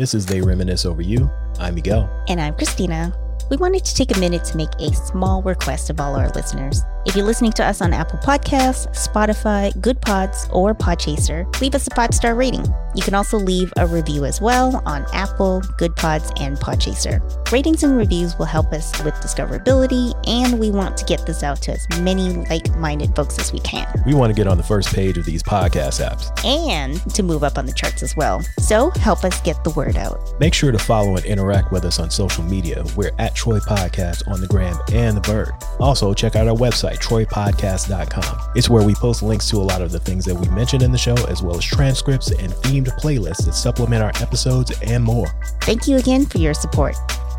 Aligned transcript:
This 0.00 0.14
is 0.14 0.24
They 0.24 0.40
Reminisce 0.40 0.86
Over 0.86 1.02
You. 1.02 1.30
I'm 1.58 1.74
Miguel. 1.74 2.08
And 2.26 2.40
I'm 2.40 2.54
Christina. 2.54 3.12
We 3.50 3.58
wanted 3.58 3.84
to 3.84 3.94
take 3.94 4.16
a 4.16 4.18
minute 4.18 4.46
to 4.46 4.56
make 4.56 4.70
a 4.78 4.94
small 4.94 5.42
request 5.42 5.90
of 5.90 6.00
all 6.00 6.16
our 6.16 6.30
listeners. 6.30 6.80
If 7.06 7.16
you're 7.16 7.24
listening 7.24 7.52
to 7.52 7.64
us 7.64 7.80
on 7.80 7.94
Apple 7.94 8.18
Podcasts, 8.18 8.86
Spotify, 8.94 9.72
Goodpods, 9.76 10.52
or 10.52 10.74
Podchaser, 10.74 11.48
leave 11.60 11.74
us 11.74 11.86
a 11.86 11.94
five 11.94 12.12
star 12.12 12.34
rating. 12.34 12.66
You 12.94 13.02
can 13.02 13.14
also 13.14 13.38
leave 13.38 13.72
a 13.78 13.86
review 13.86 14.24
as 14.24 14.40
well 14.40 14.82
on 14.84 15.06
Apple, 15.12 15.62
Goodpods, 15.78 16.32
and 16.40 16.58
Podchaser. 16.58 17.20
Ratings 17.52 17.84
and 17.84 17.96
reviews 17.96 18.36
will 18.36 18.46
help 18.46 18.72
us 18.72 19.02
with 19.02 19.14
discoverability, 19.14 20.12
and 20.28 20.58
we 20.58 20.70
want 20.70 20.96
to 20.98 21.04
get 21.04 21.24
this 21.24 21.42
out 21.42 21.62
to 21.62 21.72
as 21.72 21.86
many 22.00 22.34
like 22.46 22.68
minded 22.76 23.14
folks 23.14 23.38
as 23.38 23.52
we 23.52 23.60
can. 23.60 23.86
We 24.04 24.14
want 24.14 24.30
to 24.30 24.34
get 24.34 24.46
on 24.46 24.56
the 24.56 24.62
first 24.62 24.94
page 24.94 25.16
of 25.16 25.24
these 25.24 25.42
podcast 25.42 26.04
apps. 26.04 26.30
And 26.44 27.00
to 27.14 27.22
move 27.22 27.44
up 27.44 27.58
on 27.58 27.66
the 27.66 27.72
charts 27.72 28.02
as 28.02 28.16
well. 28.16 28.42
So 28.58 28.90
help 28.90 29.24
us 29.24 29.40
get 29.40 29.62
the 29.62 29.70
word 29.70 29.96
out. 29.96 30.18
Make 30.40 30.52
sure 30.52 30.72
to 30.72 30.78
follow 30.78 31.16
and 31.16 31.24
interact 31.24 31.72
with 31.72 31.84
us 31.84 31.98
on 31.98 32.10
social 32.10 32.44
media. 32.44 32.84
We're 32.96 33.12
at 33.18 33.34
Troy 33.34 33.58
Podcast 33.60 34.28
on 34.28 34.40
the 34.40 34.48
gram 34.48 34.76
and 34.92 35.16
the 35.16 35.20
bird. 35.22 35.52
Also, 35.78 36.12
check 36.12 36.34
out 36.34 36.48
our 36.48 36.56
website, 36.56 36.89
troypodcast.com. 36.98 38.52
It's 38.54 38.68
where 38.68 38.82
we 38.82 38.94
post 38.94 39.22
links 39.22 39.48
to 39.50 39.56
a 39.56 39.64
lot 39.64 39.82
of 39.82 39.92
the 39.92 40.00
things 40.00 40.24
that 40.24 40.34
we 40.34 40.48
mentioned 40.48 40.82
in 40.82 40.92
the 40.92 40.98
show, 40.98 41.14
as 41.26 41.42
well 41.42 41.56
as 41.56 41.64
transcripts 41.64 42.30
and 42.30 42.52
themed 42.52 42.88
playlists 42.98 43.44
that 43.44 43.54
supplement 43.54 44.02
our 44.02 44.12
episodes 44.22 44.72
and 44.82 45.04
more. 45.04 45.28
Thank 45.62 45.86
you 45.86 45.96
again 45.96 46.26
for 46.26 46.38
your 46.38 46.54
support. 46.54 46.96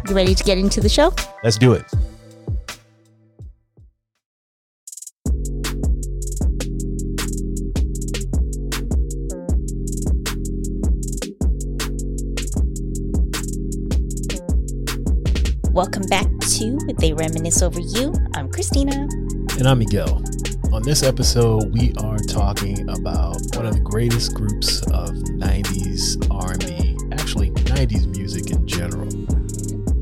You 0.08 0.16
ready 0.16 0.34
to 0.36 0.44
get 0.44 0.58
into 0.58 0.82
the 0.82 0.90
show? 0.90 1.14
Let's 1.44 1.58
do 1.58 1.74
it. 1.74 1.86
Welcome 15.74 16.04
back 16.10 16.27
to 16.58 16.77
They 16.99 17.13
Reminisce 17.13 17.62
Over 17.62 17.80
You. 17.80 18.13
I'm 18.36 18.52
Christina. 18.52 19.08
And 19.62 19.70
I'm 19.70 19.77
Miguel. 19.77 20.23
On 20.73 20.81
this 20.81 21.04
episode, 21.04 21.71
we 21.71 21.93
are 21.99 22.17
talking 22.17 22.90
about 22.90 23.37
one 23.55 23.68
of 23.68 23.76
the 23.76 23.81
greatest 23.84 24.34
groups 24.34 24.81
of 24.87 25.12
90s 25.12 26.18
R&B, 26.31 26.98
actually 27.13 27.51
90s 27.51 28.07
music 28.07 28.49
in 28.49 28.65
general. 28.65 29.07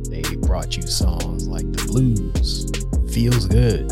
They 0.10 0.22
brought 0.48 0.78
you 0.78 0.84
songs 0.84 1.46
like 1.50 1.70
The 1.74 1.84
Blues, 1.88 2.72
Feels 3.14 3.48
Good, 3.48 3.92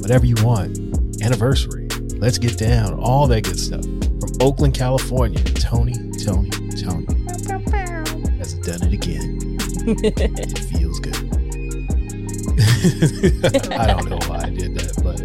Whatever 0.00 0.26
You 0.26 0.36
Want, 0.44 0.78
Anniversary, 1.24 1.88
Let's 2.20 2.38
Get 2.38 2.56
Down, 2.56 2.94
all 2.94 3.26
that 3.26 3.42
good 3.42 3.58
stuff. 3.58 3.82
From 3.82 4.30
Oakland, 4.40 4.74
California, 4.74 5.42
Tony, 5.42 5.94
Tony, 6.22 6.50
Tony 6.80 7.06
has 8.38 8.54
done 8.62 8.80
it 8.84 8.92
again. 8.92 9.58
it 12.82 13.40
feels 13.40 13.50
good. 13.68 13.72
I 13.72 13.86
don't 13.86 14.08
know 14.10 14.18
why 14.28 14.44
I 14.44 14.50
did 14.50 14.74
that, 14.76 15.02
but 15.02 15.20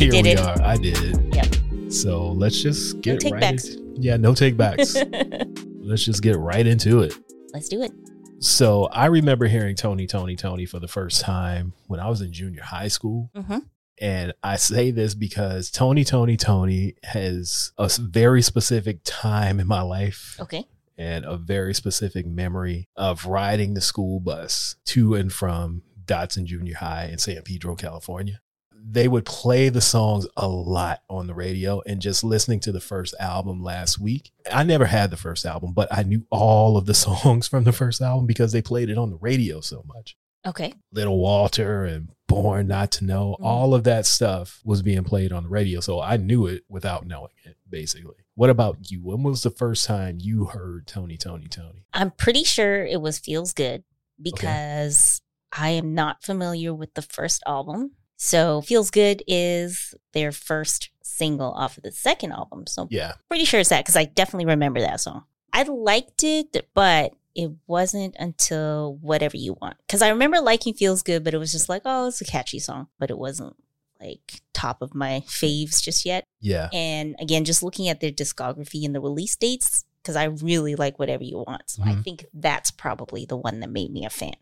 here 0.00 0.12
we 0.12 0.30
it. 0.30 0.40
are. 0.40 0.60
I 0.62 0.76
did 0.76 0.96
it. 1.02 1.34
Yep. 1.34 1.92
So 1.92 2.28
let's 2.32 2.60
just 2.60 3.00
get 3.00 3.20
take 3.20 3.34
right. 3.34 3.42
into- 3.52 3.82
yeah, 3.98 4.16
no 4.16 4.34
take 4.34 4.56
backs. 4.56 4.94
let's 5.80 6.04
just 6.04 6.22
get 6.22 6.36
right 6.38 6.66
into 6.66 7.00
it. 7.00 7.14
Let's 7.52 7.68
do 7.68 7.82
it. 7.82 7.92
So 8.40 8.84
I 8.86 9.06
remember 9.06 9.46
hearing 9.46 9.74
Tony, 9.76 10.06
Tony, 10.06 10.36
Tony 10.36 10.66
for 10.66 10.78
the 10.78 10.88
first 10.88 11.22
time 11.22 11.72
when 11.86 12.00
I 12.00 12.08
was 12.08 12.20
in 12.20 12.32
junior 12.32 12.62
high 12.62 12.88
school. 12.88 13.30
Mm-hmm. 13.34 13.58
And 13.98 14.34
I 14.42 14.56
say 14.56 14.90
this 14.90 15.14
because 15.14 15.70
Tony, 15.70 16.04
Tony, 16.04 16.36
Tony 16.36 16.96
has 17.02 17.72
a 17.78 17.90
very 17.98 18.42
specific 18.42 18.98
time 19.04 19.58
in 19.58 19.66
my 19.66 19.80
life 19.80 20.36
Okay. 20.38 20.66
and 20.98 21.24
a 21.24 21.38
very 21.38 21.72
specific 21.72 22.26
memory 22.26 22.88
of 22.94 23.24
riding 23.24 23.72
the 23.72 23.80
school 23.80 24.20
bus 24.20 24.76
to 24.86 25.14
and 25.14 25.32
from 25.32 25.80
Dodson 26.06 26.46
Junior 26.46 26.76
High 26.76 27.06
in 27.12 27.18
San 27.18 27.42
Pedro, 27.42 27.74
California. 27.74 28.40
They 28.88 29.08
would 29.08 29.24
play 29.24 29.68
the 29.68 29.80
songs 29.80 30.26
a 30.36 30.46
lot 30.46 31.02
on 31.10 31.26
the 31.26 31.34
radio 31.34 31.82
and 31.86 32.00
just 32.00 32.22
listening 32.22 32.60
to 32.60 32.72
the 32.72 32.80
first 32.80 33.14
album 33.18 33.60
last 33.62 33.98
week. 33.98 34.30
I 34.52 34.62
never 34.62 34.84
had 34.86 35.10
the 35.10 35.16
first 35.16 35.44
album, 35.44 35.72
but 35.72 35.88
I 35.90 36.04
knew 36.04 36.24
all 36.30 36.76
of 36.76 36.86
the 36.86 36.94
songs 37.06 37.48
from 37.48 37.64
the 37.64 37.72
first 37.72 38.00
album 38.00 38.26
because 38.26 38.52
they 38.52 38.62
played 38.62 38.88
it 38.90 38.98
on 38.98 39.10
the 39.10 39.16
radio 39.16 39.60
so 39.60 39.82
much. 39.86 40.16
Okay. 40.46 40.72
Little 40.92 41.18
Walter 41.18 41.84
and 41.84 42.10
Born 42.28 42.68
Not 42.68 42.92
to 42.92 43.04
Know, 43.04 43.36
Mhm. 43.40 43.44
all 43.44 43.74
of 43.74 43.82
that 43.84 44.06
stuff 44.06 44.60
was 44.64 44.82
being 44.82 45.02
played 45.02 45.32
on 45.32 45.42
the 45.42 45.48
radio. 45.48 45.80
So 45.80 46.00
I 46.00 46.16
knew 46.16 46.46
it 46.46 46.62
without 46.68 47.04
knowing 47.06 47.32
it, 47.44 47.56
basically. 47.68 48.14
What 48.36 48.50
about 48.50 48.90
you? 48.90 49.00
When 49.02 49.24
was 49.24 49.42
the 49.42 49.50
first 49.50 49.84
time 49.86 50.18
you 50.20 50.44
heard 50.44 50.86
Tony, 50.86 51.16
Tony, 51.16 51.48
Tony? 51.48 51.86
I'm 51.92 52.12
pretty 52.12 52.44
sure 52.44 52.84
it 52.84 53.00
was 53.00 53.18
Feels 53.18 53.52
Good 53.52 53.82
because 54.22 55.20
I 55.58 55.70
am 55.70 55.94
not 55.94 56.22
familiar 56.22 56.74
with 56.74 56.94
the 56.94 57.02
first 57.02 57.42
album. 57.46 57.92
So 58.16 58.60
Feels 58.62 58.90
Good 58.90 59.22
is 59.26 59.94
their 60.12 60.32
first 60.32 60.90
single 61.02 61.52
off 61.52 61.76
of 61.76 61.82
the 61.82 61.92
second 61.92 62.32
album. 62.32 62.66
So 62.66 62.88
Yeah. 62.90 63.14
pretty 63.28 63.44
sure 63.44 63.60
it's 63.60 63.70
that 63.70 63.84
because 63.84 63.96
I 63.96 64.04
definitely 64.04 64.46
remember 64.46 64.80
that 64.80 65.00
song. 65.00 65.24
I 65.52 65.62
liked 65.62 66.24
it, 66.24 66.68
but 66.74 67.12
it 67.34 67.50
wasn't 67.66 68.14
until 68.18 68.98
Whatever 69.00 69.36
You 69.36 69.56
Want. 69.60 69.76
Because 69.86 70.02
I 70.02 70.08
remember 70.08 70.40
liking 70.40 70.74
Feels 70.74 71.02
Good, 71.02 71.24
but 71.24 71.34
it 71.34 71.38
was 71.38 71.52
just 71.52 71.68
like, 71.68 71.82
oh, 71.84 72.08
it's 72.08 72.20
a 72.20 72.24
catchy 72.24 72.58
song, 72.58 72.88
but 72.98 73.10
it 73.10 73.18
wasn't 73.18 73.56
like 74.00 74.40
top 74.52 74.82
of 74.82 74.94
my 74.94 75.22
faves 75.26 75.82
just 75.82 76.04
yet. 76.04 76.24
Yeah. 76.40 76.68
And 76.72 77.16
again, 77.18 77.44
just 77.44 77.62
looking 77.62 77.88
at 77.88 78.00
their 78.00 78.10
discography 78.10 78.84
and 78.84 78.94
the 78.94 79.00
release 79.00 79.36
dates, 79.36 79.84
because 80.02 80.16
I 80.16 80.24
really 80.24 80.74
like 80.74 80.98
Whatever 80.98 81.24
You 81.24 81.44
Want. 81.46 81.62
So 81.66 81.82
I 81.82 81.92
Mhm. 81.92 82.04
think 82.04 82.26
that's 82.34 82.70
probably 82.70 83.24
the 83.24 83.36
one 83.36 83.60
that 83.60 83.70
made 83.70 83.90
me 83.90 84.04
a 84.04 84.10
fan. 84.10 84.36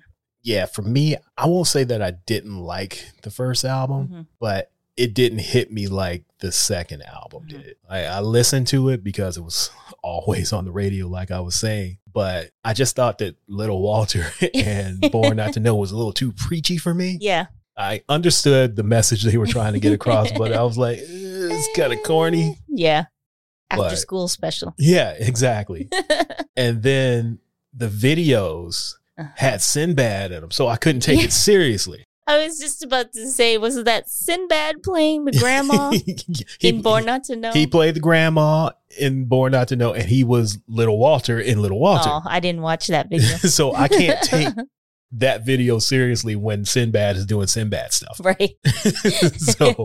Yeah. 0.44 0.66
For 0.66 0.82
me, 0.82 1.16
I 1.36 1.46
won't 1.46 1.66
say 1.66 1.82
that 1.84 2.00
I 2.00 2.12
didn't 2.12 2.58
like 2.60 3.04
the 3.22 3.30
first 3.30 3.64
album, 3.64 4.08
Mhm. 4.08 4.26
but 4.38 4.70
it 4.96 5.12
didn't 5.14 5.40
hit 5.40 5.72
me 5.72 5.88
like 5.88 6.22
the 6.38 6.52
second 6.52 7.02
album 7.02 7.44
Mhm. 7.46 7.48
did. 7.48 7.76
I, 7.88 8.04
I 8.04 8.20
listened 8.20 8.68
to 8.68 8.90
it 8.90 9.02
because 9.02 9.36
it 9.36 9.40
was 9.42 9.70
always 10.04 10.52
on 10.52 10.64
the 10.66 10.70
radio, 10.70 11.08
like 11.08 11.32
I 11.32 11.40
was 11.40 11.56
saying. 11.56 11.98
But 12.12 12.50
I 12.64 12.74
just 12.74 12.94
thought 12.94 13.18
that 13.18 13.34
Little 13.48 13.82
Walter 13.82 14.30
and 14.54 15.00
Born 15.10 15.36
Not 15.38 15.54
to 15.54 15.60
Know 15.60 15.74
was 15.74 15.90
a 15.90 15.96
little 15.96 16.12
too 16.12 16.30
preachy 16.30 16.76
for 16.78 16.94
me. 16.94 17.18
Yeah. 17.20 17.46
I 17.76 18.02
understood 18.08 18.76
the 18.76 18.84
message 18.84 19.24
they 19.24 19.36
were 19.36 19.48
trying 19.48 19.72
to 19.72 19.80
get 19.80 19.92
across, 19.92 20.30
but 20.30 20.52
I 20.52 20.62
was 20.62 20.78
like, 20.78 20.98
eh, 20.98 21.02
it's 21.08 21.76
kind 21.76 21.92
of 21.92 22.00
corny. 22.04 22.58
Yeah. 22.68 23.06
After 23.68 23.82
But- 23.82 23.96
school 23.98 24.28
special. 24.28 24.74
Yeah, 24.78 25.10
exactly. 25.18 25.88
and 26.56 26.84
then 26.84 27.40
the 27.72 27.88
videos. 27.88 28.94
Had 29.36 29.62
Sinbad 29.62 30.32
in 30.32 30.40
them, 30.40 30.50
so 30.50 30.66
I 30.68 30.76
couldn't 30.76 31.00
take 31.02 31.18
Yeah. 31.20 31.26
it 31.26 31.32
seriously. 31.32 32.04
I 32.26 32.42
was 32.46 32.58
just 32.58 32.82
about 32.82 33.12
to 33.12 33.28
say, 33.28 33.58
was 33.58 33.84
that 33.84 34.08
Sinbad 34.08 34.82
playing 34.82 35.26
the 35.26 35.32
grandma 35.32 35.90
he, 35.92 36.16
in 36.68 36.80
Born 36.80 37.04
Not 37.04 37.24
to 37.24 37.36
Know? 37.36 37.52
he 37.52 37.66
played 37.66 37.96
the 37.96 38.00
grandma 38.00 38.70
in 38.98 39.26
Born 39.26 39.52
Not 39.52 39.68
to 39.68 39.76
Know, 39.76 39.92
and 39.92 40.08
he 40.08 40.24
was 40.24 40.58
Little 40.66 40.98
Walter 40.98 41.38
in 41.38 41.60
Little 41.60 41.78
Walter. 41.78 42.08
Oh, 42.10 42.22
I 42.26 42.40
didn't 42.40 42.62
watch 42.62 42.86
that 42.86 43.10
video. 43.10 43.28
so 43.36 43.74
I 43.74 43.88
can't 43.88 44.22
take 44.22 44.48
that 45.12 45.44
video 45.44 45.78
seriously 45.78 46.34
when 46.34 46.64
Sinbad 46.64 47.16
is 47.16 47.26
doing 47.26 47.46
Sinbad 47.46 47.92
stuff. 47.92 48.18
right. 48.24 48.56
so 49.36 49.84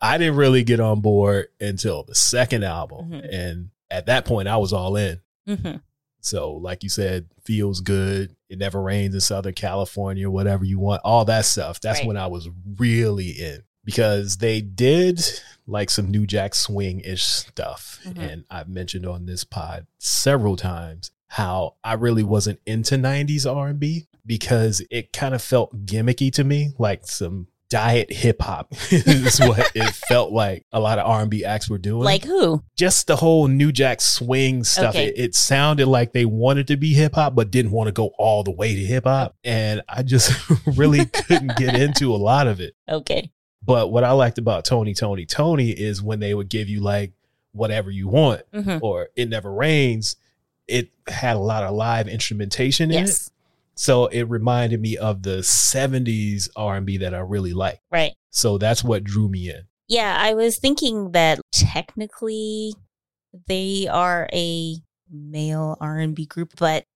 I 0.00 0.18
didn't 0.18 0.36
really 0.36 0.64
get 0.64 0.80
on 0.80 1.00
board 1.00 1.46
until 1.60 2.02
the 2.02 2.14
second 2.16 2.64
album. 2.64 3.10
Mhm. 3.12 3.28
And 3.32 3.70
at 3.90 4.06
that 4.06 4.24
point, 4.24 4.48
I 4.48 4.56
was 4.56 4.72
all 4.72 4.96
in. 4.96 5.20
Mhm. 5.48 5.82
So, 6.20 6.52
like 6.52 6.82
you 6.82 6.88
said, 6.88 7.26
feels 7.44 7.80
good. 7.80 8.34
It 8.48 8.58
never 8.58 8.82
rains 8.82 9.14
in 9.14 9.20
Southern 9.20 9.54
California, 9.54 10.28
whatever 10.30 10.64
you 10.64 10.78
want, 10.78 11.02
all 11.04 11.24
that 11.26 11.44
stuff. 11.44 11.80
That's 11.80 12.00
Right. 12.00 12.08
when 12.08 12.16
I 12.16 12.26
was 12.26 12.48
really 12.76 13.30
in 13.30 13.62
because 13.84 14.38
they 14.38 14.60
did 14.60 15.20
like 15.66 15.90
some 15.90 16.10
New 16.10 16.26
Jack 16.26 16.54
Swing 16.54 17.00
ish 17.00 17.24
stuff. 17.24 18.00
Mhm. 18.04 18.18
And 18.18 18.44
I've 18.50 18.68
mentioned 18.68 19.06
on 19.06 19.26
this 19.26 19.44
pod 19.44 19.86
several 19.98 20.56
times 20.56 21.10
how 21.28 21.74
I 21.84 21.92
really 21.94 22.22
wasn't 22.22 22.60
into 22.66 22.96
90s 22.96 23.44
R&B 23.46 24.06
because 24.26 24.82
it 24.90 25.12
kind 25.12 25.34
of 25.34 25.42
felt 25.42 25.84
gimmicky 25.86 26.32
to 26.32 26.44
me, 26.44 26.72
like 26.78 27.06
some 27.06 27.48
diet 27.70 28.10
hip 28.10 28.40
hop 28.40 28.72
is 28.90 29.38
what 29.38 29.70
it 29.74 29.90
felt 30.08 30.32
like 30.32 30.64
a 30.72 30.80
lot 30.80 30.98
of 30.98 31.06
R&B 31.06 31.44
acts 31.44 31.68
were 31.68 31.78
doing 31.78 32.02
like 32.02 32.24
who? 32.24 32.62
just 32.76 33.06
the 33.06 33.16
whole 33.16 33.46
New 33.46 33.72
Jack 33.72 34.00
Swing 34.00 34.64
stuff. 34.64 34.94
Okay. 34.94 35.08
It, 35.08 35.18
it 35.18 35.34
sounded 35.34 35.86
like 35.86 36.12
they 36.12 36.24
wanted 36.24 36.66
to 36.68 36.76
be 36.76 36.94
hip 36.94 37.14
hop, 37.14 37.34
but 37.34 37.50
didn't 37.50 37.72
want 37.72 37.88
to 37.88 37.92
go 37.92 38.12
all 38.18 38.42
the 38.42 38.50
way 38.50 38.74
to 38.74 38.80
hip 38.80 39.04
hop. 39.04 39.36
And 39.44 39.82
I 39.88 40.02
just 40.02 40.32
really 40.66 41.04
couldn't 41.06 41.56
get 41.56 41.74
into 41.74 42.14
a 42.14 42.16
lot 42.16 42.46
of 42.46 42.60
it. 42.60 42.74
Okay. 42.88 43.30
But 43.62 43.92
what 43.92 44.04
I 44.04 44.12
liked 44.12 44.38
about 44.38 44.64
Tony, 44.64 44.94
Tony, 44.94 45.26
Tony 45.26 45.70
is 45.70 46.00
when 46.02 46.20
they 46.20 46.32
would 46.32 46.48
give 46.48 46.68
you 46.68 46.80
like 46.80 47.12
whatever 47.52 47.90
you 47.90 48.08
want 48.08 48.42
hmm 48.52 48.78
or 48.80 49.08
It 49.16 49.28
Never 49.28 49.52
Rains, 49.52 50.16
it 50.66 50.90
had 51.06 51.36
a 51.36 51.40
lot 51.40 51.64
of 51.64 51.74
live 51.74 52.08
instrumentation 52.08 52.90
in 52.90 53.04
it. 53.04 53.28
So 53.78 54.06
it 54.06 54.24
reminded 54.24 54.80
me 54.80 54.96
of 54.96 55.22
the 55.22 55.38
70s 55.38 56.48
R&B 56.56 56.96
that 56.98 57.14
I 57.14 57.20
really 57.20 57.52
like. 57.52 57.78
Right. 57.92 58.12
So 58.30 58.58
that's 58.58 58.82
what 58.82 59.04
drew 59.04 59.28
me 59.28 59.50
in. 59.50 59.68
Yeah, 59.86 60.16
I 60.18 60.34
was 60.34 60.58
thinking 60.58 61.12
that 61.12 61.38
technically 61.52 62.74
they 63.46 63.86
are 63.88 64.28
a 64.32 64.78
male 65.08 65.76
R&B 65.80 66.26
group, 66.26 66.54
but 66.58 66.86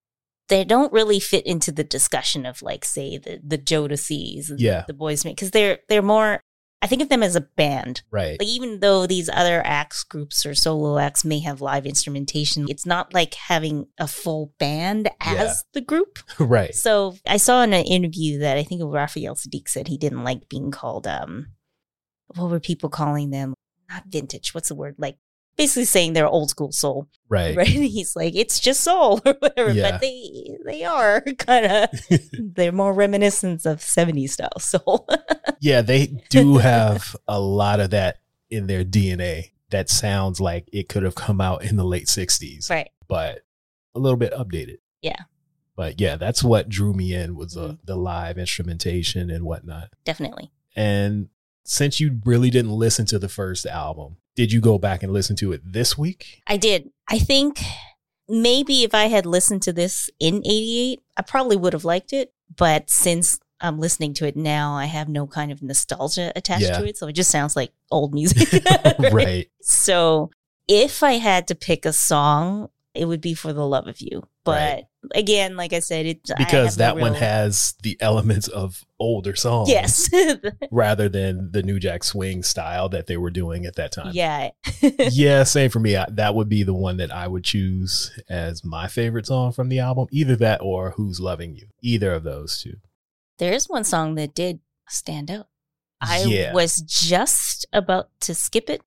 they 0.49 0.64
don't 0.64 0.93
really 0.93 1.20
fit 1.20 1.46
into 1.46 1.70
the 1.70 1.84
discussion 1.84 2.44
of 2.44 2.62
like 2.62 2.84
say 2.84 3.17
the 3.17 3.40
the 3.46 3.58
Jodeci's 3.58 4.50
and 4.50 4.61
Yeah. 4.61 4.82
the 4.88 4.93
Boys 4.93 5.23
because 5.23 5.52
they're 5.52 5.79
they're 5.88 6.02
more 6.02 6.40
I 6.82 6.88
think 6.88 7.00
of 7.00 7.08
them 7.08 7.23
as 7.23 7.37
a 7.37 7.40
band. 7.40 8.02
Right. 8.11 8.38
Like 8.40 8.49
even 8.49 8.81
though 8.81 9.06
these 9.06 9.29
other 9.32 9.62
acts 9.64 10.02
groups 10.02 10.44
or 10.44 10.55
solo 10.55 10.99
acts 10.99 11.25
may 11.25 11.38
have 11.38 11.61
live 11.61 11.87
instrumentation, 11.87 12.67
it's 12.69 12.84
not 12.84 13.14
like 13.14 13.34
having 13.34 13.87
a 13.99 14.08
full 14.08 14.52
band 14.58 15.08
as 15.20 15.37
Yeah. 15.38 15.55
the 15.75 15.81
group. 15.81 16.19
right. 16.40 16.75
So 16.75 17.14
I 17.26 17.37
saw 17.37 17.62
in 17.62 17.73
an 17.73 17.84
interview 17.84 18.40
that 18.40 18.58
I 18.58 18.64
think 18.64 18.82
Raphael 18.84 19.37
Saadiq 19.37 19.69
said 19.69 19.87
he 19.87 19.96
didn't 19.96 20.25
like 20.25 20.49
being 20.49 20.73
called 20.73 21.06
um 21.06 21.46
what 22.34 22.50
were 22.50 22.61
people 22.61 22.88
calling 22.88 23.31
them? 23.31 23.55
Not 23.88 24.05
vintage. 24.06 24.52
What's 24.55 24.69
the 24.69 24.75
word? 24.75 24.96
Like 24.99 25.19
basically 25.56 25.84
saying 25.84 26.12
they're 26.12 26.26
old 26.26 26.50
school 26.50 26.72
soul. 26.72 27.08
Right. 27.28 27.56
Right. 27.56 27.66
He's 27.69 28.14
like, 28.16 28.34
it's 28.34 28.60
just 28.60 28.82
soul 28.82 29.20
or 29.26 29.34
whatever. 29.38 29.72
Yeah. 29.72 29.93
But 29.93 30.00
they 30.00 30.56
they 30.66 30.84
are 30.84 31.20
kind 31.38 31.66
of 31.66 31.88
they're 32.38 32.72
more 32.72 32.93
reminiscent 32.93 33.64
of 33.66 33.78
70s 33.78 34.31
style 34.31 34.58
soul. 34.58 35.08
Yeah, 35.60 35.81
they 35.82 36.14
do 36.31 36.58
have 36.58 37.16
a 37.28 37.40
lot 37.40 37.81
of 37.81 37.90
that 37.90 38.19
in 38.50 38.66
their 38.66 38.84
DNA 38.84 39.52
that 39.70 39.88
sounds 39.88 40.40
like 40.40 40.69
it 40.72 40.88
could 40.90 41.02
have 41.02 41.14
come 41.14 41.40
out 41.40 41.64
in 41.64 41.76
the 41.76 41.84
late 41.84 42.06
60s, 42.06 42.69
right. 42.69 42.90
but 43.08 43.40
a 43.94 43.98
little 43.98 44.19
bit 44.19 44.32
updated. 44.34 44.76
Yeah. 45.00 45.20
But 45.75 45.98
yeah, 45.98 46.16
that's 46.16 46.44
what 46.44 46.69
drew 46.69 46.93
me 46.93 47.14
in 47.14 47.34
was 47.34 47.56
uh, 47.56 47.60
Mhm. 47.69 47.78
the 47.84 47.96
live 47.96 48.37
instrumentation 48.37 49.31
and 49.31 49.44
whatnot. 49.46 49.88
Definitely. 50.05 50.50
And 50.76 51.28
since 51.64 51.98
you 52.00 52.20
really 52.26 52.50
didn't 52.50 52.72
listen 52.72 53.06
to 53.06 53.19
the 53.19 53.28
first 53.31 53.64
album, 53.64 54.16
did 54.34 54.52
you 54.52 54.61
go 54.61 54.79
back 54.79 55.02
and 55.02 55.12
listen 55.12 55.37
to 55.37 55.52
it 55.52 55.61
this 55.64 55.96
week? 55.99 56.43
I 56.46 56.56
did. 56.56 56.90
I 57.08 57.19
think 57.19 57.61
maybe 58.29 58.82
if 58.84 58.94
I 58.94 59.05
had 59.06 59.26
listened 59.26 59.62
to 59.62 59.73
this 59.73 60.08
in 60.19 60.37
88, 60.38 61.00
I 61.17 61.23
probably 61.23 61.56
would 61.56 61.73
have 61.73 61.84
liked 61.84 62.12
it. 62.12 62.32
But 62.56 62.90
since 62.90 63.38
I'm 63.61 63.79
listening 63.79 64.14
to 64.14 64.26
it 64.26 64.37
now, 64.37 64.75
I 64.75 64.87
have 64.87 65.08
no 65.08 65.26
kind 65.26 65.52
of 65.52 65.62
nostalgia 65.62 66.32
attached 66.37 66.62
Yeah. 66.64 66.79
to 66.79 66.87
it. 66.87 66.96
So 66.99 67.06
it 67.08 67.12
just 67.12 67.31
sounds 67.31 67.56
like 67.56 67.73
old 67.90 68.12
music. 68.20 68.62
right. 69.12 69.49
So 69.61 70.31
if 70.69 71.02
I 71.02 71.12
had 71.14 71.49
to 71.49 71.55
pick 71.55 71.84
a 71.84 71.93
song, 71.93 72.69
it 72.94 73.06
would 73.06 73.20
be 73.20 73.34
for 73.34 73.52
the 73.52 73.67
love 73.67 73.87
of 73.87 74.00
you. 74.00 74.23
But 74.44 74.52
Right. 74.75 74.84
Again, 75.14 75.56
like 75.56 75.72
I 75.72 75.81
said, 75.81 76.06
it 76.06 76.20
Because 76.38 76.76
have 76.76 76.78
no 76.78 76.84
that 76.84 76.96
one 76.96 77.12
real- 77.12 77.20
has 77.20 77.75
the 77.82 77.96
elements 78.00 78.49
of 78.49 78.84
older 78.99 79.34
songs 79.34 79.69
yes, 79.69 80.08
rather 80.70 81.08
than 81.08 81.50
the 81.52 81.62
New 81.62 81.81
Jack 81.81 82.04
Swing 82.04 82.43
style 82.43 82.88
that 82.90 83.06
they 83.08 83.16
were 83.16 83.31
doing 83.31 83.66
at 83.66 83.75
that 83.76 83.93
time. 83.93 84.10
yeah, 84.14 84.50
yeah, 84.99 85.43
same 85.44 85.70
for 85.70 85.81
me. 85.81 85.96
I, 85.96 86.06
that 86.10 86.34
would 86.34 86.49
be 86.49 86.62
the 86.62 86.75
one 86.75 86.99
that 86.99 87.10
I 87.10 87.26
would 87.28 87.44
choose 87.44 88.12
as 88.28 88.64
my 88.64 88.87
favorite 88.88 89.26
song 89.26 89.52
from 89.52 89.69
the 89.69 89.81
album. 89.81 90.06
Either 90.12 90.37
that 90.37 90.60
or 90.62 90.90
Who's 90.93 91.19
Loving 91.20 91.56
You. 91.56 91.66
Either 91.81 92.12
of 92.14 92.22
those 92.22 92.60
two. 92.62 92.76
There 93.38 93.52
is 93.52 93.69
one 93.69 93.84
song 93.84 94.14
that 94.16 94.34
did 94.34 94.60
stand 94.88 95.31
out. 95.31 95.48
I 96.00 96.22
Yeah. 96.25 96.52
was 96.52 96.81
just 96.81 97.66
about 97.72 98.08
to 98.20 98.34
skip 98.34 98.69
it. 98.70 98.82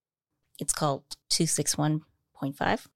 It's 0.60 0.74
called 0.74 1.04
261.5. 1.32 2.88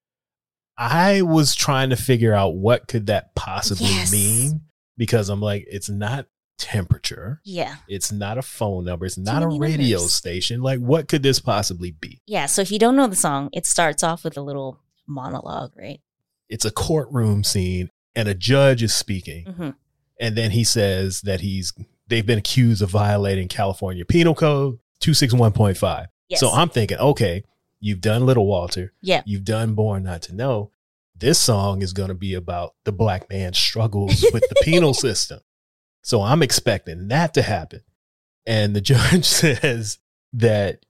I 0.82 1.22
was 1.24 1.54
trying 1.56 1.90
to 1.90 1.98
figure 1.98 2.34
out 2.34 2.56
what 2.56 2.88
could 2.88 3.08
that 3.08 3.36
possibly 3.36 3.88
Yes. 3.88 4.12
mean 4.14 4.62
because 4.98 5.28
I'm 5.30 5.42
like, 5.42 5.66
it's 5.70 5.90
not 5.90 6.28
temperature. 6.58 7.42
Yeah. 7.44 7.76
It's 7.88 8.12
not 8.12 8.38
a 8.38 8.42
phone 8.42 8.86
number. 8.86 9.06
It's 9.06 9.18
not 9.18 9.44
a 9.44 9.48
radio 9.48 9.98
numbers. 9.98 10.14
station. 10.14 10.62
Like, 10.62 10.80
what 10.80 11.08
could 11.08 11.22
this 11.24 11.40
possibly 11.40 11.92
be? 11.92 12.22
Yeah. 12.26 12.46
So 12.46 12.62
if 12.62 12.72
you 12.72 12.80
don't 12.80 12.96
know 12.96 13.08
the 13.08 13.16
song, 13.16 13.50
it 13.54 13.66
starts 13.66 14.04
off 14.04 14.24
with 14.24 14.38
a 14.38 14.42
little 14.42 14.80
monologue, 15.08 15.74
right? 15.78 16.00
It's 16.48 16.66
a 16.66 16.72
courtroom 16.72 17.44
scene 17.44 17.90
and 18.16 18.28
a 18.30 18.34
judge 18.34 18.82
is 18.82 18.94
speaking. 18.94 19.46
hmm 19.46 19.70
And 20.20 20.36
then 20.38 20.52
he 20.52 20.64
says 20.64 21.22
that 21.22 21.42
he's 21.42 21.74
they've 22.08 22.26
been 22.26 22.40
accused 22.40 22.82
of 22.82 22.90
violating 22.90 23.48
California 23.50 24.06
Penal 24.06 24.34
Code 24.36 24.80
261.5. 25.02 26.08
Yes. 26.30 26.40
So 26.40 26.50
I'm 26.52 26.70
thinking, 26.70 26.98
okay, 26.98 27.44
you've 27.80 28.02
done 28.02 28.26
Little 28.26 28.46
Walter. 28.46 28.94
Yeah. 29.02 29.22
You've 29.26 29.44
done 29.46 29.74
Born 29.74 30.04
Not 30.04 30.22
to 30.24 30.36
Know. 30.36 30.72
This 31.18 31.40
song 31.40 31.82
is 31.82 31.92
going 31.94 32.08
to 32.10 32.16
be 32.16 32.34
about 32.34 32.76
the 32.86 32.92
black 32.92 33.30
man's 33.30 33.58
struggles 33.58 34.26
with 34.34 34.44
the 34.50 34.56
penal 34.64 34.94
system. 35.06 35.40
So 36.02 36.22
I'm 36.22 36.42
expecting 36.42 37.10
that 37.10 37.34
to 37.34 37.42
happen. 37.42 37.82
And 38.46 38.76
the 38.76 38.82
judge 38.94 39.26
says 39.26 39.98
that 40.34 40.86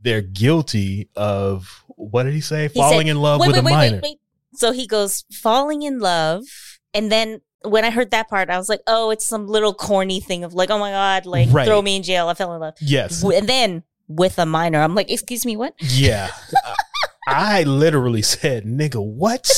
they're 0.00 0.20
guilty 0.22 1.08
of 1.16 1.84
what 1.88 2.22
did 2.24 2.34
he 2.34 2.40
say? 2.40 2.68
He 2.68 2.74
Falling 2.78 3.06
said- 3.06 3.16
in 3.16 3.20
love 3.20 3.40
wait, 3.40 3.48
with 3.48 3.64
wait, 3.64 3.72
a 3.72 3.74
minor. 3.74 4.00
wait. 4.02 4.18
So 4.54 4.70
he 4.72 4.86
goes 4.86 5.24
falling 5.32 5.82
in 5.82 5.98
love, 5.98 6.44
and 6.92 7.10
then 7.10 7.40
when 7.64 7.84
I 7.84 7.90
heard 7.90 8.12
that 8.12 8.28
part, 8.28 8.50
I 8.50 8.56
was 8.58 8.68
like, 8.68 8.82
"Oh, 8.86 9.10
it's 9.10 9.24
some 9.26 9.48
little 9.48 9.74
corny 9.74 10.20
thing 10.20 10.44
of 10.44 10.54
like, 10.54 10.70
oh 10.70 10.78
my 10.78 10.92
god, 10.92 11.26
like 11.26 11.48
Right. 11.50 11.66
throw 11.66 11.82
me 11.82 11.96
in 11.96 12.04
jail. 12.04 12.28
I 12.28 12.34
fell 12.34 12.54
in 12.54 12.60
love." 12.60 12.74
Yes. 12.80 13.24
And 13.24 13.48
then 13.48 13.82
with 14.08 14.38
a 14.38 14.46
minor, 14.46 14.80
I'm 14.80 14.94
like, 14.94 15.10
"Excuse 15.10 15.44
me, 15.46 15.56
what?" 15.56 15.74
Yeah. 15.80 16.30
I 17.26 17.62
literally 17.62 18.22
said, 18.22 18.64
nigga, 18.64 19.02
what? 19.02 19.50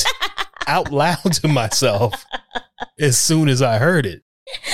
out 0.67 0.91
loud 0.91 1.33
to 1.33 1.47
myself 1.47 2.25
as 2.99 3.17
soon 3.17 3.49
as 3.49 3.61
I 3.61 3.77
heard 3.77 4.05
it. 4.05 4.23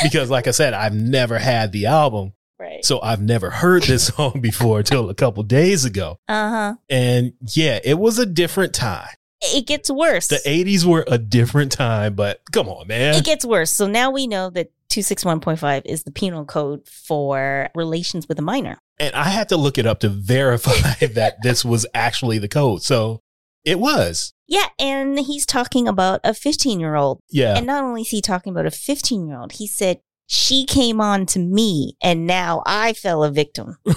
Because, 0.04 0.30
like 0.30 0.48
I 0.48 0.52
said, 0.52 0.74
I've 0.74 0.94
never 0.94 1.38
had 1.40 1.72
the 1.72 1.86
album. 1.88 2.34
Right. 2.60 2.86
So 2.86 3.02
I've 3.02 3.22
never 3.22 3.50
heard 3.50 3.84
this 3.84 4.08
song 4.08 4.40
before 4.42 4.80
until 4.80 5.10
a 5.10 5.16
couple 5.16 5.44
days 5.44 5.86
ago. 5.86 6.20
Uh 6.28 6.50
huh. 6.50 6.76
And 6.90 7.34
yeah, 7.54 7.80
it 7.84 7.98
was 8.00 8.20
a 8.20 8.26
different 8.26 8.74
time. 8.74 9.10
It 9.42 9.68
gets 9.68 9.92
worse. 9.92 10.28
The 10.28 10.40
80s 10.46 10.86
were 10.86 11.04
a 11.06 11.18
different 11.18 11.72
time, 11.72 12.16
but 12.16 12.40
come 12.54 12.70
on, 12.70 12.88
man. 12.88 13.16
it 13.16 13.26
gets 13.26 13.44
worse. 13.44 13.72
So 13.72 13.88
now 13.88 14.10
we 14.10 14.26
know 14.26 14.50
that 14.52 14.72
261.5 14.94 15.82
is 15.86 16.04
the 16.04 16.12
penal 16.12 16.46
code 16.46 16.88
for 16.88 17.70
relations 17.74 18.28
with 18.28 18.38
a 18.38 18.44
minor. 18.44 18.78
And 19.00 19.16
I 19.16 19.26
had 19.26 19.50
to 19.50 19.58
look 19.58 19.78
it 19.80 19.88
up 19.88 20.00
to 20.02 20.10
verify 20.10 20.94
that 21.08 21.38
this 21.42 21.66
was 21.66 21.86
actually 21.96 22.38
the 22.38 22.48
code. 22.48 22.84
So 22.84 23.22
it 23.66 23.80
was. 23.80 24.34
Yeah, 24.48 24.68
and 24.78 25.18
he's 25.20 25.48
talking 25.48 25.88
about 25.88 26.22
a 26.24 26.34
15 26.34 26.80
year 26.80 26.96
old. 26.96 27.22
Yeah. 27.30 27.58
And 27.58 27.66
not 27.66 27.84
only 27.84 28.02
is 28.02 28.10
he 28.10 28.22
talking 28.22 28.52
about 28.52 28.68
a 28.68 28.72
15 28.72 29.28
year 29.28 29.40
old, 29.40 29.54
he 29.54 29.68
said, 29.68 30.02
she 30.28 30.66
came 30.66 31.02
on 31.02 31.26
to 31.28 31.40
me 31.40 31.98
and 32.02 32.26
now 32.26 32.64
I 32.66 32.94
fell 32.94 33.24
a 33.24 33.32
victim 33.32 33.78
right. 33.86 33.96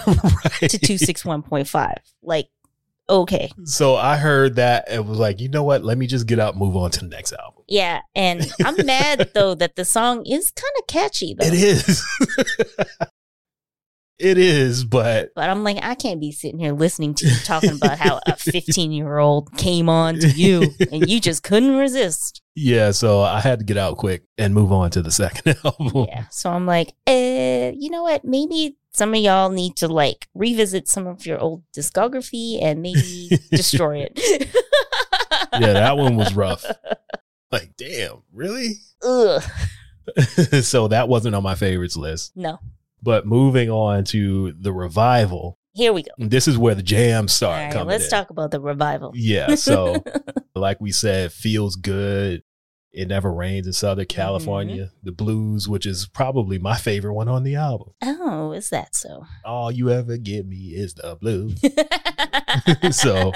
to 0.69 0.79
261.5. 0.79 1.95
Like, 2.23 2.49
okay. 3.09 3.51
So 3.65 3.97
I 3.97 4.17
heard 4.17 4.57
that 4.57 4.87
and 4.89 5.09
was 5.09 5.19
like, 5.19 5.41
you 5.41 5.49
know 5.49 5.65
what? 5.65 5.85
Let 5.85 5.99
me 5.99 6.07
just 6.07 6.27
get 6.27 6.39
out 6.39 6.57
move 6.57 6.77
on 6.77 6.91
to 6.93 7.01
the 7.01 7.09
next 7.09 7.33
album. 7.33 7.63
Yeah. 7.69 8.01
And 8.15 8.47
I'm 8.65 8.77
mad 8.87 9.31
though 9.35 9.55
that 9.55 9.77
the 9.77 9.85
song 9.85 10.25
is 10.27 10.51
kind 10.51 10.73
of 10.79 10.87
catchy 10.87 11.35
though. 11.39 11.47
It 11.47 11.55
is. 11.55 12.05
it 14.19 14.39
is, 14.39 14.85
but 14.85 15.31
But 15.35 15.51
I'm 15.51 15.63
like, 15.63 15.79
I 15.83 15.95
can't 15.95 16.21
be 16.21 16.33
sitting 16.33 16.59
here 16.59 16.73
listening 16.73 17.15
to 17.15 17.27
you 17.29 17.37
talking 17.45 17.73
about 17.73 17.99
how 17.99 18.21
a 18.27 18.37
15 18.37 18.93
year 18.93 19.19
old 19.19 19.53
came 19.59 19.89
on 19.89 20.19
to 20.21 20.29
you 20.29 20.71
and 20.91 21.09
you 21.09 21.21
just 21.21 21.43
couldn't 21.43 21.77
resist. 21.77 22.41
yeah, 22.55 22.93
so 22.93 23.21
I 23.21 23.41
had 23.41 23.59
to 23.59 23.65
get 23.67 23.77
out 23.77 23.99
quick 23.99 24.23
and 24.39 24.55
move 24.55 24.73
on 24.73 24.91
to 24.93 25.03
the 25.03 25.11
second 25.11 25.57
album. 25.65 26.07
Yeah. 26.09 26.25
So 26.31 26.51
I'm 26.51 26.65
like, 26.67 26.95
uh, 27.07 27.73
you 27.77 27.91
know 27.91 28.05
what? 28.05 28.25
Maybe 28.25 28.77
some 28.97 29.13
of 29.13 29.21
y'all 29.21 29.51
need 29.51 29.77
to 29.77 29.89
like 29.89 30.27
revisit 30.35 30.89
some 30.89 31.07
of 31.07 31.27
your 31.27 31.39
old 31.39 31.63
discography 31.77 32.63
and 32.63 32.81
maybe 32.81 33.29
destroy 33.51 34.09
it. 34.11 34.49
Yeah, 35.59 35.73
that 35.75 35.97
one 35.97 36.17
was 36.17 36.35
rough. 36.35 36.65
Like, 37.53 37.77
damn, 37.79 38.23
really? 38.33 38.73
Ugh. 39.05 39.41
so 40.63 40.89
that 40.89 41.09
wasn't 41.09 41.35
on 41.37 41.43
my 41.45 41.55
favorites 41.55 41.97
list. 41.97 42.33
No. 42.37 42.59
But 43.03 43.25
moving 43.27 43.71
on 43.71 44.03
to 44.07 44.53
the 44.53 44.73
revival, 44.73 45.57
Here 45.73 45.93
we 45.93 46.03
go. 46.03 46.11
this 46.19 46.49
is 46.49 46.59
where 46.59 46.75
the 46.75 46.83
jams 46.83 47.33
start 47.33 47.57
right, 47.57 47.73
coming. 47.73 47.87
let's 47.89 48.05
in. 48.05 48.11
talk 48.11 48.31
about 48.31 48.51
the 48.51 48.61
revival. 48.61 49.13
Yeah, 49.15 49.55
so 49.55 50.03
like 50.57 50.81
we 50.81 50.91
said, 50.91 51.33
feels 51.33 51.77
good. 51.77 52.43
It 52.97 53.09
never 53.09 53.33
rains 53.33 53.67
in 53.67 53.73
Southern 53.75 54.07
Mm-hmm. 54.07 54.17
California. 54.17 54.91
The 55.03 55.13
blues, 55.13 55.69
which 55.69 55.85
is 55.87 56.07
probably 56.09 56.59
my 56.59 56.77
favorite 56.77 57.13
one 57.15 57.29
on 57.29 57.45
the 57.45 57.55
album. 57.57 57.91
Oh, 58.03 58.53
is 58.53 58.71
that 58.71 58.95
so? 58.97 59.27
All 59.45 59.71
you 59.71 59.91
ever 59.91 60.17
give 60.17 60.47
me 60.47 60.69
is 60.75 60.95
the 60.95 61.15
blues. 61.17 61.61
So- 62.97 63.33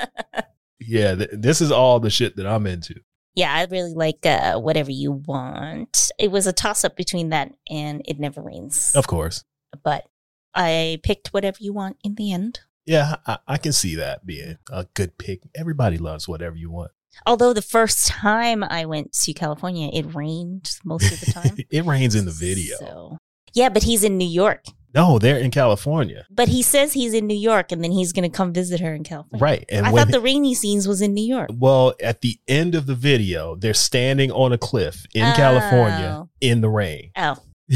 Yeah, 0.80 1.14
th- 1.14 1.30
this 1.32 1.60
is 1.60 1.70
all 1.70 2.00
the 2.00 2.08
shit 2.10 2.36
that 2.36 2.46
I'm 2.46 2.66
into. 2.66 2.94
yeah, 3.34 3.52
I 3.54 3.66
really 3.70 3.92
like 3.92 4.24
uh, 4.24 4.58
whatever 4.58 4.90
you 4.90 5.12
want. 5.12 6.10
It 6.18 6.30
was 6.30 6.46
a 6.46 6.52
toss 6.54 6.84
up 6.84 6.96
between 6.96 7.28
that 7.28 7.52
and 7.68 8.00
It 8.06 8.18
Never 8.18 8.40
Rains, 8.40 8.94
Of 8.96 9.06
course. 9.06 9.44
but 9.84 10.06
I 10.54 10.98
picked 11.02 11.28
whatever 11.34 11.58
you 11.60 11.72
want 11.74 11.98
in 12.02 12.14
the 12.14 12.32
end. 12.32 12.60
Yeah, 12.86 13.16
I, 13.26 13.38
I 13.46 13.56
can 13.58 13.72
see 13.72 13.94
that 13.96 14.24
being 14.26 14.56
a 14.72 14.86
good 14.94 15.18
pick. 15.18 15.42
Everybody 15.54 15.98
loves 15.98 16.26
whatever 16.26 16.56
you 16.56 16.70
want. 16.70 16.92
Although 17.26 17.52
the 17.52 17.62
first 17.62 18.06
time 18.06 18.62
I 18.64 18.86
went 18.86 19.12
to 19.12 19.32
California, 19.32 19.90
it 19.92 20.14
rained 20.14 20.76
most 20.84 21.12
of 21.12 21.20
the 21.20 21.32
time. 21.32 21.56
it 21.70 21.84
rains 21.84 22.14
in 22.14 22.24
the 22.24 22.30
video. 22.30 22.76
So, 22.78 23.18
yeah, 23.52 23.68
but 23.68 23.82
he's 23.82 24.04
in 24.04 24.16
New 24.18 24.28
York. 24.28 24.64
No, 24.92 25.20
they're 25.20 25.38
in 25.38 25.52
California. 25.52 26.26
But 26.30 26.48
he 26.48 26.62
says 26.62 26.92
he's 26.94 27.14
in 27.14 27.28
New 27.28 27.36
York 27.36 27.70
and 27.70 27.84
then 27.84 27.92
he's 27.92 28.12
going 28.12 28.28
to 28.28 28.36
come 28.36 28.52
visit 28.52 28.80
her 28.80 28.92
in 28.92 29.04
California. 29.04 29.40
Right. 29.40 29.64
And 29.68 29.86
I 29.86 29.92
thought 29.92 30.08
the 30.10 30.20
rainy 30.20 30.52
scenes 30.54 30.88
was 30.88 31.00
in 31.00 31.14
New 31.14 31.24
York. 31.24 31.50
well, 31.54 31.94
at 32.02 32.22
the 32.22 32.40
end 32.48 32.74
of 32.74 32.86
the 32.86 32.96
video, 32.96 33.54
they're 33.54 33.72
standing 33.72 34.32
on 34.32 34.52
a 34.52 34.58
cliff 34.58 35.06
in 35.14 35.32
California 35.34 36.22
Oh. 36.24 36.28
in 36.40 36.60
the 36.60 36.68
rain. 36.68 37.12
Oh, 37.16 37.36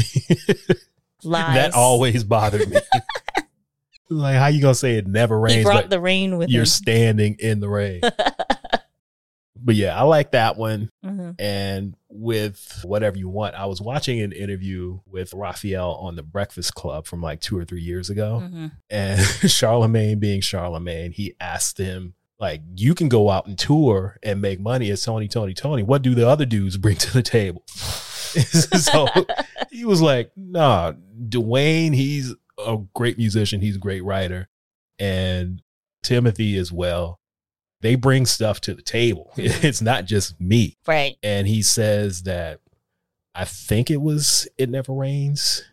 lies. 1.23 1.55
that 1.55 1.71
always 1.73 2.23
bothered 2.25 2.69
me. 2.69 2.77
like 4.09 4.35
how 4.37 4.47
you 4.47 4.61
gonna 4.61 4.75
say 4.75 4.97
it 4.97 5.07
never 5.07 5.39
rains? 5.39 5.55
He 5.57 5.63
brought 5.63 5.89
the 5.89 5.99
rain 6.01 6.37
with 6.37 6.49
you're 6.49 6.61
him. 6.63 6.67
standing 6.67 7.37
in 7.39 7.59
the 7.61 7.69
rain. 7.69 8.01
But 9.57 9.75
yeah, 9.75 9.97
I 9.97 10.03
like 10.03 10.31
that 10.31 10.57
one. 10.57 10.89
Mhm. 11.03 11.35
And 11.39 11.95
with 12.09 12.81
whatever 12.83 13.17
you 13.17 13.29
want, 13.29 13.55
I 13.55 13.65
was 13.65 13.81
watching 13.81 14.19
an 14.21 14.31
interview 14.31 14.99
with 15.07 15.33
Raphael 15.33 15.91
on 16.01 16.15
the 16.15 16.23
Breakfast 16.23 16.75
Club 16.75 17.05
from 17.07 17.21
like 17.21 17.39
two 17.41 17.57
or 17.57 17.65
three 17.65 17.81
years 17.81 18.09
ago. 18.09 18.41
Mhm. 18.43 18.71
And 18.89 19.19
Charlemagne, 19.51 20.19
being 20.19 20.41
Charlemagne, 20.41 21.11
he 21.11 21.35
asked 21.39 21.77
him, 21.77 22.13
like, 22.37 22.61
you 22.75 22.93
can 22.93 23.07
go 23.07 23.29
out 23.29 23.47
and 23.47 23.57
tour 23.57 24.17
and 24.21 24.41
make 24.41 24.59
money 24.59 24.91
as 24.91 25.01
Tony, 25.03 25.27
Tony, 25.29 25.53
Tony. 25.53 25.83
What 25.83 26.01
do 26.01 26.13
the 26.13 26.27
other 26.27 26.45
dudes 26.45 26.75
bring 26.77 26.97
to 26.97 27.13
the 27.13 27.23
table? 27.23 27.63
so 27.67 29.07
he 29.71 29.85
was 29.85 30.01
like, 30.01 30.31
nah, 30.35 30.91
D'Wayne, 31.29 31.93
he's 31.93 32.33
a 32.57 32.77
great 32.93 33.17
musician, 33.17 33.61
he's 33.61 33.77
a 33.77 33.79
great 33.79 34.03
writer. 34.03 34.49
And 34.99 35.61
Timothy 36.03 36.57
as 36.57 36.71
well. 36.71 37.19
They 37.81 37.95
bring 37.95 38.25
stuff 38.25 38.61
to 38.61 38.73
the 38.73 38.81
table. 38.81 39.31
It's 39.37 39.81
not 39.81 40.05
just 40.05 40.39
me. 40.39 40.77
right. 40.87 41.15
And 41.21 41.47
he 41.47 41.61
says 41.61 42.23
that 42.23 42.59
I 43.33 43.45
think 43.45 43.91
it 43.91 44.01
was 44.01 44.47
It 44.57 44.69
Never 44.69 44.93
Rains. 44.93 45.63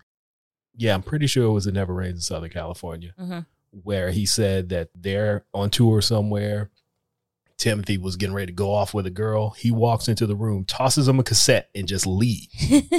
Yeah, 0.77 0.95
I'm 0.95 1.03
pretty 1.03 1.27
sure 1.27 1.45
it 1.45 1.53
was 1.53 1.67
It 1.67 1.75
Never 1.75 1.95
Rains 1.95 2.17
in 2.17 2.21
Southern 2.23 2.51
California, 2.51 3.15
Mhm. 3.21 3.47
where 3.71 4.11
he 4.11 4.27
said 4.27 4.69
that 4.71 4.89
they're 4.95 5.45
on 5.55 5.71
tour 5.71 6.01
somewhere. 6.03 6.71
Timothy 7.59 7.97
was 7.99 8.17
getting 8.17 8.35
ready 8.35 8.47
to 8.47 8.53
go 8.53 8.73
off 8.75 8.93
with 8.93 9.07
a 9.07 9.11
girl. 9.11 9.51
He 9.51 9.71
walks 9.71 10.09
into 10.09 10.27
the 10.27 10.35
room, 10.35 10.65
tosses 10.65 11.07
him 11.07 11.21
a 11.21 11.23
cassette, 11.23 11.69
and 11.75 11.87
just 11.87 12.07
leaves. 12.07 12.53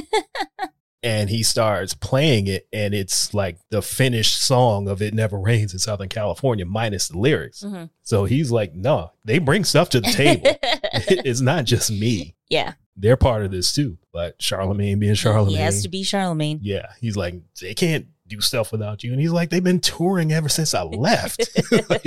and 1.03 1.29
he 1.29 1.43
starts 1.43 1.93
playing 1.93 2.47
it, 2.47 2.67
and 2.73 2.93
it's 2.93 3.33
like 3.33 3.57
the 3.69 3.81
finished 3.81 4.41
song 4.41 4.87
of 4.87 5.01
It 5.01 5.13
Never 5.13 5.37
Rains 5.37 5.73
in 5.73 5.79
Southern 5.79 6.09
California, 6.09 6.65
minus 6.65 7.09
the 7.09 7.17
lyrics. 7.19 7.61
Mhm. 7.63 7.89
So 8.03 8.25
he's 8.25 8.51
like, 8.51 8.73
no, 8.73 9.11
they 9.25 9.39
bring 9.39 9.63
stuff 9.63 9.89
to 9.89 9.99
the 10.01 10.11
table. 10.11 10.43
it's 10.93 11.41
not 11.41 11.65
just 11.65 11.91
me. 11.91 12.35
yeah. 12.49 12.73
They're 12.95 13.17
part 13.17 13.43
of 13.43 13.49
this 13.49 13.73
too. 13.73 13.97
But 14.11 14.39
Charlemagne 14.39 14.99
being 14.99 15.15
Charlemagne. 15.15 15.55
He 15.55 15.61
has 15.61 15.81
to 15.81 15.89
be 15.89 16.03
Charlemagne. 16.03 16.59
yeah. 16.61 16.91
He's 17.01 17.17
like, 17.17 17.33
they 17.59 17.73
can't 17.73 18.05
do 18.27 18.39
stuff 18.39 18.71
without 18.71 19.03
you. 19.03 19.11
And 19.11 19.19
he's 19.19 19.31
like, 19.31 19.49
they've 19.49 19.63
been 19.63 19.79
touring 19.79 20.31
ever 20.31 20.47
since 20.47 20.75
I 20.75 20.83
left. 20.83 21.41
Like, 21.89 22.03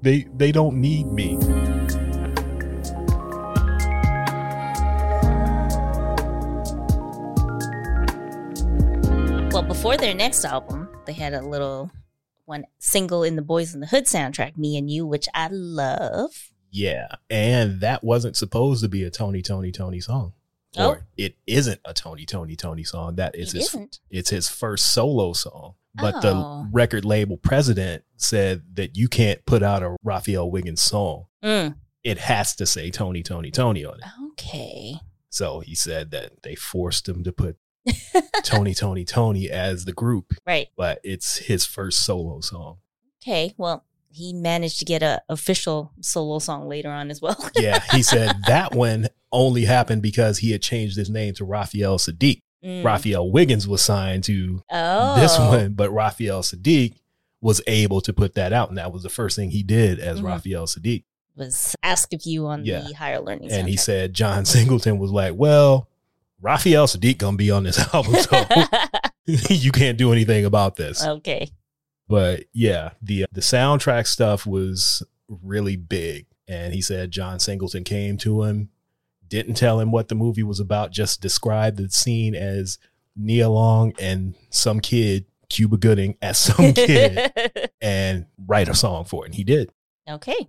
they 0.00 0.26
they 0.36 0.52
don't 0.52 0.80
need 0.80 1.06
me. 1.08 1.36
Before 9.82 9.96
their 9.96 10.14
next 10.14 10.44
album, 10.44 10.88
they 11.06 11.12
had 11.12 11.34
a 11.34 11.42
little 11.42 11.90
one 12.44 12.66
single 12.78 13.24
in 13.24 13.34
the 13.34 13.42
Boyz 13.42 13.74
n 13.74 13.80
the 13.80 13.88
Hood 13.88 14.04
soundtrack, 14.04 14.56
Me 14.56 14.76
and 14.76 14.88
You, 14.88 15.04
which 15.04 15.26
I 15.34 15.48
love. 15.50 16.52
Yeah. 16.70 17.08
And 17.28 17.80
that 17.80 18.04
wasn't 18.04 18.36
supposed 18.36 18.84
to 18.84 18.88
be 18.88 19.02
a 19.02 19.10
Tony, 19.10 19.42
Tony, 19.42 19.72
Tony 19.72 19.98
song. 19.98 20.34
Oh. 20.76 20.90
Or 20.90 21.06
it 21.16 21.34
isn't 21.48 21.80
a 21.84 21.92
Tony, 21.92 22.24
Tony, 22.26 22.54
Tony 22.54 22.84
song. 22.84 23.16
That 23.16 23.34
is 23.34 23.54
It 23.54 23.58
his 23.58 23.66
isn't. 23.70 23.98
it's 24.08 24.30
his 24.30 24.48
first 24.48 24.86
solo 24.86 25.32
song. 25.32 25.74
But 25.96 26.14
Oh. 26.14 26.20
the 26.20 26.68
record 26.70 27.04
label 27.04 27.36
president 27.36 28.04
said 28.16 28.62
that 28.74 28.96
you 28.96 29.08
can't 29.08 29.44
put 29.46 29.64
out 29.64 29.82
a 29.82 29.96
Raphael 30.04 30.48
Wiggins 30.48 30.80
song. 30.80 31.26
Mm, 31.42 31.74
It 32.04 32.18
has 32.18 32.54
to 32.54 32.66
say 32.66 32.92
Tony, 32.92 33.24
Tony, 33.24 33.50
Tony 33.50 33.84
on 33.84 33.98
it. 33.98 34.04
okay. 34.30 35.00
So 35.28 35.58
he 35.58 35.74
said 35.74 36.12
that 36.12 36.42
they 36.44 36.54
forced 36.54 37.08
him 37.08 37.24
to 37.24 37.32
put 37.32 37.56
Tony, 38.44 38.74
Tony, 38.74 39.04
Tony 39.04 39.50
as 39.50 39.84
the 39.84 39.92
group, 39.92 40.32
Right. 40.46 40.68
but 40.76 41.00
it's 41.04 41.36
his 41.38 41.64
first 41.66 42.00
solo 42.04 42.40
song. 42.40 42.78
Okay. 43.22 43.54
Well, 43.56 43.84
he 44.10 44.32
managed 44.32 44.78
to 44.80 44.84
get 44.84 45.02
a 45.02 45.22
official 45.28 45.92
solo 46.00 46.38
song 46.38 46.68
later 46.68 46.90
on 46.90 47.10
as 47.10 47.20
well. 47.22 47.36
Yeah, 47.56 47.82
he 47.92 48.02
said 48.02 48.32
that 48.46 48.74
one 48.74 49.08
only 49.32 49.64
happened 49.64 50.02
because 50.02 50.38
he 50.38 50.50
had 50.52 50.60
changed 50.62 50.96
his 50.96 51.08
name 51.08 51.34
to 51.34 51.44
Raphael 51.44 51.98
Saadiq. 51.98 52.40
Mm. 52.64 52.84
Raphael 52.84 53.30
Wiggins 53.30 53.66
was 53.66 53.82
signed 53.82 54.24
to 54.24 54.62
Oh. 54.70 55.18
this 55.18 55.38
one, 55.38 55.72
but 55.72 55.90
Raphael 55.90 56.42
Saadiq 56.42 56.94
was 57.40 57.60
able 57.66 58.00
to 58.02 58.12
put 58.12 58.34
that 58.34 58.52
out, 58.52 58.68
and 58.68 58.78
that 58.78 58.92
was 58.92 59.02
the 59.02 59.08
first 59.08 59.34
thing 59.34 59.50
he 59.50 59.62
did 59.64 59.98
as 59.98 60.20
Mhm. 60.20 60.24
Raphael 60.24 60.66
Saadiq. 60.66 61.04
was 61.34 61.74
Ask 61.82 62.12
of 62.12 62.20
You 62.26 62.46
on 62.46 62.64
Yeah. 62.66 62.80
the 62.86 62.92
Higher 62.92 63.18
Learning 63.20 63.50
And 63.50 63.66
he 63.66 63.76
said 63.78 64.12
John 64.12 64.44
Singleton 64.44 64.98
was 64.98 65.10
like, 65.10 65.32
"Well, 65.34 65.88
Raphael 66.42 66.86
Saadiq 66.86 67.18
gonna 67.18 67.36
be 67.36 67.50
on 67.50 67.62
this 67.62 67.78
album, 67.94 68.14
so 68.16 68.44
you 69.48 69.72
can't 69.72 69.96
do 69.96 70.12
anything 70.12 70.44
about 70.44 70.76
this." 70.76 71.04
okay. 71.04 71.48
But 72.08 72.44
yeah, 72.52 72.90
the 73.00 73.24
uh, 73.24 73.26
the 73.32 73.40
soundtrack 73.40 74.06
stuff 74.06 74.44
was 74.46 75.02
really 75.28 75.76
big, 75.76 76.26
and 76.48 76.74
he 76.74 76.82
said 76.82 77.10
John 77.10 77.38
Singleton 77.38 77.84
came 77.84 78.18
to 78.18 78.42
him, 78.42 78.68
didn't 79.28 79.54
tell 79.54 79.80
him 79.80 79.90
what 79.92 80.08
the 80.08 80.14
movie 80.14 80.42
was 80.42 80.60
about, 80.60 80.90
just 80.90 81.22
described 81.22 81.78
the 81.78 81.88
scene 81.88 82.34
as 82.34 82.78
Nia 83.16 83.48
Long 83.48 83.94
and 83.98 84.34
some 84.50 84.80
kid, 84.80 85.24
Cuba 85.48 85.76
Gooding, 85.76 86.16
as 86.20 86.38
some 86.38 86.74
kid, 86.74 87.32
and 87.80 88.26
write 88.46 88.68
a 88.68 88.74
song 88.74 89.04
for 89.04 89.24
it. 89.24 89.28
And 89.28 89.34
he 89.36 89.44
did, 89.44 89.72
okay. 90.06 90.48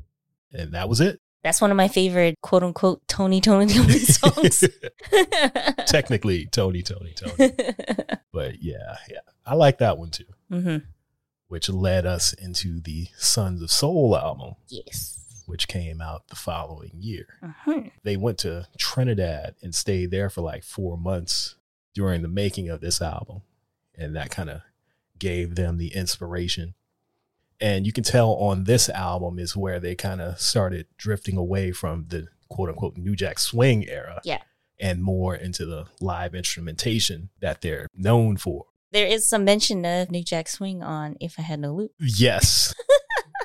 and 0.52 0.74
that 0.74 0.90
was 0.90 1.00
it. 1.00 1.22
That's 1.44 1.60
one 1.62 1.72
of 1.72 1.78
my 1.78 1.88
favorite 1.90 2.36
quote 2.42 2.64
unquote 2.64 3.02
Tony 3.08 3.42
Tony 3.42 3.68
Tony 3.74 4.00
songs. 4.00 4.64
Technically, 5.88 6.46
Tony, 6.48 6.82
Tony, 6.82 7.14
Tony. 7.14 7.52
But 8.32 8.64
yeah, 8.64 8.98
yeah, 9.12 9.20
I 9.46 9.54
like 9.54 9.78
that 9.78 9.98
one 10.00 10.10
too, 10.10 10.26
hmm 10.50 10.78
which 11.50 11.70
led 11.70 12.04
us 12.08 12.34
into 12.34 12.80
the 12.82 13.06
Sons 13.16 13.62
of 13.62 13.70
Soul 13.70 14.18
album, 14.18 14.56
Yes. 14.70 15.44
which 15.46 15.68
came 15.68 16.02
out 16.02 16.28
the 16.30 16.36
following 16.36 16.94
year. 17.00 17.28
Mhm. 17.68 17.92
they 18.02 18.18
went 18.18 18.40
to 18.40 18.66
Trinidad 18.80 19.54
and 19.62 19.76
stayed 19.76 20.10
there 20.10 20.32
for 20.32 20.42
like 20.42 20.64
four 20.64 20.98
months 20.98 21.54
during 21.94 22.24
the 22.24 22.28
making 22.28 22.70
of 22.70 22.82
this 22.82 23.04
album. 23.04 23.44
And 23.96 24.16
that 24.16 24.32
kind 24.32 24.50
of 24.50 24.62
gave 25.20 25.54
them 25.54 25.78
the 25.78 25.94
inspiration. 25.94 26.74
And 27.60 27.86
you 27.86 27.94
can 27.94 28.04
tell 28.04 28.32
on 28.34 28.66
this 28.66 28.90
album 28.90 29.40
is 29.40 29.56
where 29.56 29.80
they 29.80 29.96
kind 29.96 30.22
of 30.22 30.40
started 30.40 30.88
drifting 30.98 31.38
away 31.38 31.72
from 31.72 32.06
the 32.10 32.28
quote 32.50 32.70
unquote 32.70 32.98
New 32.98 33.16
Jack 33.16 33.40
Swing 33.40 33.88
era. 33.88 34.22
Yeah. 34.24 34.42
And 34.80 35.02
more 35.02 35.36
into 35.36 35.66
the 35.66 35.86
live 36.02 36.36
instrumentation 36.36 37.30
that 37.40 37.62
they're 37.62 37.88
known 37.96 38.38
for. 38.38 38.66
There 38.92 39.08
is 39.08 39.28
some 39.28 39.44
mention 39.44 39.86
of 39.86 40.12
New 40.12 40.24
Jack 40.24 40.48
Swing 40.48 40.84
on 40.84 41.16
If 41.20 41.40
I 41.40 41.42
Had 41.42 41.60
No 41.60 41.74
Loot. 41.74 41.92
Yes. 42.00 42.76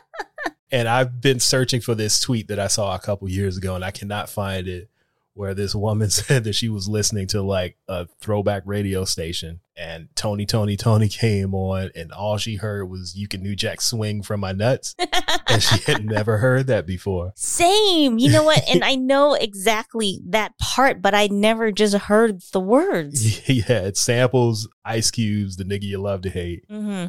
and 0.70 0.88
I've 0.88 1.20
been 1.20 1.40
searching 1.40 1.80
for 1.80 1.94
this 1.94 2.20
tweet 2.20 2.48
that 2.48 2.58
I 2.58 2.66
saw 2.66 2.94
a 2.94 2.98
couple 2.98 3.28
years 3.30 3.56
ago, 3.56 3.74
and 3.74 3.84
I 3.84 3.90
cannot 3.90 4.28
find 4.28 4.68
it. 4.68 4.90
Where 5.38 5.54
this 5.54 5.73
woman 5.73 6.11
said 6.11 6.42
that 6.45 6.54
she 6.54 6.68
was 6.68 6.88
listening 6.88 7.28
to 7.28 7.42
like 7.42 7.76
a 7.87 8.09
throwback 8.21 8.64
radio 8.66 9.04
station, 9.04 9.61
and 9.76 10.09
Tony, 10.16 10.47
Tony, 10.47 10.76
Tony 10.76 11.09
came 11.09 11.54
on, 11.54 11.92
and 11.95 12.11
all 12.11 12.38
she 12.38 12.57
heard 12.57 12.87
was 12.87 13.14
"You 13.16 13.28
can 13.28 13.40
New 13.40 13.54
Jack 13.54 13.80
Swing 13.80 14.25
from 14.25 14.40
my 14.40 14.50
nuts," 14.50 14.97
and 15.47 15.62
she 15.62 15.80
had 15.83 16.04
never 16.04 16.38
heard 16.38 16.66
that 16.66 16.87
before. 16.87 17.33
Same. 17.37 18.18
You 18.18 18.33
know 18.33 18.42
what? 18.42 18.68
And 18.68 18.83
I 18.83 18.95
know 18.97 19.35
exactly 19.35 20.21
that 20.26 20.59
part, 20.59 21.00
but 21.00 21.14
I 21.14 21.28
never 21.28 21.71
just 21.71 21.95
heard 21.95 22.40
the 22.52 22.59
words. 22.59 23.49
yeah, 23.49 23.83
it 23.83 23.97
samples 23.97 24.68
Ice 24.85 25.12
Cube's 25.12 25.57
"The 25.57 25.64
Nigga 25.64 25.85
You 25.85 25.99
Love 25.99 26.23
to 26.23 26.30
Hate," 26.30 26.64
hmm 26.68 27.07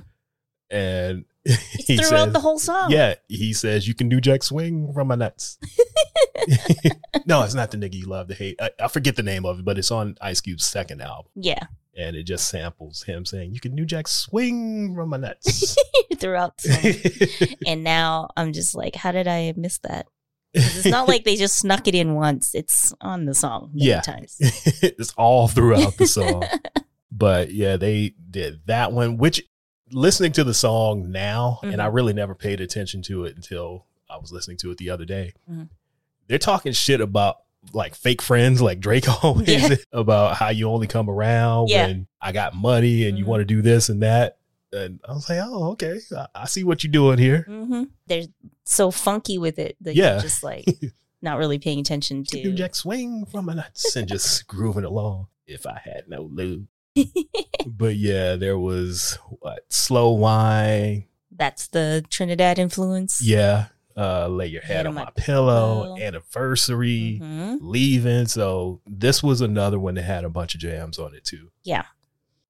and 0.70 1.26
It's 1.50 1.88
he 1.88 1.98
throughout 1.98 2.26
says- 2.26 2.34
the 2.34 2.40
whole 2.40 2.60
song. 2.60 2.92
Yeah, 2.92 3.16
he 3.28 3.54
says 3.54 3.88
you 3.88 3.94
can 3.96 4.10
do 4.10 4.22
Jack 4.22 4.44
Swing 4.44 4.94
from 4.94 5.08
my 5.08 5.16
nuts. 5.16 5.58
no, 7.26 7.44
it's 7.44 7.54
not 7.54 7.72
the 7.72 7.78
nigga 7.78 7.96
you 7.96 8.06
love 8.06 8.28
to 8.28 8.34
hate. 8.34 8.60
I, 8.62 8.72
I 8.80 8.88
forget 8.88 9.16
the 9.16 9.24
name 9.24 9.46
of 9.46 9.60
it, 9.60 9.66
but 9.66 9.78
it's 9.78 9.92
on 9.92 10.18
Ice 10.22 10.42
Cube's 10.42 10.66
second 10.66 11.02
album, 11.02 11.32
Yeah. 11.36 11.64
and 11.98 12.16
it 12.16 12.24
just 12.24 12.48
samples 12.50 13.04
him 13.04 13.26
saying 13.26 13.54
you 13.54 13.60
can 13.60 13.76
do 13.76 13.86
Jack 13.86 14.08
Swing 14.08 14.94
from 14.96 15.10
my 15.10 15.18
nuts. 15.18 15.76
throughout 16.18 16.58
the 16.58 17.34
song. 17.40 17.48
and 17.68 17.84
now 17.84 18.30
I'm 18.36 18.52
just 18.54 18.76
like, 18.76 18.96
how 18.96 19.12
did 19.12 19.28
I 19.28 19.54
miss 19.56 19.78
that? 19.80 20.08
It's 20.54 20.86
not 20.86 21.08
like 21.08 21.24
they 21.26 21.36
just 21.36 21.58
snuck 21.60 21.88
it 21.88 21.94
in 21.96 22.16
once. 22.16 22.56
It's 22.56 22.92
on 23.02 23.26
the 23.26 23.36
song 23.36 23.72
many 23.74 23.90
Yeah. 23.90 24.02
times. 24.02 24.36
it's 24.82 25.14
all 25.14 25.48
throughout 25.48 25.98
the 25.98 26.08
song. 26.08 26.44
But 27.12 27.52
yeah, 27.54 27.78
they 27.78 28.16
did 28.32 28.62
that 28.66 28.92
one, 28.92 29.18
which 29.18 29.44
listening 29.92 30.32
to 30.34 30.44
the 30.44 30.54
song 30.54 31.12
now, 31.12 31.60
and 31.64 31.82
I 31.82 31.88
Mhm. 31.88 31.94
really 31.94 32.14
never 32.14 32.36
paid 32.36 32.62
attention 32.62 33.02
to 33.04 33.26
it 33.26 33.36
until 33.36 33.86
I 34.10 34.18
was 34.18 34.32
listening 34.32 34.58
to 34.58 34.72
it 34.72 34.78
the 34.78 34.90
other 34.90 35.06
day. 35.06 35.34
Mhm. 35.50 35.70
They're 36.28 36.38
talking 36.38 36.74
shit 36.74 37.02
about 37.02 37.38
like 37.74 37.94
fake 37.94 38.22
friends, 38.22 38.62
like 38.62 38.80
Drake 38.80 39.06
always 39.24 39.48
Yeah. 39.50 39.76
about 39.92 40.38
how 40.38 40.50
you 40.50 40.70
only 40.70 40.88
come 40.88 41.10
around 41.10 41.70
Yeah. 41.70 41.88
when 41.88 42.08
I 42.22 42.32
got 42.32 42.56
money 42.56 43.06
and 43.08 43.18
you 43.18 43.26
Mhm. 43.26 43.28
want 43.28 43.42
to 43.42 43.46
do 43.46 43.62
this 43.62 43.90
and 43.90 44.02
that. 44.02 44.38
And 44.72 45.00
I 45.08 45.12
was 45.14 45.28
like, 45.28 45.40
oh, 45.44 45.72
okay. 45.72 46.00
I, 46.16 46.28
I 46.36 46.46
see 46.46 46.64
what 46.64 46.84
you're 46.84 46.92
doing 46.92 47.18
here. 47.18 47.42
hmm 47.48 47.84
They're 48.08 48.28
so 48.64 48.92
funky 48.92 49.38
with 49.38 49.60
it 49.60 49.76
that 49.82 49.96
Yeah. 49.96 50.14
you're 50.14 50.22
just 50.22 50.42
like 50.44 50.66
not 51.22 51.38
really 51.38 51.60
paying 51.60 51.80
attention 51.80 52.20
New 52.34 52.44
to. 52.44 52.54
Jack 52.54 52.76
swing 52.76 53.26
from 53.26 53.50
a 53.50 53.56
nuts 53.56 53.96
and 53.96 54.08
just 54.08 54.48
grooving 54.48 54.86
along. 54.86 55.28
If 55.46 55.66
I 55.66 55.82
had 55.84 56.08
no 56.08 56.22
loot. 56.22 56.68
but 57.68 57.96
yeah, 57.96 58.36
there 58.36 58.58
was 58.58 59.18
what 59.40 59.66
slow 59.70 60.12
wine. 60.12 61.06
That's 61.32 61.68
the 61.68 62.04
Trinidad 62.10 62.60
influence. 62.60 63.22
Yeah. 63.24 63.68
Uh 63.98 64.28
lay 64.28 64.48
your 64.48 64.62
head 64.62 64.86
on 64.86 64.94
my, 64.94 65.08
pillow, 65.16 65.84
pillow. 65.96 65.98
anniversary, 66.00 67.20
Mhm. 67.22 67.58
leaving. 67.62 68.28
So 68.28 68.82
this 68.86 69.22
was 69.24 69.42
another 69.42 69.80
one 69.80 69.96
that 69.96 70.04
had 70.04 70.24
a 70.24 70.30
bunch 70.30 70.54
of 70.56 70.62
jams 70.62 70.98
on 71.00 71.14
it 71.16 71.24
too. 71.26 71.50
Yeah. 71.64 71.84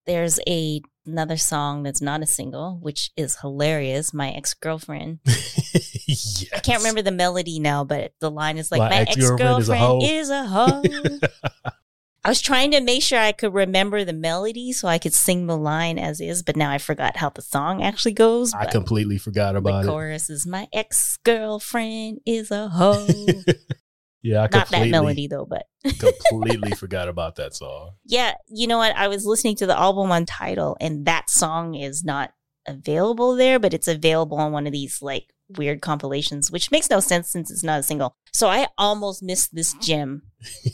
There's 0.05 0.39
a 0.47 0.81
another 1.05 1.37
song 1.37 1.81
that's 1.83 2.01
not 2.01 2.21
a 2.21 2.25
single, 2.27 2.77
which 2.81 3.11
is 3.17 3.37
hilarious. 3.41 4.13
My 4.13 4.29
ex 4.31 4.53
girlfriend. 4.53 5.19
yes. 5.25 6.45
I 6.53 6.59
can't 6.59 6.79
remember 6.79 7.01
the 7.01 7.11
melody 7.11 7.59
now, 7.59 7.83
but 7.83 8.13
the 8.19 8.29
line 8.29 8.57
is 8.57 8.71
like, 8.71 8.79
My 8.79 8.89
"My 8.89 8.95
ex 9.01 9.17
ex-girlfriend 9.17 9.59
is 9.61 9.69
a 9.69 9.77
hoe." 9.77 9.99
girlfriend 9.99 10.19
is 10.19 10.29
a 10.29 10.45
hoe." 10.45 11.69
I 12.23 12.29
was 12.29 12.41
trying 12.41 12.71
to 12.71 12.81
make 12.81 13.01
sure 13.01 13.19
I 13.19 13.31
could 13.31 13.53
remember 13.53 14.03
the 14.03 14.13
melody 14.13 14.73
so 14.73 14.87
I 14.87 14.97
could 14.97 15.13
sing 15.13 15.47
the 15.47 15.57
line 15.57 15.97
as 15.97 16.19
is, 16.19 16.43
but 16.43 16.57
now 16.57 16.69
I 16.69 16.77
forgot 16.77 17.17
how 17.17 17.29
the 17.29 17.41
song 17.41 17.81
actually 17.81 18.13
goes. 18.13 18.53
I 18.53 18.65
completely 18.65 19.17
forgot 19.17 19.53
the 19.53 19.59
about 19.59 19.83
it. 19.83 19.85
The 19.85 19.91
chorus 19.91 20.29
is 20.29 20.45
"My 20.45 20.67
ex 20.73 21.17
girlfriend 21.23 22.19
is 22.25 22.51
a 22.51 22.69
hoe." 22.69 23.07
Yeah, 24.21 24.39
I 24.39 24.49
Not 24.51 24.69
that 24.69 24.89
melody 24.89 25.27
though, 25.27 25.45
but 25.45 25.65
completely 25.99 26.71
forgot 26.71 27.07
about 27.07 27.37
that 27.37 27.55
song. 27.55 27.91
yeah, 28.05 28.33
you 28.47 28.67
know 28.67 28.77
what? 28.77 28.95
I 28.95 29.07
was 29.07 29.25
listening 29.25 29.55
to 29.57 29.65
the 29.65 29.79
album 29.79 30.11
on 30.11 30.25
Tidal, 30.25 30.75
and 30.81 31.05
that 31.05 31.29
song 31.29 31.75
is 31.75 32.03
not 32.03 32.33
available 32.67 33.35
there, 33.35 33.59
but 33.59 33.73
it's 33.73 33.87
available 33.87 34.37
on 34.37 34.51
one 34.51 34.67
of 34.67 34.73
these 34.73 35.01
like 35.01 35.33
weird 35.47 35.81
compilations, 35.81 36.51
which 36.51 36.69
makes 36.69 36.89
no 36.89 36.99
sense 36.99 37.31
since 37.31 37.49
it's 37.49 37.63
not 37.63 37.79
a 37.79 37.83
single. 37.83 38.13
So 38.33 38.49
I 38.49 38.67
almost 38.77 39.23
missed 39.23 39.55
this 39.55 39.73
gem 39.75 40.23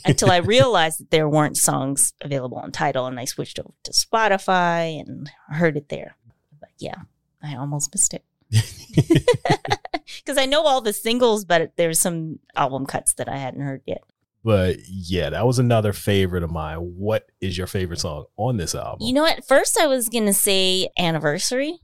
until 0.04 0.30
I 0.30 0.36
realized 0.38 1.00
that 1.00 1.10
there 1.10 1.28
weren't 1.28 1.56
songs 1.56 2.12
available 2.20 2.58
on 2.58 2.72
Tidal, 2.72 3.06
and 3.06 3.18
I 3.18 3.24
switched 3.24 3.58
over 3.58 3.72
to 3.84 3.92
Spotify 3.92 5.00
and 5.00 5.30
heard 5.48 5.76
it 5.76 5.88
there. 5.88 6.16
But 6.58 6.70
yeah, 6.78 7.02
I 7.42 7.56
almost 7.56 7.94
missed 7.94 8.14
it 8.14 8.24
because 10.24 10.38
I 10.38 10.46
know 10.46 10.64
all 10.64 10.80
the 10.80 10.92
singles, 10.92 11.44
but 11.44 11.72
there's 11.76 11.98
some 11.98 12.38
album 12.54 12.86
cuts 12.86 13.14
that 13.14 13.28
I 13.28 13.36
hadn't 13.36 13.62
heard 13.62 13.82
yet. 13.86 14.02
But 14.44 14.76
yeah, 14.88 15.30
that 15.30 15.44
was 15.44 15.58
another 15.58 15.92
favorite 15.92 16.44
of 16.44 16.52
mine. 16.52 16.78
What 16.78 17.28
is 17.40 17.58
your 17.58 17.66
favorite 17.66 17.98
song 17.98 18.26
on 18.36 18.58
this 18.58 18.76
album? 18.76 19.04
You 19.04 19.12
know 19.12 19.22
what? 19.22 19.44
First, 19.44 19.76
I 19.80 19.88
was 19.88 20.08
going 20.08 20.26
to 20.26 20.32
say 20.32 20.88
anniversary, 20.96 21.80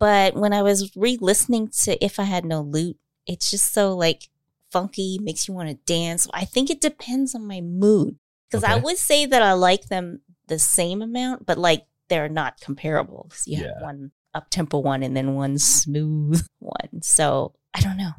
but 0.00 0.34
when 0.34 0.52
I 0.52 0.62
was 0.62 0.96
re 0.96 1.16
listening 1.20 1.68
to 1.84 2.04
If 2.04 2.18
I 2.18 2.24
Had 2.24 2.44
No 2.44 2.60
Loot, 2.60 2.96
it's 3.26 3.52
just 3.52 3.72
so 3.72 3.96
like 3.96 4.28
funky, 4.72 5.18
makes 5.22 5.46
you 5.46 5.54
want 5.54 5.68
to 5.68 5.74
dance. 5.86 6.26
I 6.32 6.44
think 6.44 6.70
it 6.70 6.80
depends 6.80 7.34
on 7.34 7.46
my 7.46 7.60
mood 7.60 8.16
because 8.50 8.64
I 8.64 8.76
would 8.76 8.98
say 8.98 9.26
that 9.26 9.42
I 9.42 9.52
like 9.52 9.86
them 9.88 10.20
the 10.48 10.58
same 10.58 11.02
amount, 11.02 11.46
but 11.46 11.58
like 11.58 11.86
they're 12.08 12.28
not 12.28 12.60
comparable 12.60 13.26
'cause 13.30 13.44
you 13.46 13.58
have 13.58 13.80
one 13.80 14.10
up 14.34 14.48
tempo 14.50 14.78
one 14.78 15.02
and 15.02 15.16
then 15.16 15.34
one 15.34 15.58
smooth 15.58 16.44
one. 16.58 17.02
So 17.02 17.54
I 17.74 17.80
don't 17.80 17.96
know. 17.96 18.12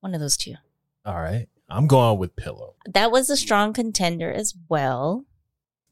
One 0.00 0.14
of 0.14 0.20
those 0.20 0.36
two. 0.36 0.54
All 1.04 1.20
right. 1.20 1.48
I'm 1.68 1.86
going 1.86 2.18
with 2.18 2.36
Pillow. 2.36 2.76
That 2.86 3.10
was 3.10 3.28
a 3.28 3.36
strong 3.36 3.72
contender 3.72 4.32
as 4.32 4.54
well. 4.68 5.24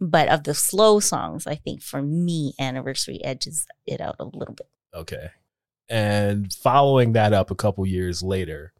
But 0.00 0.28
of 0.28 0.44
the 0.44 0.54
slow 0.54 1.00
songs, 1.00 1.46
I 1.46 1.54
think 1.54 1.82
for 1.82 2.02
me, 2.02 2.54
Anniversary 2.58 3.22
edges 3.24 3.66
it 3.86 4.00
out 4.00 4.16
a 4.18 4.24
little 4.24 4.54
bit. 4.54 4.68
Okay. 4.94 5.30
And 5.88 6.52
following 6.52 7.12
that 7.12 7.32
up 7.32 7.50
a 7.50 7.54
couple 7.54 7.86
years 7.86 8.22
later, 8.22 8.72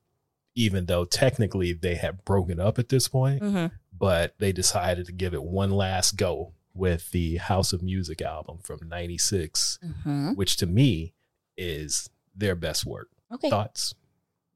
even 0.57 0.87
though 0.87 1.05
technically 1.05 1.73
they 1.73 1.95
had 1.95 2.25
broken 2.25 2.59
up 2.59 2.79
at 2.81 2.89
this 2.89 3.07
point, 3.07 3.41
Mm-hmm. 3.43 3.67
but 3.97 4.35
they 4.39 4.51
decided 4.51 5.07
to 5.07 5.13
give 5.13 5.33
it 5.35 5.45
one 5.45 5.71
last 5.71 6.17
go 6.17 6.53
with 6.75 7.11
the 7.13 7.37
House 7.37 7.73
of 7.73 7.83
Music 7.83 8.21
album 8.21 8.59
from 8.65 8.81
96, 8.89 9.79
Mm-hmm. 9.85 10.33
which 10.33 10.57
to 10.57 10.67
me 10.67 11.13
is 11.57 12.11
their 12.35 12.55
best 12.57 12.85
work. 12.85 13.09
Okay. 13.33 13.49
Thoughts? 13.51 13.95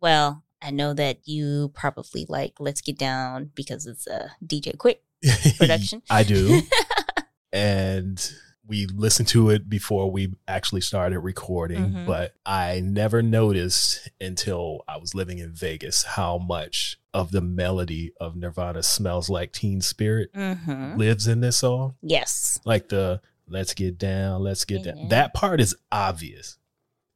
Well, 0.01 0.43
I 0.63 0.71
know 0.71 0.93
that 0.95 1.21
you 1.29 1.71
probably 1.75 2.27
like 2.29 2.55
Let's 2.59 2.81
Get 2.83 2.99
Down 2.99 3.51
because 3.55 3.87
it's 3.87 4.07
a 4.07 4.33
DJ 4.45 4.77
Quik 4.77 4.99
production. 5.59 6.03
I 6.11 6.23
do. 6.25 6.61
and 7.53 8.33
we 8.71 8.87
listened 8.87 9.27
to 9.29 9.51
it 9.51 9.69
before 9.69 10.11
we 10.13 10.33
actually 10.47 10.81
started 10.81 11.19
recording, 11.19 11.91
Mhm. 11.91 12.07
but 12.07 12.35
I 12.47 12.79
never 12.81 13.21
noticed 13.21 14.09
until 14.21 14.85
I 14.87 14.97
was 14.97 15.13
living 15.13 15.39
in 15.39 15.53
Vegas 15.53 16.05
how 16.05 16.39
much 16.39 16.97
of 17.13 17.33
the 17.33 17.41
melody 17.41 18.13
of 18.21 18.37
Nirvana 18.37 18.85
smells 18.85 19.29
like 19.29 19.53
Teen 19.53 19.81
Spirit 19.81 20.33
Mm-hmm. 20.33 20.97
lives 20.97 21.27
in 21.27 21.41
this 21.41 21.57
song. 21.57 21.97
Yes. 22.01 22.61
Like 22.65 22.89
the 22.91 23.21
let's 23.49 23.75
get 23.75 23.99
down, 23.99 24.45
let's 24.45 24.65
get 24.65 24.85
down. 24.85 25.09
That 25.09 25.35
part 25.35 25.61
is 25.61 25.75
obvious. 25.91 26.57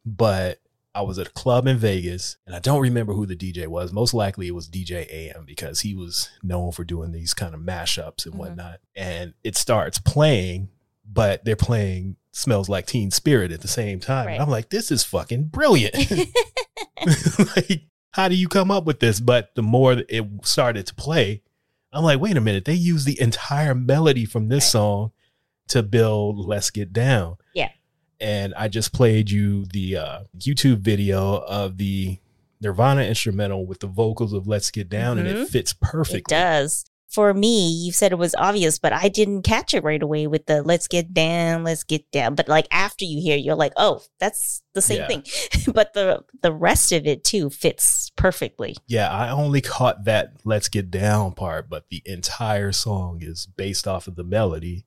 But 0.04 0.58
I 0.96 1.02
was 1.02 1.18
at 1.18 1.28
a 1.28 1.32
club 1.32 1.66
in 1.68 1.76
Vegas 1.78 2.36
and 2.46 2.54
I 2.54 2.58
don't 2.58 2.80
remember 2.82 3.12
who 3.14 3.26
the 3.26 3.36
DJ 3.36 3.66
was. 3.68 3.92
Most 3.92 4.14
likely 4.14 4.48
it 4.48 4.54
was 4.54 4.68
DJ 4.68 5.06
AM 5.10 5.44
because 5.44 5.80
he 5.80 5.94
was 5.94 6.30
known 6.42 6.72
for 6.72 6.84
doing 6.84 7.12
these 7.12 7.34
kind 7.34 7.54
of 7.54 7.60
mashups 7.60 8.26
and 8.26 8.34
Mhm. 8.34 8.38
whatnot. 8.38 8.80
And 8.96 9.34
it 9.44 9.56
starts 9.56 9.98
playing, 9.98 10.68
but 11.10 11.44
they're 11.44 11.56
playing 11.56 12.16
Smells 12.32 12.68
Like 12.68 12.86
Teen 12.86 13.10
Spirit 13.10 13.52
at 13.52 13.60
the 13.60 13.68
same 13.68 14.00
time. 14.00 14.26
Right. 14.26 14.40
I'm 14.40 14.50
like, 14.50 14.70
this 14.70 14.90
is 14.90 15.04
fucking 15.04 15.44
brilliant. 15.44 15.94
like, 17.56 17.82
how 18.12 18.28
do 18.28 18.34
you 18.34 18.48
come 18.48 18.70
up 18.70 18.84
with 18.84 19.00
this? 19.00 19.20
But 19.20 19.54
the 19.54 19.62
more 19.62 20.02
it 20.08 20.24
started 20.44 20.86
to 20.86 20.94
play, 20.94 21.42
I'm 21.92 22.04
like, 22.04 22.20
wait 22.20 22.36
a 22.36 22.40
minute, 22.40 22.64
they 22.64 22.74
use 22.74 23.04
the 23.04 23.20
entire 23.20 23.74
melody 23.74 24.24
from 24.24 24.48
this 24.48 24.64
Right. 24.64 24.70
song 24.70 25.12
to 25.68 25.82
build 25.82 26.38
Let's 26.38 26.70
Get 26.70 26.92
Down. 26.92 27.36
Yeah. 27.54 27.70
And 28.20 28.54
I 28.54 28.68
just 28.68 28.92
played 28.92 29.30
you 29.30 29.66
the 29.66 29.96
uh, 29.96 30.20
YouTube 30.38 30.78
video 30.78 31.36
of 31.38 31.76
the 31.78 32.18
Nirvana 32.60 33.02
instrumental 33.02 33.66
with 33.66 33.80
the 33.80 33.86
vocals 33.86 34.32
of 34.32 34.46
Let's 34.46 34.70
Get 34.70 34.88
Down, 34.88 35.18
and 35.18 35.28
Mhm. 35.28 35.42
it 35.42 35.48
fits 35.48 35.72
perfectly. 35.72 36.18
It 36.18 36.26
does. 36.26 36.84
For 37.14 37.32
me, 37.32 37.68
you 37.70 37.92
said 37.92 38.10
it 38.10 38.18
was 38.18 38.34
obvious, 38.34 38.80
but 38.80 38.92
I 38.92 39.08
didn't 39.08 39.42
catch 39.42 39.72
it 39.72 39.84
right 39.84 40.02
away 40.02 40.26
with 40.26 40.46
the 40.46 40.62
let's 40.62 40.88
get 40.88 41.14
down, 41.14 41.62
let's 41.62 41.84
get 41.84 42.10
down. 42.10 42.34
But 42.34 42.48
like 42.48 42.66
after 42.72 43.04
you 43.04 43.20
hear, 43.22 43.36
you're 43.36 43.54
like, 43.54 43.72
oh, 43.76 44.02
that's 44.18 44.64
the 44.74 44.82
same 44.82 44.98
Yeah. 44.98 45.06
thing. 45.06 45.24
but 45.72 45.92
the 45.94 46.24
the 46.42 46.52
rest 46.52 46.90
of 46.90 47.06
it 47.06 47.22
too 47.22 47.50
fits 47.50 48.10
perfectly. 48.16 48.76
Yeah, 48.88 49.10
I 49.10 49.30
only 49.30 49.60
caught 49.60 50.04
that 50.06 50.32
Let's 50.44 50.68
Get 50.68 50.90
Down 50.90 51.34
part, 51.34 51.70
but 51.70 51.88
the 51.88 52.02
entire 52.04 52.72
song 52.72 53.18
is 53.22 53.46
based 53.46 53.86
off 53.86 54.08
of 54.08 54.16
the 54.16 54.24
melody 54.24 54.84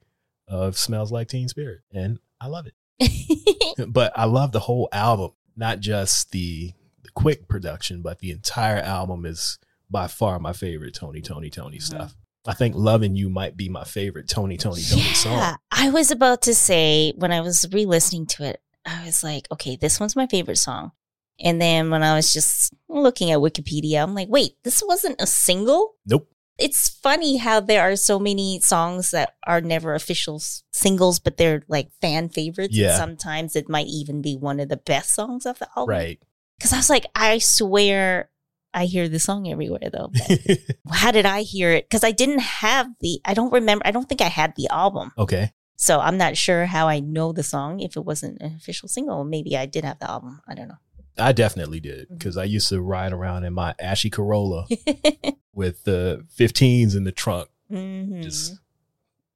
of 0.50 0.78
Smells 0.78 1.14
Like 1.14 1.30
Teen 1.30 1.48
Spirit. 1.48 1.80
And 1.94 2.20
I 2.42 2.48
love 2.48 2.68
it. 2.68 3.88
but 3.88 4.12
I 4.18 4.26
love 4.26 4.52
the 4.52 4.60
whole 4.60 4.90
album, 4.92 5.32
not 5.56 5.80
just 5.80 6.32
the 6.32 6.74
the 7.04 7.10
Quik 7.12 7.48
production, 7.48 8.02
but 8.02 8.20
the 8.20 8.32
entire 8.32 8.80
album 8.80 9.26
is 9.26 9.60
by 9.90 10.08
far 10.08 10.40
my 10.40 10.54
favorite 10.54 10.94
Tony, 10.96 11.22
Tony, 11.22 11.50
Tony 11.50 11.78
Mhm. 11.78 11.82
stuff. 11.84 12.16
I 12.46 12.54
think 12.54 12.76
Loving 12.76 13.16
You 13.16 13.30
might 13.30 13.58
be 13.58 13.68
my 13.70 13.84
favorite 13.84 14.30
Tony, 14.30 14.58
Tony, 14.58 14.82
Tony 14.82 15.02
song. 15.14 15.58
I 15.72 15.90
was 15.90 16.12
about 16.12 16.42
to 16.44 16.56
say 16.56 17.14
when 17.18 17.32
I 17.32 17.42
was 17.42 17.68
re-listening 17.72 18.26
to 18.28 18.44
it, 18.46 18.62
I 18.86 19.06
was 19.06 19.24
like, 19.24 19.48
okay, 19.52 19.76
this 19.76 20.00
one's 20.00 20.16
my 20.16 20.28
favorite 20.28 20.58
song. 20.58 20.92
And 21.40 21.62
then 21.62 21.90
when 21.92 22.04
I 22.04 22.16
was 22.16 22.32
just 22.34 22.74
looking 22.88 23.32
at 23.32 23.40
Wikipedia, 23.40 24.02
I'm 24.02 24.16
like, 24.16 24.30
wait, 24.30 24.54
this 24.64 24.82
wasn't 24.86 25.22
a 25.22 25.28
single? 25.28 25.96
Nope. 26.06 26.28
It's 26.58 26.90
funny 26.90 27.38
how 27.38 27.60
there 27.60 27.84
are 27.84 27.96
so 27.96 28.18
many 28.18 28.60
songs 28.62 29.12
that 29.12 29.36
are 29.46 29.62
never 29.62 29.94
official 29.94 30.38
s- 30.38 30.64
singles, 30.74 31.20
but 31.20 31.38
they're 31.38 31.64
like 31.68 31.92
fan 32.02 32.30
favorites. 32.30 32.70
And 32.76 32.78
Yeah. 32.86 32.98
sometimes 32.98 33.56
it 33.56 33.70
might 33.70 33.86
even 33.88 34.22
be 34.22 34.36
one 34.38 34.60
of 34.60 34.70
the 34.70 34.78
best 34.78 35.12
songs 35.12 35.46
of 35.46 35.60
the 35.60 35.68
album. 35.78 35.90
Right. 35.94 36.20
Because 36.58 36.74
I 36.74 36.78
was 36.78 36.90
like, 36.90 37.06
I 37.14 37.38
swear 37.38 38.30
I 38.78 38.86
hear 38.86 39.10
the 39.10 39.20
song 39.20 39.50
everywhere 39.50 39.90
though. 39.92 40.12
How 40.92 41.12
did 41.12 41.26
I 41.26 41.42
hear 41.42 41.72
it? 41.72 41.86
Because 41.90 42.04
I 42.04 42.12
didn't 42.12 42.40
have 42.64 42.88
the, 43.02 43.20
I 43.26 43.34
don't 43.34 43.52
remember, 43.52 43.86
I 43.88 43.92
don't 43.92 44.08
think 44.08 44.22
I 44.22 44.30
had 44.30 44.54
the 44.56 44.68
album. 44.72 45.12
okay. 45.18 45.52
So 45.80 46.00
I'm 46.00 46.18
not 46.18 46.36
sure 46.38 46.66
how 46.66 46.88
I 46.88 47.00
know 47.02 47.32
the 47.34 47.44
song 47.44 47.82
if 47.82 47.96
it 47.96 48.04
wasn't 48.06 48.42
an 48.42 48.56
official 48.56 48.88
single. 48.90 49.24
Maybe 49.24 49.56
I 49.56 49.68
did 49.68 49.84
have 49.86 50.00
the 50.00 50.10
album. 50.10 50.42
I 50.48 50.56
don't 50.56 50.68
know. 50.70 50.78
I 51.20 51.34
definitely 51.34 51.80
did 51.80 52.06
Mm-hmm. 52.06 52.16
because 52.18 52.36
I 52.38 52.46
used 52.46 52.70
to 52.70 52.82
ride 52.82 53.14
around 53.14 53.44
in 53.44 53.54
my 53.54 53.76
ashy 53.80 54.10
Corolla 54.10 54.66
with 55.54 55.84
the 55.84 56.26
15s 56.36 56.96
in 56.96 57.04
the 57.04 57.12
trunk, 57.12 57.50
Mhm. 57.72 58.24
just 58.24 58.58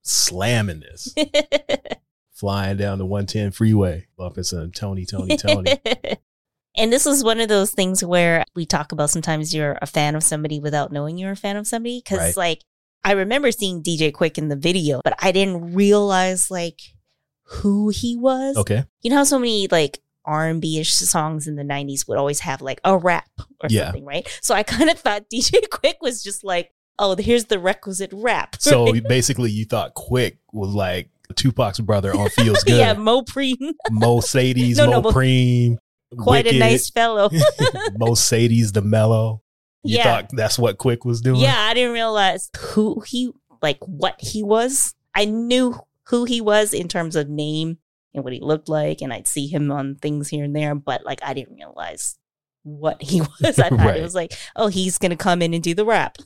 slamming 0.02 0.80
this, 0.80 1.14
flying 2.32 2.76
down 2.76 2.98
the 2.98 3.06
110 3.06 3.52
freeway, 3.52 4.06
bumping 4.16 4.44
some 4.44 4.70
Tony, 4.72 5.04
Tony, 5.06 5.36
Tony. 5.36 5.78
And 6.76 6.92
this 6.92 7.06
is 7.06 7.22
one 7.22 7.40
of 7.40 7.48
those 7.48 7.70
things 7.70 8.02
where 8.04 8.44
we 8.54 8.64
talk 8.66 8.92
about 8.92 9.10
sometimes 9.10 9.54
you're 9.54 9.78
a 9.82 9.86
fan 9.86 10.14
of 10.14 10.22
somebody 10.22 10.58
without 10.60 10.90
knowing 10.92 11.18
you're 11.18 11.32
a 11.32 11.36
fan 11.36 11.56
of 11.56 11.66
somebody. 11.66 12.00
Cause 12.00 12.18
Right. 12.18 12.36
like 12.36 12.62
I 13.04 13.12
remember 13.12 13.50
seeing 13.52 13.82
DJ 13.82 14.12
Quik 14.12 14.38
in 14.38 14.48
the 14.48 14.56
video, 14.56 15.00
but 15.04 15.14
I 15.20 15.32
didn't 15.32 15.74
realize 15.74 16.50
like 16.50 16.80
who 17.44 17.88
he 17.90 18.16
was. 18.16 18.56
Okay. 18.56 18.84
You 19.02 19.10
know 19.10 19.16
how 19.16 19.24
so 19.24 19.38
many 19.38 19.68
like 19.70 20.00
R&B 20.24 20.78
ish 20.78 20.92
songs 20.94 21.46
in 21.48 21.56
the 21.56 21.64
90s 21.64 22.06
would 22.08 22.16
always 22.16 22.40
have 22.40 22.62
like 22.62 22.80
a 22.84 22.96
rap 22.96 23.28
or 23.60 23.68
Yeah. 23.68 23.86
something, 23.86 24.04
right? 24.04 24.26
So 24.40 24.54
I 24.54 24.62
kind 24.62 24.88
of 24.88 24.98
thought 24.98 25.24
DJ 25.34 25.66
Quik 25.68 25.94
was 26.00 26.22
just 26.22 26.44
like, 26.44 26.70
oh, 26.98 27.16
here's 27.16 27.46
the 27.46 27.58
requisite 27.58 28.10
rap. 28.12 28.56
So 28.60 28.92
basically, 29.08 29.50
you 29.50 29.64
thought 29.64 29.94
Quik 29.94 30.36
was 30.52 30.70
like 30.72 31.10
Tupac's 31.34 31.80
brother 31.80 32.14
on 32.14 32.28
Feels 32.30 32.62
Good. 32.64 32.76
yeah, 32.78 32.94
Mopreme, 32.94 33.72
Mo 33.90 34.20
Sadie's, 34.20 34.78
No, 34.78 34.86
Mo 34.86 34.92
no, 34.92 35.02
Mo- 35.02 35.10
Preem. 35.12 35.76
Quite 36.18 36.46
a 36.46 36.58
nice 36.58 36.90
fellow. 36.90 37.30
Mercedes 37.98 38.72
the 38.72 38.82
mellow. 38.82 39.42
You 39.84 39.96
Yeah. 39.98 40.02
thought 40.04 40.30
that's 40.32 40.58
what 40.58 40.78
Quik 40.78 41.04
was 41.04 41.20
doing? 41.20 41.40
yeah, 41.40 41.56
I 41.58 41.74
didn't 41.74 41.92
realize 41.92 42.50
who 42.56 43.00
he, 43.06 43.32
like 43.60 43.78
what 43.80 44.14
he 44.20 44.42
was. 44.42 44.94
I 45.14 45.24
knew 45.24 45.74
who 46.08 46.24
he 46.24 46.40
was 46.40 46.72
in 46.74 46.88
terms 46.88 47.16
of 47.16 47.28
name 47.28 47.78
and 48.14 48.22
what 48.24 48.32
he 48.32 48.40
looked 48.40 48.68
like, 48.68 49.00
and 49.02 49.12
I'd 49.12 49.26
see 49.26 49.46
him 49.46 49.70
on 49.72 49.96
things 49.96 50.28
here 50.28 50.44
and 50.44 50.54
there, 50.54 50.74
but 50.74 51.04
like 51.04 51.20
I 51.24 51.34
didn't 51.34 51.56
realize 51.56 52.16
what 52.64 53.02
he 53.02 53.20
was. 53.42 53.58
I 53.58 53.68
thought 53.70 53.72
Right. 53.72 53.96
it 53.96 54.02
was 54.02 54.14
like, 54.14 54.34
oh, 54.54 54.68
he's 54.68 54.98
gonna 54.98 55.16
come 55.16 55.42
in 55.42 55.52
and 55.54 55.62
do 55.62 55.74
the 55.74 55.84
rap. 55.84 56.16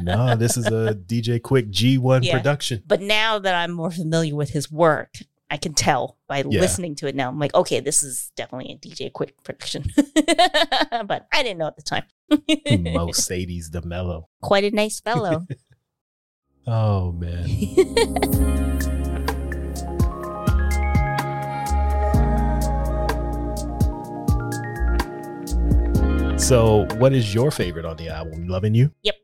No, 0.00 0.34
this 0.36 0.56
is 0.56 0.66
a 0.66 0.94
DJ 0.94 1.40
Quik 1.40 1.70
G1 1.70 2.24
Yeah. 2.24 2.36
production. 2.38 2.82
But 2.86 3.00
now 3.02 3.38
that 3.38 3.54
I'm 3.54 3.70
more 3.72 3.90
familiar 3.90 4.34
with 4.34 4.50
his 4.50 4.70
work, 4.70 5.14
I 5.52 5.58
can 5.58 5.74
tell 5.74 6.16
by 6.28 6.38
Yeah. 6.38 6.62
listening 6.62 6.94
to 6.96 7.06
it 7.08 7.14
now. 7.14 7.28
I'm 7.28 7.38
like, 7.38 7.54
okay, 7.54 7.78
this 7.80 8.02
is 8.02 8.32
definitely 8.36 8.72
a 8.72 8.78
DJ 8.78 9.12
Quik 9.12 9.32
production. 9.44 9.84
but 11.06 11.26
I 11.30 11.42
didn't 11.42 11.58
know 11.58 11.66
at 11.66 11.76
the 11.76 11.82
time. 11.82 12.04
The 12.30 13.82
mellow. 13.84 14.30
Quite 14.40 14.64
a 14.64 14.70
nice 14.70 15.00
fellow. 15.00 15.46
Oh, 16.64 17.10
man. 17.10 17.48
So, 26.38 26.86
what 26.98 27.12
is 27.12 27.34
your 27.34 27.50
favorite 27.50 27.84
on 27.84 27.96
the 27.96 28.08
album? 28.10 28.46
Loving 28.46 28.76
You? 28.76 28.92
Yep. 29.02 29.16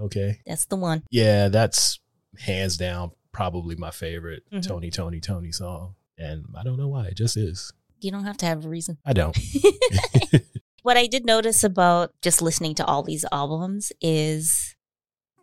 Okay. 0.00 0.40
That's 0.44 0.64
the 0.64 0.74
one. 0.74 1.04
Yeah, 1.10 1.46
that's 1.48 2.00
hands 2.38 2.76
down 2.76 3.12
probably 3.32 3.76
my 3.76 3.90
favorite 3.90 4.42
Mhm. 4.52 4.66
Tony, 4.66 4.90
Tony, 4.90 5.20
Tony 5.20 5.52
song. 5.52 5.94
And 6.18 6.46
I 6.56 6.62
don't 6.62 6.78
know 6.78 6.88
why. 6.88 7.06
It 7.06 7.16
just 7.16 7.36
is. 7.36 7.72
You 8.00 8.10
don't 8.10 8.24
have 8.24 8.36
to 8.38 8.46
have 8.46 8.64
a 8.64 8.68
reason. 8.68 8.98
I 9.04 9.12
don't. 9.12 9.36
what 10.82 10.96
I 10.96 11.06
did 11.06 11.24
notice 11.24 11.64
about 11.64 12.12
just 12.22 12.42
listening 12.42 12.74
to 12.76 12.84
all 12.84 13.02
these 13.02 13.24
albums 13.32 13.92
is 14.00 14.74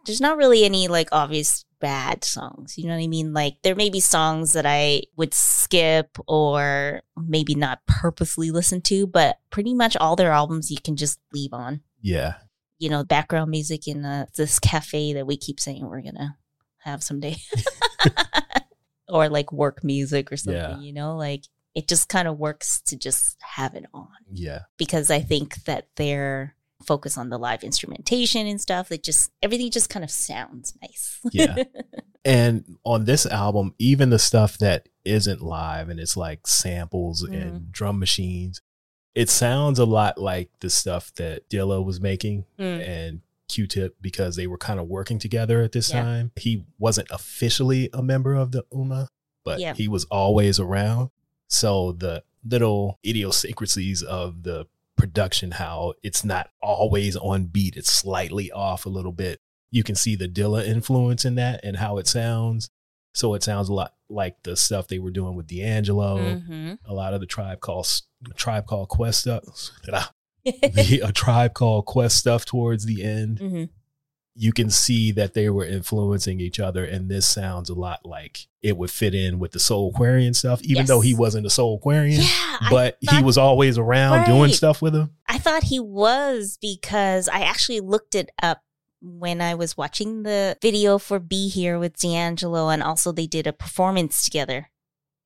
there's 0.06 0.22
not 0.22 0.38
really 0.38 0.64
any 0.66 0.88
like 0.88 1.10
obvious 1.12 1.66
bad 1.80 2.24
songs. 2.24 2.78
You 2.78 2.86
know 2.88 2.96
what 2.96 3.04
I 3.04 3.08
mean? 3.08 3.34
Like 3.34 3.58
there 3.64 3.76
may 3.76 3.90
be 3.90 4.00
songs 4.00 4.54
that 4.54 4.66
I 4.66 5.04
would 5.16 5.34
skip 5.34 6.18
or 6.28 7.02
maybe 7.16 7.56
not 7.56 7.86
purposely 7.88 8.50
listen 8.52 8.82
to, 8.84 9.06
but 9.06 9.38
pretty 9.52 9.74
much 9.74 9.96
all 9.98 10.16
their 10.16 10.32
albums 10.32 10.72
you 10.72 10.78
can 10.84 10.96
just 10.96 11.20
leave 11.34 11.54
on. 11.54 11.82
Yeah. 12.02 12.36
You 12.80 12.90
know, 12.90 13.04
background 13.04 13.52
music 13.52 13.88
in 13.88 14.06
uh, 14.06 14.26
this 14.36 14.60
cafe 14.60 15.14
that 15.14 15.28
we 15.28 15.38
keep 15.38 15.60
saying 15.60 15.88
we're 15.88 16.02
gonna 16.02 16.38
have 16.88 17.04
someday, 17.04 17.36
or 19.10 19.30
like 19.30 19.52
work 19.52 19.84
music 19.84 20.32
or 20.32 20.38
something. 20.38 20.62
Yeah. 20.62 20.80
You 20.80 20.94
know, 20.94 21.16
like 21.16 21.44
it 21.76 21.88
just 21.88 22.10
kind 22.10 22.28
of 22.28 22.38
works 22.40 22.82
to 22.82 22.98
just 22.98 23.38
have 23.42 23.76
it 23.76 23.86
on 23.94 24.08
Yeah. 24.32 24.62
because 24.78 25.12
I 25.12 25.20
think 25.20 25.64
that 25.66 25.88
their 25.96 26.56
focus 26.86 27.18
on 27.18 27.30
the 27.30 27.38
live 27.38 27.64
instrumentation 27.64 28.48
and 28.48 28.60
stuff, 28.60 28.92
it 28.92 29.04
just 29.04 29.32
everything 29.42 29.72
just 29.72 29.90
kind 29.90 30.04
of 30.04 30.12
sounds 30.12 30.74
nice. 30.82 31.20
Yeah. 31.32 31.64
and 32.26 32.78
on 32.84 33.06
this 33.06 33.26
album, 33.26 33.74
even 33.80 34.10
the 34.10 34.20
stuff 34.20 34.58
that 34.60 34.90
isn't 35.06 35.42
live 35.42 35.90
and 35.90 36.00
it's 36.00 36.18
like 36.18 36.48
samples 36.48 37.24
Mm-hmm. 37.24 37.34
and 37.34 37.72
drum 37.72 38.00
machines, 38.00 38.62
it 39.16 39.30
sounds 39.30 39.80
a 39.80 39.86
lot 39.86 40.18
like 40.20 40.50
the 40.60 40.70
stuff 40.70 41.14
that 41.16 41.50
Dilla 41.50 41.84
was 41.84 42.00
making 42.02 42.46
Mm. 42.60 42.88
and 42.88 43.22
Q-Tip 43.50 43.96
because 44.02 44.36
they 44.36 44.48
were 44.48 44.58
kind 44.58 44.80
of 44.80 44.88
working 44.88 45.20
together 45.20 45.62
at 45.62 45.72
this 45.72 45.90
Yeah. 45.90 46.02
time. 46.04 46.32
He 46.36 46.66
wasn't 46.78 47.10
officially 47.12 47.90
a 47.94 48.02
member 48.04 48.34
of 48.36 48.52
the 48.52 48.64
Ummah, 48.74 49.08
but 49.44 49.60
Yeah. 49.60 49.74
he 49.74 49.88
was 49.88 50.06
always 50.06 50.60
around. 50.60 51.10
So 51.48 51.94
the 51.94 52.24
little 52.46 53.00
idiosyncrasies 53.06 54.04
of 54.04 54.44
the 54.44 54.66
production, 54.96 55.52
how 55.52 55.94
it's 56.04 56.24
not 56.26 56.50
always 56.62 57.16
on 57.16 57.46
beat, 57.46 57.76
it's 57.78 57.92
slightly 57.92 58.52
off 58.52 58.86
a 58.86 58.90
little 58.90 59.12
bit. 59.12 59.40
You 59.70 59.84
can 59.84 59.96
see 59.96 60.16
the 60.16 60.28
Dilla 60.28 60.66
influence 60.66 61.24
in 61.26 61.36
that 61.36 61.60
and 61.64 61.78
how 61.78 61.98
it 61.98 62.08
sounds. 62.08 62.70
So 63.14 63.34
it 63.34 63.44
sounds 63.44 63.68
a 63.70 63.74
lot 63.74 63.94
like 64.10 64.44
the 64.44 64.56
stuff 64.56 64.88
they 64.88 65.00
were 65.00 65.12
doing 65.12 65.36
with 65.36 65.48
D'Angelo, 65.48 66.18
Mm-hmm. 66.18 66.74
a 66.86 66.94
lot 66.94 67.14
of 67.14 67.20
the 67.20 67.26
tribe 67.26 67.60
called 67.62 67.88
tribe 68.36 68.66
called 68.66 68.90
Quest 68.90 69.22
stuff. 69.22 69.72
the 70.62 71.02
a 71.04 71.12
tribe 71.12 71.54
called 71.54 71.86
Quest 71.86 72.18
stuff 72.18 72.46
towards 72.46 72.86
the 72.86 73.04
end. 73.04 73.40
hmm 73.40 73.64
You 74.36 74.52
can 74.54 74.70
see 74.70 75.12
that 75.14 75.34
they 75.34 75.50
were 75.50 75.66
influencing 75.66 76.40
each 76.40 76.60
other, 76.60 76.86
and 76.86 77.10
this 77.10 77.26
sounds 77.26 77.70
a 77.70 77.74
lot 77.74 78.06
like 78.06 78.48
it 78.62 78.78
would 78.78 78.92
fit 78.92 79.16
in 79.16 79.40
with 79.40 79.52
the 79.52 79.60
Soulquarian 79.60 80.36
stuff, 80.36 80.62
even 80.62 80.86
though 80.86 81.02
he 81.02 81.14
wasn't 81.16 81.46
a 81.46 81.50
Soulquarian. 81.50 82.20
Yeah, 82.20 82.70
but 82.70 82.98
he 83.02 83.24
was 83.24 83.38
always 83.38 83.78
around 83.78 84.26
doing 84.26 84.52
stuff 84.52 84.82
with 84.82 84.96
him. 84.96 85.12
I 85.28 85.38
thought 85.40 85.64
he 85.64 85.80
was 85.80 86.58
because 86.62 87.28
I 87.28 87.42
actually 87.42 87.80
looked 87.80 88.14
it 88.16 88.30
up 88.42 88.62
when 89.02 89.42
I 89.42 89.56
was 89.56 89.78
watching 89.78 90.24
the 90.24 90.58
video 90.62 90.98
for 90.98 91.20
Be 91.20 91.50
Here 91.50 91.78
with 91.80 91.98
D'Angelo, 91.98 92.70
and 92.70 92.84
also 92.84 93.12
they 93.12 93.28
did 93.28 93.48
a 93.48 93.54
performance 93.54 94.24
together. 94.24 94.70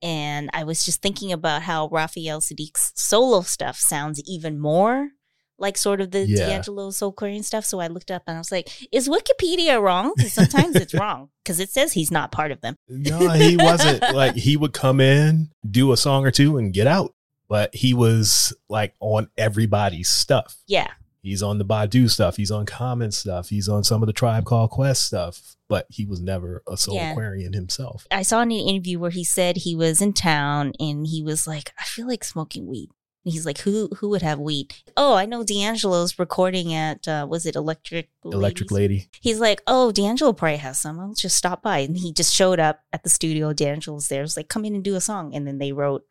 And 0.02 0.50
I 0.52 0.64
was 0.64 0.84
just 0.84 1.00
thinking 1.00 1.32
about 1.32 1.62
how 1.62 1.88
Raphael 1.88 2.40
Saadiq's 2.40 2.92
solo 2.94 3.42
stuff 3.42 3.76
sounds 3.76 4.20
even 4.26 4.58
more 4.58 5.10
like 5.58 5.78
sort 5.78 6.00
of 6.00 6.10
the 6.10 6.26
Yeah. 6.26 6.46
D'Angelo 6.46 6.90
Soulquarian 6.90 7.44
stuff. 7.44 7.64
So 7.64 7.78
I 7.78 7.86
looked 7.86 8.10
up 8.10 8.24
and 8.26 8.36
I 8.36 8.40
was 8.40 8.50
like, 8.50 8.68
is 8.90 9.08
Wikipedia 9.08 9.80
wrong? 9.80 10.12
sometimes 10.18 10.74
it's 10.74 10.92
wrong 10.92 11.30
because 11.44 11.60
it 11.60 11.70
says 11.70 11.92
he's 11.92 12.10
not 12.10 12.32
part 12.32 12.50
of 12.50 12.60
them. 12.60 12.74
No, 12.88 13.30
he 13.30 13.56
wasn't. 13.56 14.02
like 14.14 14.34
he 14.34 14.56
would 14.56 14.72
come 14.72 15.00
in, 15.00 15.50
do 15.68 15.92
a 15.92 15.96
song 15.96 16.26
or 16.26 16.32
two, 16.32 16.58
and 16.58 16.72
get 16.74 16.88
out. 16.88 17.14
But 17.48 17.74
he 17.74 17.94
was 17.94 18.52
like 18.68 18.94
on 18.98 19.28
everybody's 19.38 20.08
stuff. 20.08 20.56
Yeah. 20.66 20.88
He's 21.22 21.42
on 21.42 21.58
the 21.58 21.64
Badu 21.64 22.10
stuff. 22.10 22.36
He's 22.36 22.50
on 22.50 22.66
Common 22.66 23.12
stuff. 23.12 23.48
He's 23.48 23.68
on 23.68 23.84
some 23.84 24.02
of 24.02 24.08
the 24.08 24.12
Tribe 24.12 24.44
Called 24.44 24.70
Quest 24.70 25.02
stuff. 25.04 25.56
But 25.68 25.86
he 25.88 26.04
was 26.04 26.20
never 26.20 26.62
a 26.68 26.76
Soul 26.76 26.96
Yeah. 26.96 27.12
Aquarian 27.12 27.52
himself. 27.52 28.06
I 28.10 28.22
saw 28.22 28.42
in 28.42 28.50
an 28.50 28.58
interview 28.58 28.98
where 28.98 29.10
he 29.12 29.24
said 29.24 29.58
he 29.58 29.76
was 29.76 30.02
in 30.02 30.12
town 30.12 30.72
and 30.80 31.06
he 31.06 31.22
was 31.22 31.46
like, 31.46 31.72
I 31.78 31.84
feel 31.84 32.08
like 32.08 32.24
smoking 32.24 32.66
weed. 32.66 32.90
And 33.24 33.32
he's 33.32 33.46
like, 33.46 33.58
who 33.58 33.88
who 33.98 34.08
would 34.08 34.22
have 34.22 34.40
weed? 34.40 34.74
Oh, 34.96 35.14
I 35.14 35.26
know 35.26 35.44
D'Angelo's 35.44 36.18
recording 36.18 36.74
at 36.74 37.06
uh, 37.06 37.24
was 37.30 37.46
it 37.46 37.54
Electric 37.54 38.10
Electric 38.24 38.72
Ladies? 38.72 39.02
Lady. 39.02 39.10
He's 39.20 39.38
like, 39.38 39.62
oh, 39.68 39.92
D'Angelo 39.92 40.32
probably 40.32 40.56
has 40.56 40.80
some. 40.80 40.98
I'll 40.98 41.14
just 41.14 41.36
stop 41.36 41.62
by. 41.62 41.78
And 41.78 41.96
he 41.96 42.12
just 42.12 42.34
showed 42.34 42.58
up 42.58 42.80
at 42.92 43.04
the 43.04 43.08
studio. 43.08 43.52
D'Angelo's 43.52 44.08
there. 44.08 44.24
It's 44.24 44.36
like, 44.36 44.48
come 44.48 44.64
in 44.64 44.74
and 44.74 44.82
do 44.82 44.96
a 44.96 45.00
song. 45.00 45.36
And 45.36 45.46
then 45.46 45.58
they 45.58 45.70
wrote 45.72 46.04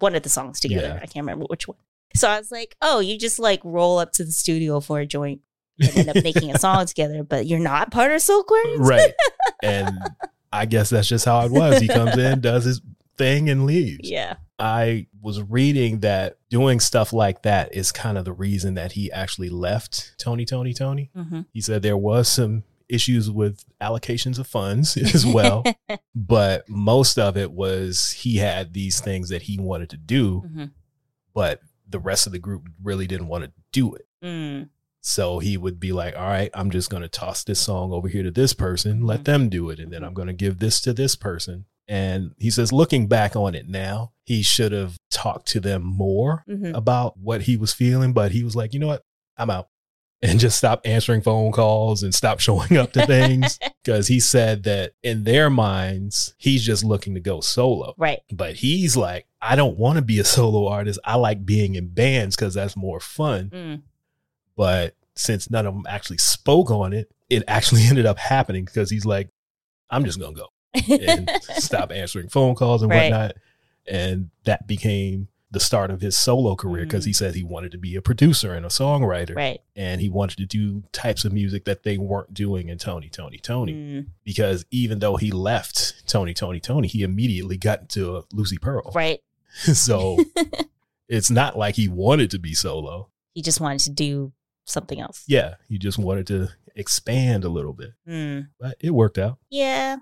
one 0.00 0.16
of 0.16 0.24
the 0.24 0.28
songs 0.28 0.58
together. 0.58 0.88
Yeah. 0.88 0.94
I 1.00 1.06
can't 1.06 1.24
remember 1.24 1.44
which 1.48 1.68
one. 1.68 1.78
So 2.14 2.28
I 2.28 2.38
was 2.38 2.50
like, 2.50 2.76
oh, 2.82 3.00
you 3.00 3.18
just 3.18 3.38
like 3.38 3.60
roll 3.64 3.98
up 3.98 4.12
to 4.12 4.24
the 4.24 4.32
studio 4.32 4.80
for 4.80 5.00
a 5.00 5.06
joint 5.06 5.40
and 5.80 5.96
end 5.96 6.08
up 6.08 6.22
making 6.24 6.50
a 6.54 6.58
song 6.58 6.86
together, 6.86 7.22
but 7.22 7.46
you're 7.46 7.58
not 7.58 7.90
part 7.90 8.12
of 8.12 8.20
Soul? 8.20 8.44
Right. 8.78 9.12
and 9.62 9.98
I 10.52 10.66
guess 10.66 10.90
that's 10.90 11.08
just 11.08 11.24
how 11.24 11.44
it 11.44 11.52
was. 11.52 11.80
He 11.80 11.88
comes 11.88 12.16
in, 12.18 12.40
does 12.40 12.64
his 12.64 12.80
thing, 13.16 13.48
and 13.48 13.66
leaves. 13.66 14.10
Yeah. 14.10 14.36
I 14.58 15.06
was 15.22 15.40
reading 15.42 16.00
that 16.00 16.38
doing 16.50 16.80
stuff 16.80 17.12
like 17.12 17.42
that 17.42 17.74
is 17.74 17.92
kind 17.92 18.18
of 18.18 18.24
the 18.24 18.32
reason 18.32 18.74
that 18.74 18.92
he 18.92 19.10
actually 19.12 19.48
left 19.48 20.14
Tony, 20.18 20.44
Tony, 20.44 20.74
Tony. 20.74 21.10
hmm 21.14 21.42
He 21.52 21.60
said 21.60 21.82
there 21.82 21.96
was 21.96 22.28
some 22.28 22.64
issues 22.88 23.30
with 23.30 23.64
allocations 23.80 24.38
of 24.38 24.46
funds 24.46 24.96
as 25.14 25.24
well, 25.24 25.64
but 26.14 26.68
most 26.68 27.18
of 27.18 27.36
it 27.36 27.52
was 27.52 28.10
he 28.10 28.38
had 28.38 28.74
these 28.74 29.00
things 29.00 29.28
that 29.28 29.42
he 29.42 29.58
wanted 29.58 29.90
to 29.90 29.96
do, 29.96 30.40
hmm 30.40 30.64
but 31.32 31.60
the 31.90 31.98
rest 31.98 32.26
of 32.26 32.32
the 32.32 32.38
group 32.38 32.68
really 32.82 33.06
didn't 33.06 33.28
want 33.28 33.44
to 33.44 33.52
do 33.72 33.94
it. 33.94 34.06
Mm. 34.24 34.68
So 35.02 35.38
he 35.38 35.56
would 35.56 35.80
be 35.80 35.92
like, 35.92 36.14
all 36.16 36.28
right, 36.28 36.50
I'm 36.54 36.70
just 36.70 36.90
going 36.90 37.02
to 37.02 37.08
toss 37.08 37.42
this 37.44 37.60
song 37.60 37.92
over 37.92 38.06
here 38.08 38.22
to 38.22 38.30
this 38.30 38.52
person, 38.52 39.02
let 39.06 39.20
Mhm. 39.20 39.24
them 39.24 39.48
do 39.48 39.70
it. 39.70 39.80
And 39.80 39.92
then 39.92 40.04
I'm 40.04 40.12
going 40.14 40.28
to 40.28 40.34
give 40.34 40.58
this 40.58 40.80
to 40.82 40.92
this 40.92 41.16
person. 41.16 41.64
And 41.88 42.32
he 42.38 42.50
says, 42.50 42.72
looking 42.72 43.08
back 43.08 43.34
on 43.34 43.54
it 43.54 43.66
now, 43.68 44.12
he 44.24 44.42
should 44.42 44.72
have 44.72 44.96
talked 45.10 45.46
to 45.48 45.60
them 45.60 45.82
more 45.82 46.44
Mhm. 46.48 46.76
about 46.76 47.16
what 47.18 47.42
he 47.42 47.56
was 47.56 47.72
feeling. 47.72 48.12
But 48.12 48.32
he 48.32 48.44
was 48.44 48.54
like, 48.54 48.72
you 48.74 48.78
know 48.80 48.86
what? 48.88 49.02
I'm 49.36 49.50
out. 49.50 49.68
And 50.22 50.38
just 50.38 50.58
stop 50.58 50.82
answering 50.84 51.22
phone 51.22 51.50
calls 51.50 52.02
and 52.02 52.14
stop 52.14 52.40
showing 52.40 52.76
up 52.76 52.92
to 52.92 53.06
things. 53.06 53.58
Because 53.82 54.08
he 54.08 54.20
said 54.20 54.64
that 54.64 54.92
in 55.02 55.24
their 55.24 55.48
minds, 55.48 56.34
he's 56.36 56.62
just 56.62 56.84
looking 56.84 57.14
to 57.14 57.20
go 57.20 57.40
solo. 57.40 57.94
Right. 57.96 58.20
But 58.30 58.56
he's 58.56 58.94
like, 58.94 59.26
I 59.40 59.56
don't 59.56 59.78
want 59.78 59.96
to 59.96 60.02
be 60.02 60.18
a 60.18 60.24
solo 60.24 60.68
artist. 60.68 61.00
I 61.02 61.14
like 61.16 61.46
being 61.46 61.76
in 61.76 61.88
bands 61.88 62.36
because 62.36 62.52
that's 62.52 62.76
more 62.76 63.00
fun 63.00 63.48
Mm. 63.50 63.82
but 64.54 64.96
since 65.16 65.50
none 65.50 65.64
of 65.66 65.72
them 65.72 65.86
actually 65.88 66.18
spoke 66.18 66.70
on 66.70 66.92
it, 66.92 67.10
it 67.30 67.42
actually 67.48 67.82
ended 67.88 68.04
up 68.04 68.18
happening 68.18 68.66
because 68.66 68.90
he's 68.90 69.06
like, 69.06 69.30
I'm 69.88 70.04
just 70.04 70.20
gonna 70.20 70.34
go. 70.34 70.48
and 71.00 71.30
stop 71.54 71.90
answering 71.90 72.28
phone 72.28 72.54
calls 72.54 72.82
and 72.82 72.90
Right. 72.90 73.10
whatnot. 73.10 73.36
And 73.88 74.28
that 74.44 74.66
became 74.66 75.28
the 75.52 75.60
start 75.60 75.90
of 75.90 76.00
his 76.00 76.16
solo 76.16 76.54
career 76.54 76.84
because 76.84 77.02
Mhm. 77.04 77.06
he 77.08 77.12
said 77.12 77.34
he 77.34 77.42
wanted 77.42 77.72
to 77.72 77.78
be 77.78 77.96
a 77.96 78.02
producer 78.02 78.54
and 78.54 78.64
a 78.64 78.68
songwriter. 78.68 79.34
right. 79.34 79.60
And 79.74 80.00
he 80.00 80.08
wanted 80.08 80.36
to 80.38 80.46
do 80.46 80.84
types 80.92 81.24
of 81.24 81.32
music 81.32 81.64
that 81.64 81.82
they 81.82 81.98
weren't 81.98 82.32
doing 82.32 82.68
in 82.68 82.78
Tony, 82.78 83.08
Tony, 83.08 83.38
Tony. 83.38 83.72
Mm, 83.72 84.06
Because 84.24 84.64
even 84.70 85.00
though 85.00 85.16
he 85.16 85.30
left 85.32 86.06
Tony, 86.06 86.34
Tony, 86.34 86.60
Tony, 86.60 86.86
he 86.86 87.02
immediately 87.02 87.56
got 87.56 87.80
into 87.80 88.24
Lucy 88.32 88.58
Pearl. 88.58 88.92
right. 88.94 89.20
so 89.72 90.16
it's 91.08 91.30
not 91.30 91.58
like 91.58 91.74
he 91.74 91.88
wanted 91.88 92.30
to 92.30 92.38
be 92.38 92.54
solo. 92.54 93.10
he 93.34 93.42
just 93.42 93.60
wanted 93.60 93.80
to 93.80 93.90
do 93.90 94.32
something 94.66 95.00
else. 95.00 95.24
Yeah, 95.26 95.54
he 95.68 95.78
just 95.78 95.98
wanted 95.98 96.26
to 96.28 96.48
expand 96.76 97.42
a 97.44 97.48
little 97.48 97.72
bit, 97.72 97.90
Mm, 98.08 98.48
but 98.60 98.76
it 98.80 98.90
worked 98.90 99.18
out. 99.18 99.38
yeah. 99.50 99.96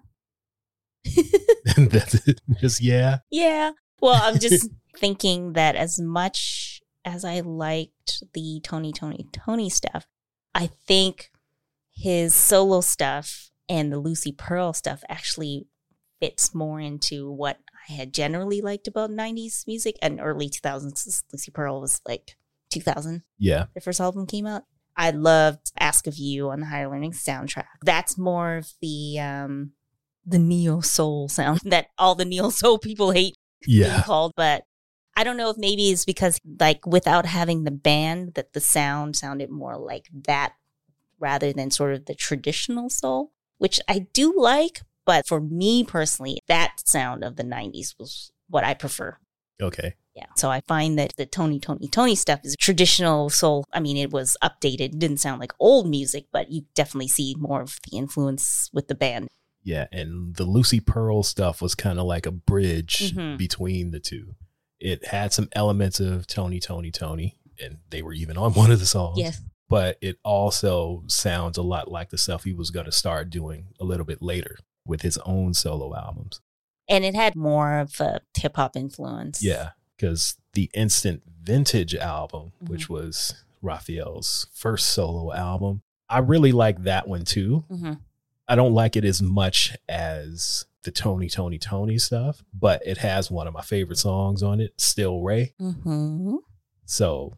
That's 1.76 2.14
it. 2.26 2.40
Just 2.60 2.80
yeah. 2.82 3.18
Yeah. 3.30 3.72
Well, 4.00 4.20
I'm 4.22 4.38
just 4.38 4.68
thinking 4.96 5.52
that 5.54 5.76
as 5.76 5.98
much 6.00 6.80
as 7.04 7.24
I 7.24 7.40
liked 7.40 8.22
the 8.34 8.60
Tony, 8.62 8.92
Tony, 8.92 9.26
Tony 9.32 9.70
stuff, 9.70 10.06
I 10.54 10.66
think 10.86 11.30
his 11.94 12.34
solo 12.34 12.80
stuff 12.80 13.50
and 13.68 13.92
the 13.92 13.98
Lucy 13.98 14.32
Pearl 14.32 14.72
stuff 14.72 15.02
actually 15.08 15.66
fits 16.20 16.54
more 16.54 16.80
into 16.80 17.30
what 17.30 17.58
I 17.88 17.92
had 17.92 18.12
generally 18.12 18.60
liked 18.60 18.88
about 18.88 19.10
90s 19.10 19.66
music 19.66 19.96
and 20.02 20.20
early 20.20 20.48
2000s. 20.48 21.22
Lucy 21.32 21.50
Pearl 21.50 21.80
was 21.80 22.00
like 22.06 22.36
2000, 22.70 23.22
Yeah. 23.38 23.66
the 23.74 23.80
first 23.80 24.00
album 24.00 24.26
came 24.26 24.46
out. 24.46 24.64
I 24.96 25.10
loved 25.12 25.70
Ask 25.78 26.06
of 26.08 26.16
You 26.16 26.50
on 26.50 26.60
the 26.60 26.66
Higher 26.66 26.90
Learning 26.90 27.12
soundtrack. 27.12 27.66
That's 27.82 28.18
more 28.18 28.56
of 28.56 28.72
the 28.82 29.18
um 29.20 29.72
the 30.26 30.38
neo 30.38 30.80
soul 30.80 31.28
sound 31.28 31.60
that 31.64 31.86
all 31.96 32.14
the 32.14 32.24
neo 32.24 32.50
soul 32.50 32.78
people 32.78 33.12
hate 33.12 33.34
being 33.64 33.82
Yeah. 33.82 34.02
called, 34.02 34.32
but 34.36 34.64
I 35.18 35.24
don't 35.24 35.36
know 35.36 35.50
if 35.50 35.56
maybe 35.58 35.90
it's 35.90 36.04
because 36.04 36.38
like 36.60 36.86
without 36.86 37.26
having 37.26 37.64
the 37.64 37.72
band 37.72 38.34
that 38.34 38.52
the 38.52 38.60
sound 38.60 39.16
sounded 39.16 39.50
more 39.50 39.76
like 39.76 40.06
that 40.26 40.52
rather 41.18 41.52
than 41.52 41.72
sort 41.72 41.94
of 41.94 42.06
the 42.06 42.14
traditional 42.14 42.88
soul, 42.88 43.32
which 43.58 43.80
I 43.88 44.06
do 44.12 44.32
like, 44.36 44.82
but 45.04 45.26
for 45.26 45.40
me 45.40 45.82
personally, 45.82 46.38
that 46.46 46.76
sound 46.84 47.24
of 47.24 47.34
the 47.34 47.42
90s 47.42 47.96
was 47.98 48.30
what 48.48 48.62
I 48.62 48.74
prefer. 48.74 49.18
Okay. 49.60 49.94
Yeah. 50.14 50.26
So 50.36 50.50
I 50.50 50.60
find 50.68 50.96
that 51.00 51.14
the 51.16 51.26
Tony, 51.26 51.58
Tony, 51.58 51.88
Tony 51.88 52.14
stuff 52.14 52.40
is 52.44 52.54
traditional 52.56 53.28
soul. 53.28 53.64
I 53.72 53.80
mean, 53.80 53.96
it 53.96 54.12
was 54.12 54.36
updated, 54.40 54.80
It 54.94 54.98
didn't 55.00 55.16
sound 55.18 55.40
like 55.40 55.52
old 55.58 55.88
music, 55.90 56.26
but 56.30 56.52
you 56.52 56.62
definitely 56.76 57.08
see 57.08 57.34
more 57.36 57.60
of 57.62 57.80
the 57.90 57.96
influence 57.98 58.70
with 58.72 58.86
the 58.86 58.94
band. 58.94 59.26
Yeah. 59.64 59.88
And 59.90 60.36
the 60.36 60.44
Lucy 60.44 60.78
Pearl 60.78 61.24
stuff 61.24 61.60
was 61.60 61.74
kind 61.74 61.98
of 61.98 62.06
like 62.06 62.24
a 62.24 62.30
bridge 62.30 63.12
Mhm. 63.16 63.36
between 63.36 63.90
the 63.90 63.98
two. 64.00 64.36
It 64.80 65.06
had 65.06 65.32
some 65.32 65.48
elements 65.52 66.00
of 66.00 66.26
Tony, 66.26 66.60
Tony, 66.60 66.90
Tony, 66.90 67.38
and 67.62 67.78
they 67.90 68.02
were 68.02 68.12
even 68.12 68.36
on 68.36 68.52
one 68.54 68.70
of 68.70 68.78
the 68.80 68.86
songs. 68.86 69.18
Yes. 69.18 69.40
But 69.68 69.98
it 70.00 70.18
also 70.24 71.02
sounds 71.08 71.58
a 71.58 71.62
lot 71.62 71.90
like 71.90 72.08
the 72.10 72.16
stuff 72.18 72.44
he 72.44 72.52
was 72.54 72.70
going 72.70 72.86
to 72.86 72.92
start 72.92 73.28
doing 73.28 73.66
a 73.78 73.84
little 73.84 74.06
bit 74.06 74.22
later 74.22 74.56
with 74.86 75.02
his 75.02 75.18
own 75.26 75.52
solo 75.52 75.94
albums. 75.94 76.40
And 76.88 77.04
it 77.04 77.14
had 77.14 77.36
more 77.36 77.78
of 77.78 78.00
a 78.00 78.20
hip 78.38 78.56
hop 78.56 78.76
influence. 78.76 79.42
Yeah. 79.42 79.70
Because 79.96 80.38
the 80.54 80.70
Instant 80.74 81.22
Vintage 81.42 81.94
album, 81.94 82.52
Mm-hmm. 82.62 82.72
which 82.72 82.88
was 82.88 83.44
Raphael's 83.60 84.46
first 84.54 84.86
solo 84.86 85.32
album, 85.34 85.82
I 86.08 86.20
really 86.20 86.52
like 86.52 86.84
that 86.84 87.06
one 87.06 87.24
too. 87.24 87.64
hmm 87.68 87.94
I 88.50 88.54
don't 88.56 88.72
like 88.72 88.96
it 88.96 89.04
as 89.04 89.20
much 89.20 89.76
as 89.90 90.64
the 90.84 90.90
Tony, 90.90 91.28
Tony, 91.28 91.58
Tony 91.58 91.98
stuff, 91.98 92.42
but 92.52 92.82
it 92.86 92.98
has 92.98 93.30
one 93.30 93.46
of 93.46 93.54
my 93.54 93.62
favorite 93.62 93.98
songs 93.98 94.42
on 94.42 94.60
it, 94.60 94.74
Still 94.80 95.20
Ray. 95.20 95.54
hmm 95.58 96.36
So 96.84 97.36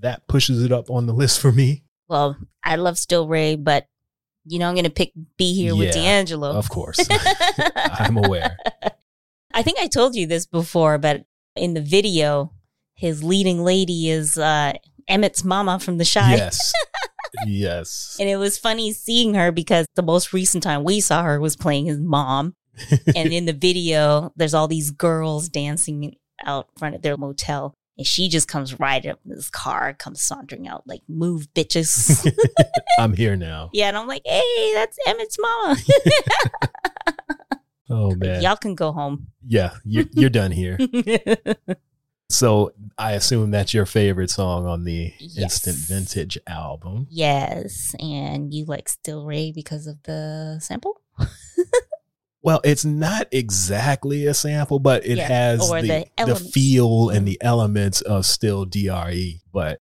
that 0.00 0.26
pushes 0.26 0.64
it 0.64 0.72
up 0.72 0.90
on 0.90 1.06
the 1.06 1.12
list 1.12 1.40
for 1.40 1.52
me. 1.52 1.84
Well, 2.08 2.36
I 2.62 2.76
love 2.76 2.98
Still 2.98 3.28
Ray, 3.28 3.56
but 3.56 3.86
you 4.44 4.58
know, 4.58 4.68
I'm 4.68 4.74
going 4.74 4.84
to 4.84 4.90
pick 4.90 5.12
Be 5.36 5.54
Here 5.54 5.76
with 5.76 5.92
D'Angelo. 5.92 6.50
Of 6.50 6.68
course. 6.68 6.98
I'm 7.76 8.16
aware. 8.16 8.56
I 9.54 9.62
think 9.62 9.78
I 9.78 9.86
told 9.86 10.16
you 10.16 10.26
this 10.26 10.46
before, 10.46 10.98
but 10.98 11.24
in 11.54 11.74
the 11.74 11.80
video, 11.80 12.52
his 12.94 13.22
leading 13.22 13.62
lady 13.62 14.10
is 14.10 14.36
uh, 14.38 14.72
Emmett's 15.08 15.44
mama 15.44 15.78
from 15.78 15.98
The 15.98 16.04
Chi. 16.04 16.34
Yes. 16.34 16.72
yes. 17.46 18.16
And 18.18 18.28
it 18.28 18.36
was 18.36 18.58
funny 18.58 18.92
seeing 18.92 19.34
her 19.34 19.52
because 19.52 19.86
the 19.94 20.02
most 20.02 20.32
recent 20.32 20.64
time 20.64 20.82
we 20.84 21.00
saw 21.00 21.22
her 21.22 21.38
was 21.38 21.56
playing 21.56 21.86
his 21.86 22.00
mom. 22.00 22.54
And 23.16 23.32
in 23.32 23.44
the 23.46 23.52
video, 23.52 24.32
there's 24.36 24.54
all 24.54 24.68
these 24.68 24.90
girls 24.90 25.48
dancing 25.48 26.16
out 26.44 26.68
front 26.78 26.94
of 26.94 27.02
their 27.02 27.16
motel. 27.16 27.74
And 27.98 28.06
she 28.06 28.28
just 28.30 28.48
comes 28.48 28.80
right 28.80 29.04
up 29.04 29.20
in 29.24 29.32
this 29.36 29.50
car, 29.50 29.92
comes 29.92 30.22
sauntering 30.22 30.66
out, 30.66 30.86
like, 30.86 31.02
move, 31.08 31.46
bitches. 31.54 32.26
I'm 32.98 33.12
here 33.14 33.36
now. 33.36 33.68
yeah. 33.74 33.88
And 33.88 33.96
I'm 33.98 34.06
like, 34.08 34.22
hey, 34.24 34.72
that's 34.74 34.96
Emmett's 35.06 35.36
mama. 35.38 35.76
Oh 37.90 38.14
man. 38.14 38.40
Y'all 38.40 38.56
can 38.56 38.74
go 38.74 38.90
home. 38.92 39.26
Yeah, 39.46 39.72
you're, 39.84 40.06
you're 40.12 40.30
done 40.30 40.50
here. 40.50 40.78
So 42.30 42.72
I 42.96 43.12
assume 43.12 43.50
that's 43.50 43.74
your 43.74 43.84
favorite 43.84 44.30
song 44.30 44.66
on 44.66 44.84
the 44.84 45.12
Yes. 45.18 45.36
Instant 45.66 45.76
Vintage 45.76 46.38
album. 46.46 47.06
yes. 47.10 47.94
And 48.00 48.54
you 48.54 48.64
like 48.64 48.88
Still 48.88 49.26
Ray 49.26 49.52
because 49.52 49.86
of 49.86 50.02
the 50.04 50.56
sample? 50.62 51.02
Well, 52.42 52.60
it's 52.64 52.84
not 52.84 53.28
exactly 53.30 54.26
a 54.26 54.34
sample, 54.34 54.80
but 54.80 55.06
it 55.06 55.18
Yeah, 55.18 55.28
has 55.28 55.68
the, 55.70 56.06
the 56.18 56.24
the, 56.24 56.34
feel 56.34 57.08
and 57.10 57.26
the 57.26 57.40
elements 57.40 58.00
of 58.00 58.26
still 58.26 58.64
DRE, 58.64 59.40
but 59.52 59.78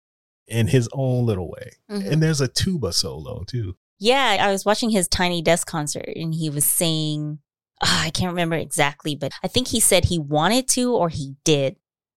in 0.46 0.68
his 0.68 0.88
own 0.92 1.26
little 1.26 1.50
way. 1.50 1.72
Mhm. 1.90 2.12
And 2.12 2.22
there's 2.22 2.40
a 2.40 2.48
tuba 2.48 2.92
solo 2.92 3.44
too. 3.44 3.76
Yeah, 3.98 4.36
I 4.40 4.52
was 4.52 4.64
watching 4.64 4.90
his 4.90 5.08
Tiny 5.08 5.42
Desk 5.42 5.66
concert 5.66 6.08
and 6.14 6.34
he 6.34 6.50
was 6.50 6.64
saying, 6.64 7.38
ah, 7.82 8.04
I 8.04 8.10
can't 8.10 8.30
remember 8.30 8.56
exactly, 8.56 9.14
but 9.14 9.32
I 9.42 9.48
think 9.48 9.68
he 9.68 9.80
said 9.80 10.06
he 10.06 10.18
wanted 10.18 10.68
to 10.68 10.94
or 10.94 11.08
he 11.08 11.36
did 11.44 11.76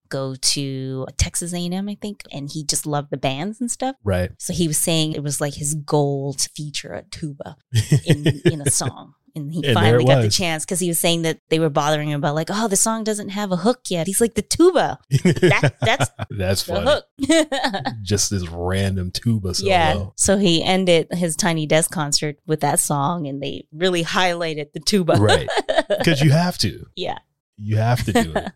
go 0.10 0.36
to 0.36 1.06
Texas 1.17 1.54
A&M, 1.54 1.89
I 1.89 1.97
think, 2.02 2.23
and 2.32 2.50
he 2.50 2.63
just 2.63 2.86
loved 2.86 3.10
the 3.12 3.17
bands 3.17 3.60
and 3.60 3.69
stuff. 3.69 3.95
Right. 4.04 4.32
So 4.39 4.54
he 4.54 4.67
was 4.67 4.78
saying 4.78 5.13
it 5.13 5.23
was 5.23 5.41
like 5.41 5.56
his 5.56 5.76
goal 5.76 6.34
to 6.34 6.50
feature 6.56 6.93
a 6.93 7.04
tuba 7.04 7.58
in 8.06 8.26
in 8.45 8.62
a 8.62 8.69
song. 8.71 9.13
And 9.38 9.54
he 9.54 9.63
And 9.65 9.73
finally 9.73 10.04
got 10.06 10.21
the 10.21 10.30
chance 10.30 10.65
because 10.65 10.80
he 10.80 10.88
was 10.89 11.00
saying 11.00 11.21
that 11.21 11.39
they 11.50 11.60
were 11.60 11.69
bothering 11.69 12.10
him 12.10 12.19
about 12.19 12.36
like, 12.36 12.50
oh, 12.52 12.67
the 12.67 12.76
song 12.76 13.04
doesn't 13.04 13.30
have 13.30 13.52
a 13.52 13.56
hook 13.58 13.82
yet. 13.89 14.08
He's 14.08 14.19
like 14.19 14.34
the 14.34 14.41
tuba, 14.41 15.00
That- 15.23 15.76
that's 15.82 16.12
that's 16.30 16.63
the 16.63 16.73
funny. 16.73 16.89
hook. 16.89 17.93
Just 18.02 18.30
this 18.32 18.47
random 18.50 19.12
tuba 19.12 19.54
solo. 19.54 19.69
Yeah. 19.69 20.06
So 20.15 20.38
he 20.38 20.63
ended 20.63 21.08
his 21.12 21.36
Tiny 21.36 21.65
Desk 21.65 21.89
concert 21.91 22.38
with 22.45 22.60
that 22.62 22.80
song 22.80 23.28
and 23.28 23.41
they 23.41 23.65
really 23.71 24.04
highlighted 24.04 24.73
the 24.73 24.80
tuba. 24.80 25.13
Right. 25.13 25.47
Because 25.88 26.21
you 26.21 26.32
have 26.32 26.58
to. 26.60 26.86
yeah. 26.95 27.17
You 27.58 27.78
have 27.78 28.04
to 28.06 28.12
do 28.13 28.34
it. 28.36 28.52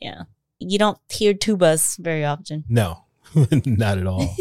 yeah. 0.00 0.22
You 0.58 0.78
don't 0.78 0.98
hear 1.10 1.32
tubas 1.34 1.98
very 1.98 2.24
often, 2.24 2.64
No, 2.68 3.04
not 3.64 3.98
at 3.98 4.06
all. 4.06 4.34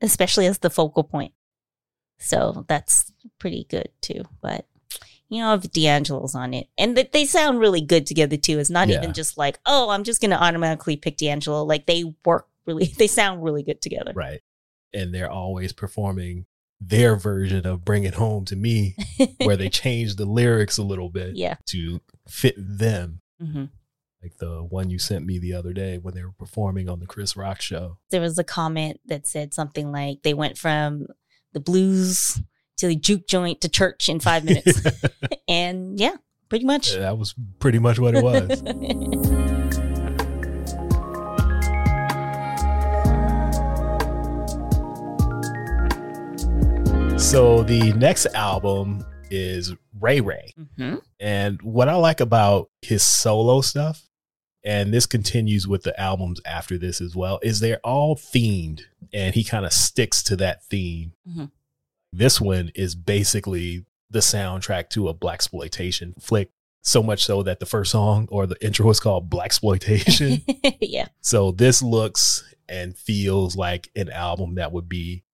especially 0.00 0.46
as 0.46 0.58
the 0.58 0.70
focal 0.70 1.02
point. 1.04 1.32
So 2.18 2.64
that's 2.68 3.12
pretty 3.38 3.66
good 3.68 3.88
too. 4.00 4.22
But 4.40 4.66
you 5.28 5.40
know, 5.42 5.54
if 5.54 5.70
D'Angelo's 5.72 6.34
on 6.34 6.54
it, 6.54 6.68
and 6.78 6.96
that 6.96 7.12
they 7.12 7.24
sound 7.24 7.58
really 7.58 7.80
good 7.80 8.06
together 8.06 8.36
too. 8.36 8.58
It's 8.58 8.70
not 8.70 8.88
Yeah. 8.88 8.98
even 8.98 9.12
just 9.12 9.36
like, 9.36 9.58
oh, 9.66 9.90
I'm 9.90 10.04
just 10.04 10.20
gonna 10.20 10.36
automatically 10.36 10.96
pick 10.96 11.16
D'Angelo. 11.16 11.64
Like 11.64 11.86
they 11.86 12.04
work 12.24 12.46
really, 12.66 12.86
they 12.98 13.06
sound 13.06 13.42
really 13.42 13.62
good 13.62 13.80
together. 13.82 14.12
Right. 14.14 14.40
And 14.94 15.12
they're 15.14 15.30
always 15.30 15.72
performing 15.72 16.46
their 16.80 17.16
version 17.16 17.66
of 17.66 17.84
Bring 17.84 18.04
It 18.04 18.14
Home 18.14 18.44
to 18.46 18.56
Me, 18.56 18.94
where 19.38 19.56
they 19.56 19.68
change 19.84 20.16
the 20.16 20.26
lyrics 20.26 20.76
a 20.78 20.82
little 20.82 21.08
bit 21.08 21.34
yeah. 21.36 21.56
to 21.70 22.00
fit 22.28 22.54
them. 22.58 23.20
hmm 23.40 23.64
Like 24.22 24.36
the 24.38 24.62
one 24.62 24.90
you 24.90 24.98
sent 24.98 25.24
me 25.24 25.38
the 25.38 25.54
other 25.54 25.72
day 25.72 25.96
when 25.98 26.14
they 26.14 26.22
were 26.22 26.32
performing 26.38 26.88
on 26.88 27.00
the 27.00 27.06
Chris 27.06 27.34
Rock 27.36 27.60
show. 27.62 27.98
there 28.10 28.20
was 28.20 28.38
a 28.38 28.44
comment 28.44 29.00
that 29.06 29.26
said 29.26 29.54
something 29.54 29.90
like 29.90 30.22
they 30.22 30.34
went 30.34 30.58
from 30.58 31.06
the 31.52 31.60
blues 31.60 32.42
to 32.76 32.86
the 32.88 32.96
juke 32.96 33.26
joint 33.26 33.60
to 33.62 33.68
church 33.68 34.08
in 34.08 34.20
five 34.20 34.44
minutes. 34.44 34.80
and 35.48 35.98
yeah, 35.98 36.16
pretty 36.48 36.64
much. 36.64 36.94
that 36.94 37.18
was 37.18 37.34
pretty 37.58 37.78
much 37.78 37.98
what 37.98 38.14
it 38.14 38.22
was. 38.22 38.62
so 47.18 47.62
the 47.62 47.92
next 47.96 48.26
album 48.34 49.04
is 49.30 49.74
Ray 50.00 50.20
Ray. 50.20 50.52
hmm 50.76 50.96
And 51.18 51.60
what 51.62 51.88
I 51.88 51.94
like 51.94 52.20
about 52.20 52.70
his 52.82 53.02
solo 53.02 53.60
stuff, 53.62 54.02
and 54.64 54.92
this 54.92 55.06
continues 55.06 55.66
with 55.66 55.82
the 55.82 55.98
albums 56.00 56.40
after 56.44 56.76
this 56.78 57.00
as 57.00 57.16
well, 57.16 57.40
is 57.42 57.60
they're 57.60 57.80
all 57.82 58.16
themed 58.16 58.82
and 59.12 59.34
he 59.34 59.42
kind 59.44 59.64
of 59.64 59.72
sticks 59.72 60.22
to 60.24 60.36
that 60.36 60.64
theme. 60.64 61.12
Mhm. 61.28 61.50
This 62.12 62.40
one 62.40 62.70
is 62.74 62.94
basically 62.94 63.84
the 64.10 64.20
soundtrack 64.20 64.88
to 64.90 65.08
a 65.08 65.14
black 65.14 65.34
exploitation 65.36 66.14
flick. 66.20 66.50
So 66.82 67.02
much 67.02 67.24
so 67.24 67.42
that 67.42 67.58
the 67.58 67.66
first 67.66 67.90
song 67.90 68.28
or 68.30 68.46
the 68.46 68.56
intro 68.64 68.88
is 68.90 69.00
called 69.00 69.28
Black 69.28 69.46
Exploitation. 69.46 70.42
yeah. 70.80 71.08
so 71.20 71.50
this 71.50 71.82
looks 71.82 72.44
and 72.68 72.96
feels 72.96 73.56
like 73.56 73.90
an 73.96 74.08
album 74.08 74.54
that 74.54 74.70
would 74.70 74.88
be 74.88 75.24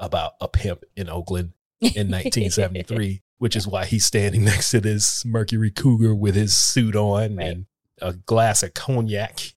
about 0.00 0.32
a 0.40 0.48
pimp 0.48 0.82
in 0.96 1.08
Oakland 1.08 1.52
in 1.80 2.10
1973, 2.10 3.22
which 3.38 3.54
is 3.54 3.68
why 3.68 3.84
he's 3.84 4.04
standing 4.04 4.44
next 4.44 4.70
to 4.72 4.80
this 4.80 5.24
Mercury 5.24 5.70
Cougar 5.70 6.12
with 6.14 6.34
his 6.34 6.54
suit 6.56 6.96
on 6.96 7.36
Right. 7.36 7.46
and 7.46 7.66
a 8.02 8.12
glass 8.12 8.62
of 8.64 8.74
cognac 8.74 9.54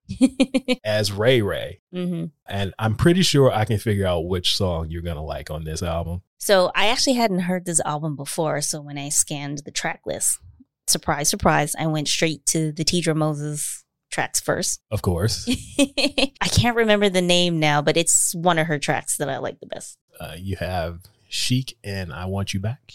as 0.84 1.12
Ray 1.12 1.42
Ray. 1.42 1.82
hmm 1.92 2.26
And 2.48 2.74
I'm 2.80 2.96
pretty 2.96 3.22
sure 3.24 3.52
I 3.52 3.66
can 3.66 3.80
figure 3.80 4.06
out 4.06 4.28
which 4.28 4.56
song 4.56 4.90
you're 4.90 5.02
going 5.02 5.16
to 5.18 5.22
like 5.22 5.50
on 5.52 5.64
this 5.64 5.82
album. 5.84 6.22
So 6.40 6.72
I 6.74 6.88
actually 6.88 7.14
hadn't 7.14 7.40
heard 7.42 7.66
this 7.66 7.82
album 7.82 8.16
before. 8.16 8.62
So 8.62 8.82
when 8.82 8.98
I 8.98 9.10
scanned 9.10 9.60
the 9.60 9.72
track 9.72 10.02
list, 10.06 10.40
surprise, 10.88 11.30
surprise, 11.30 11.76
I 11.78 11.86
went 11.88 12.08
straight 12.08 12.46
to 12.48 12.72
the 12.72 12.84
Teedra 12.86 13.16
Moses 13.16 13.84
tracks 14.10 14.40
first. 14.40 14.82
Of 14.92 15.02
course, 15.02 15.48
I 15.78 16.48
can't 16.50 16.76
remember 16.78 17.10
the 17.10 17.22
name 17.22 17.60
now, 17.60 17.82
but 17.82 17.98
it's 17.98 18.34
one 18.34 18.58
of 18.58 18.68
her 18.68 18.80
tracks 18.80 19.18
that 19.18 19.30
I 19.30 19.38
like 19.38 19.60
the 19.60 19.68
best. 19.68 19.98
uh, 20.20 20.36
you 20.38 20.56
have 20.56 21.02
Chic 21.30 21.78
and 21.84 22.12
I 22.12 22.26
Want 22.26 22.54
You 22.54 22.60
Back. 22.60 22.92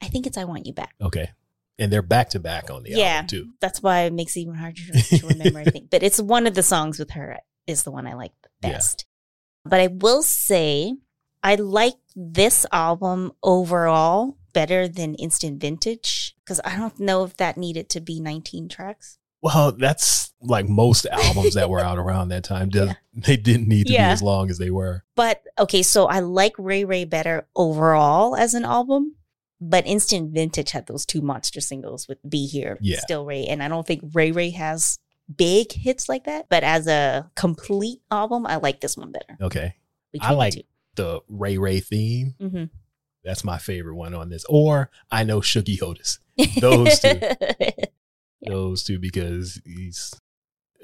I 0.00 0.06
think 0.08 0.26
it's 0.26 0.38
I 0.38 0.44
Want 0.44 0.66
You 0.66 0.72
Back. 0.72 0.94
Okay. 1.00 1.30
And 1.78 1.92
they're 1.92 2.02
back 2.02 2.30
to 2.30 2.38
back 2.40 2.70
on 2.70 2.84
the 2.84 2.90
Yeah. 2.90 3.16
album, 3.16 3.26
too. 3.26 3.50
That's 3.60 3.82
why 3.82 4.02
it 4.02 4.12
makes 4.12 4.36
it 4.36 4.40
even 4.40 4.54
harder 4.54 4.80
to 4.92 5.26
remember, 5.26 5.58
I 5.58 5.64
think. 5.64 5.90
But 5.90 6.02
it's 6.04 6.20
one 6.20 6.46
of 6.46 6.54
the 6.54 6.62
songs 6.62 6.98
with 7.00 7.10
her 7.10 7.38
is 7.66 7.82
the 7.82 7.90
one 7.90 8.06
I 8.06 8.14
like 8.14 8.32
the 8.42 8.68
Yeah. 8.68 8.74
best. 8.74 9.04
But 9.64 9.80
I 9.80 9.88
will 9.88 10.22
say 10.22 10.94
I 11.44 11.54
like 11.56 11.94
this 12.16 12.64
album 12.72 13.32
overall 13.42 14.36
better 14.52 14.88
than 14.88 15.14
Instant 15.16 15.60
Vintage 15.60 16.34
because 16.44 16.60
I 16.64 16.76
don't 16.76 16.98
know 16.98 17.24
if 17.24 17.36
that 17.36 17.56
needed 17.56 17.88
to 17.90 18.00
be 18.00 18.18
19 18.20 18.68
tracks. 18.68 19.18
Well, 19.42 19.72
that's 19.72 20.32
like 20.40 20.68
most 20.68 21.06
albums 21.06 21.52
that 21.54 21.68
were 21.68 21.80
out 21.80 21.98
around 21.98 22.28
that 22.28 22.44
time. 22.44 22.68
Does- 22.70 22.94
They 23.12 23.36
didn't 23.36 23.68
need 23.68 23.88
to 23.88 23.92
Yeah. 23.92 24.08
be 24.08 24.12
as 24.12 24.22
long 24.22 24.50
as 24.50 24.56
they 24.58 24.70
were. 24.70 25.04
But 25.16 25.42
okay, 25.58 25.82
so 25.82 26.06
I 26.06 26.20
like 26.20 26.54
Ray 26.58 26.84
Ray 26.84 27.04
better 27.04 27.46
overall 27.54 28.34
as 28.36 28.54
an 28.54 28.64
album. 28.64 29.16
But 29.60 29.86
Instant 29.86 30.32
Vintage 30.34 30.72
had 30.72 30.86
those 30.86 31.06
two 31.06 31.20
monster 31.22 31.60
singles 31.60 32.08
with 32.08 32.18
Be 32.28 32.46
Here, 32.46 32.76
Yeah. 32.80 33.00
Still 33.00 33.24
Ray. 33.24 33.44
And 33.46 33.62
I 33.62 33.68
don't 33.68 33.86
think 33.86 34.02
Ray 34.14 34.32
Ray 34.32 34.50
has 34.50 34.98
big 35.34 35.72
hits 35.72 36.08
like 36.08 36.24
that. 36.24 36.48
But 36.48 36.64
as 36.64 36.86
a 36.86 37.30
complete 37.34 38.00
album, 38.10 38.46
I 38.46 38.56
like 38.56 38.80
this 38.80 38.96
one 38.96 39.12
better. 39.12 39.36
Okay. 39.40 39.74
I 40.20 40.32
like 40.32 40.54
two. 40.54 40.62
The 40.94 41.20
Ray 41.28 41.58
Ray 41.58 41.80
theme. 41.80 42.34
Mhm. 42.40 42.70
That's 43.24 43.44
my 43.44 43.58
favorite 43.58 43.94
one 43.94 44.14
on 44.14 44.28
this. 44.28 44.44
Or 44.48 44.90
I 45.10 45.24
know 45.24 45.40
Shuggie 45.40 45.82
Otis. 45.82 46.18
Those 46.60 47.00
two. 47.00 47.20
Yeah. 48.40 48.50
Those 48.50 48.84
two 48.84 48.98
because 48.98 49.58
he's 49.64 50.12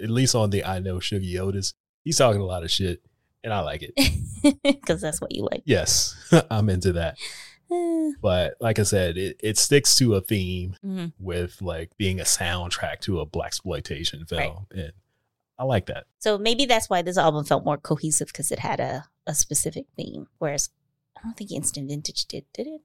at 0.02 0.08
least 0.08 0.34
on 0.34 0.48
the 0.48 0.64
I 0.64 0.78
know 0.78 0.96
Shuggie 0.96 1.38
Otis. 1.38 1.74
He's 2.04 2.16
talking 2.16 2.40
a 2.40 2.46
lot 2.46 2.62
of 2.62 2.70
shit, 2.70 3.02
and 3.44 3.52
I 3.52 3.60
like 3.60 3.82
it. 3.82 3.92
Because 4.62 5.02
that's 5.02 5.20
what 5.20 5.32
you 5.32 5.46
like. 5.50 5.62
Yes, 5.66 6.16
I'm 6.50 6.70
into 6.70 6.94
that. 6.94 7.18
But 8.22 8.54
like 8.60 8.78
I 8.78 8.82
said, 8.84 9.18
it, 9.18 9.38
it 9.42 9.58
sticks 9.58 9.94
to 9.98 10.14
a 10.14 10.22
theme 10.22 10.76
mhm. 10.84 11.12
with 11.20 11.60
like 11.60 11.96
being 11.98 12.18
a 12.18 12.24
soundtrack 12.24 13.00
to 13.00 13.20
a 13.20 13.26
black 13.26 13.48
exploitation 13.48 14.24
film, 14.24 14.66
and 14.74 14.92
I 15.58 15.64
like 15.64 15.86
that. 15.86 16.06
So 16.18 16.38
maybe 16.38 16.64
that's 16.64 16.88
why 16.88 17.02
this 17.02 17.18
album 17.18 17.44
felt 17.44 17.66
more 17.66 17.76
cohesive 17.76 18.28
because 18.28 18.50
it 18.50 18.60
had 18.60 18.80
a, 18.80 19.04
a 19.26 19.34
specific 19.34 19.86
theme. 19.96 20.26
Whereas 20.38 20.70
I 21.16 21.20
don't 21.22 21.36
think 21.36 21.52
Instant 21.52 21.88
Vintage 21.88 22.26
did, 22.26 22.44
did 22.54 22.66
it? 22.66 22.80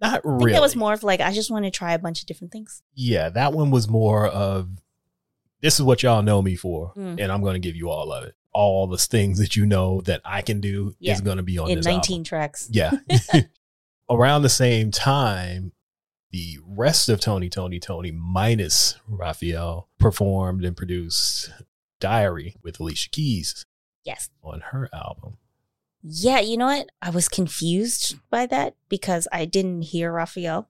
Not 0.00 0.08
I 0.10 0.12
think 0.14 0.24
really. 0.24 0.52
that 0.52 0.60
was 0.60 0.76
more 0.76 0.92
of 0.92 1.02
like, 1.02 1.20
I 1.20 1.32
just 1.32 1.50
want 1.50 1.64
to 1.64 1.70
try 1.70 1.94
a 1.94 1.98
bunch 1.98 2.20
of 2.20 2.26
different 2.26 2.52
things. 2.52 2.82
yeah, 2.94 3.28
that 3.30 3.52
one 3.52 3.70
was 3.70 3.88
more 3.88 4.26
of 4.26 4.68
this 5.62 5.74
is 5.76 5.82
what 5.82 6.02
y'all 6.02 6.22
know 6.22 6.42
me 6.42 6.54
for, 6.54 6.92
Mm. 6.96 7.18
and 7.20 7.32
I'm 7.32 7.40
going 7.40 7.54
to 7.54 7.58
give 7.66 7.74
you 7.76 7.88
all 7.88 8.12
of 8.12 8.24
it. 8.24 8.34
All 8.52 8.86
the 8.86 8.98
things 8.98 9.38
that 9.38 9.56
you 9.56 9.64
know 9.66 10.02
that 10.02 10.20
I 10.24 10.42
can 10.42 10.60
do 10.60 10.94
Yeah. 10.98 11.14
is 11.14 11.20
going 11.22 11.38
to 11.38 11.42
be 11.42 11.58
on 11.58 11.70
in 11.70 11.76
this 11.78 11.86
19 11.86 12.16
album. 12.16 12.24
tracks. 12.24 12.68
Yeah. 12.70 12.92
Around 14.10 14.42
the 14.42 14.48
same 14.50 14.90
time, 14.90 15.72
the 16.30 16.58
rest 16.66 17.08
of 17.08 17.20
Tony, 17.20 17.48
Tony, 17.48 17.80
Tony, 17.80 18.12
minus 18.12 18.96
Raphael, 19.08 19.88
performed 19.98 20.64
and 20.64 20.76
produced 20.76 21.50
Diary 22.00 22.56
with 22.62 22.78
Alicia 22.78 23.08
Keys 23.10 23.64
Yes. 24.04 24.28
on 24.42 24.60
her 24.72 24.88
album. 24.92 25.38
Yeah, 26.08 26.40
you 26.40 26.56
know 26.56 26.66
what? 26.66 26.88
I 27.02 27.10
was 27.10 27.28
confused 27.28 28.16
by 28.30 28.46
that 28.46 28.74
because 28.88 29.26
I 29.32 29.44
didn't 29.44 29.82
hear 29.82 30.12
Raphael. 30.12 30.68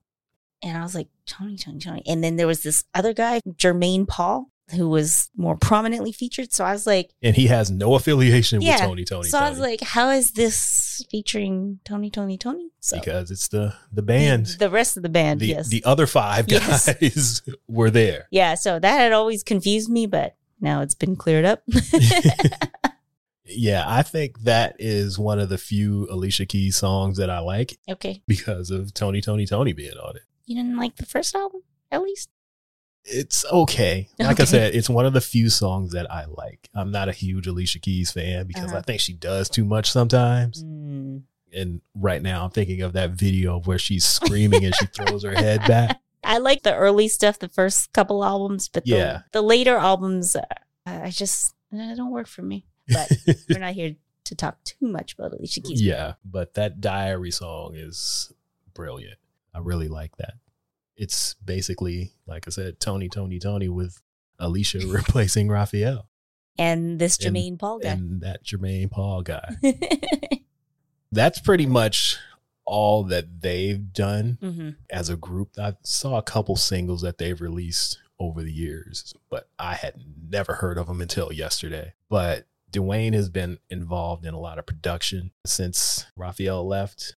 And 0.63 0.79
I 0.79 0.83
was 0.83 0.95
like, 0.95 1.09
Tony, 1.27 1.57
Tony, 1.59 1.79
Tony. 1.79 2.03
And 2.07 2.25
then 2.25 2.37
there 2.37 2.47
was 2.47 2.63
this 2.63 2.85
other 2.95 3.13
guy, 3.13 3.41
Jermaine 3.47 4.09
Paul, 4.09 4.51
who 4.75 4.89
was 4.89 5.29
more 5.37 5.57
prominently 5.57 6.11
featured. 6.11 6.53
So 6.53 6.65
I 6.65 6.73
was 6.73 6.87
like, 6.87 7.11
And 7.23 7.37
he 7.37 7.49
has 7.49 7.71
no 7.71 7.95
affiliation 7.95 8.61
with 8.61 8.79
Tony, 8.79 9.05
Tony, 9.05 9.29
so 9.29 9.39
Tony. 9.39 9.47
I 9.47 9.51
was 9.51 9.59
like, 9.59 9.81
how 9.83 10.09
is 10.09 10.31
this 10.33 11.05
featuring 11.11 11.81
Tony, 11.85 12.11
Tony, 12.11 12.39
Tony? 12.39 12.71
So 12.81 12.99
because 12.99 13.31
it's 13.31 13.49
the 13.49 13.75
the 13.93 14.03
band. 14.03 14.47
The, 14.47 14.59
the 14.59 14.71
rest 14.71 14.97
of 14.97 15.03
the 15.03 15.09
band, 15.11 15.41
the, 15.41 15.49
yes. 15.49 15.69
the 15.69 15.85
other 15.85 16.07
five 16.07 16.47
Yes. 16.49 16.87
guys 16.95 17.43
were 17.69 17.91
there. 17.91 18.27
yeah, 18.31 18.55
so 18.55 18.79
that 18.79 18.99
had 18.99 19.13
always 19.13 19.43
confused 19.43 19.91
me, 19.91 20.07
but 20.07 20.35
now 20.61 20.81
it's 20.81 20.95
been 20.95 21.15
cleared 21.17 21.45
up. 21.45 21.63
Yeah, 23.49 23.85
I 23.87 24.03
think 24.03 24.41
that 24.41 24.77
is 24.79 25.19
one 25.19 25.39
of 25.39 25.49
the 25.49 25.59
few 25.59 26.07
Alicia 26.11 26.47
Keys 26.47 26.77
songs 26.77 27.19
that 27.19 27.31
I 27.31 27.39
like 27.41 27.79
okay. 27.89 28.23
because 28.27 28.71
of 28.71 28.93
Tony, 28.95 29.21
Tony, 29.21 29.47
Tony 29.47 29.73
being 29.73 29.97
on 29.97 30.17
it. 30.17 30.23
You 30.47 30.57
didn't 30.57 30.77
like 30.77 30.97
the 30.97 31.07
first 31.07 31.35
album, 31.35 31.63
at 31.91 32.03
least? 32.03 32.29
It's 33.05 33.45
okay. 33.53 34.09
Like 34.19 34.41
I 34.41 34.45
said, 34.45 34.75
it's 34.75 34.89
one 34.91 35.07
of 35.07 35.13
the 35.13 35.21
few 35.21 35.49
songs 35.49 35.93
that 35.93 36.11
I 36.11 36.25
like. 36.25 36.69
I'm 36.75 36.91
not 36.91 37.09
a 37.09 37.13
huge 37.13 37.47
Alicia 37.47 37.79
Keys 37.79 38.11
fan 38.11 38.47
because 38.49 38.67
Uh-huh. 38.71 38.79
I 38.79 38.83
think 38.83 39.01
she 39.01 39.13
does 39.13 39.49
too 39.49 39.65
much 39.65 39.91
sometimes. 39.93 40.65
Mm. 40.65 41.23
And 41.55 41.81
right 41.95 42.21
now, 42.21 42.45
I'm 42.45 42.51
thinking 42.51 42.83
of 42.83 42.95
that 42.95 43.11
video 43.11 43.61
where 43.61 43.79
she's 43.79 44.05
screaming 44.05 44.65
and 44.65 44.75
she 44.75 44.87
throws 44.93 45.23
her 45.23 45.35
head 45.35 45.61
back. 45.69 46.01
I 46.25 46.39
like 46.39 46.65
the 46.65 46.75
early 46.75 47.07
stuff, 47.07 47.39
the 47.39 47.49
first 47.49 47.93
couple 47.93 48.25
albums, 48.25 48.69
but 48.69 48.85
Yeah. 48.89 49.21
the 49.31 49.43
later 49.43 49.77
albums, 49.77 50.35
uh, 50.35 50.43
I 50.85 51.11
just, 51.11 51.55
uh, 51.73 51.95
don't 51.95 52.11
work 52.11 52.27
for 52.27 52.43
me. 52.43 52.67
But 52.89 53.11
we're 53.51 53.59
not 53.59 53.75
here 53.75 53.97
to 54.25 54.35
talk 54.35 54.63
too 54.65 54.87
much 54.87 55.15
about 55.15 55.33
Alicia 55.33 55.61
Keys. 55.61 55.81
yeah, 55.83 56.15
but 56.25 56.55
that 56.55 56.81
diary 56.81 57.31
song 57.31 57.75
is 57.75 58.33
brilliant. 58.75 59.19
I 59.55 59.59
really 59.61 59.89
like 59.89 60.17
that. 60.17 60.35
It's 60.97 61.35
basically, 61.45 62.13
like 62.27 62.45
I 62.47 62.51
said, 62.51 62.81
Tony, 62.81 63.09
Tony, 63.09 63.39
Tony 63.39 63.69
with 63.69 64.01
Alicia 64.39 64.79
replacing 64.87 65.49
Raphael 65.49 66.09
And 66.59 66.99
this 66.99 67.19
And- 67.19 67.37
Jermaine 67.37 67.59
Paul 67.59 67.79
guy. 67.81 67.89
and 67.91 68.21
that 68.23 68.45
Jermaine 68.45 68.91
Paul 68.91 69.23
guy. 69.23 69.57
That's 71.13 71.39
pretty 71.39 71.67
much 71.67 72.19
all 72.65 73.05
that 73.05 73.41
they've 73.41 73.93
done 73.93 74.39
hmm 74.41 74.71
as 74.91 75.09
a 75.09 75.17
group. 75.17 75.51
I 75.59 75.75
saw 75.83 76.19
a 76.19 76.23
couple 76.23 76.57
singles 76.57 77.03
that 77.03 77.19
they've 77.19 77.41
released 77.41 77.99
over 78.19 78.43
the 78.43 78.53
years, 78.53 79.15
but 79.31 79.49
I 79.59 79.75
had 79.75 79.95
never 80.29 80.55
heard 80.55 80.77
of 80.79 80.89
them 80.89 81.01
until 81.01 81.33
yesterday. 81.33 81.93
But 82.09 82.47
D'Wayne 82.73 83.15
has 83.15 83.29
been 83.29 83.59
involved 83.71 84.27
in 84.27 84.35
a 84.35 84.41
lot 84.41 84.59
of 84.59 84.67
production 84.67 85.31
since 85.47 86.07
Raphael 86.17 86.67
left. 86.67 87.17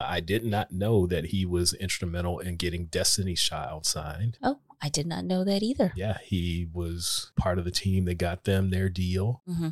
I 0.00 0.20
did 0.20 0.44
not 0.44 0.72
know 0.72 1.06
that 1.06 1.26
he 1.26 1.44
was 1.46 1.72
instrumental 1.74 2.38
in 2.38 2.56
getting 2.56 2.86
Destiny's 2.86 3.42
Child 3.42 3.86
signed. 3.86 4.38
Oh, 4.42 4.58
I 4.82 4.88
did 4.88 5.06
not 5.06 5.24
know 5.24 5.44
that 5.44 5.62
either. 5.62 5.92
Yeah, 5.96 6.18
he 6.22 6.66
was 6.72 7.32
part 7.36 7.58
of 7.58 7.64
the 7.64 7.70
team 7.70 8.04
that 8.06 8.16
got 8.18 8.44
them 8.44 8.70
their 8.70 8.88
deal. 8.88 9.42
hmm 9.46 9.68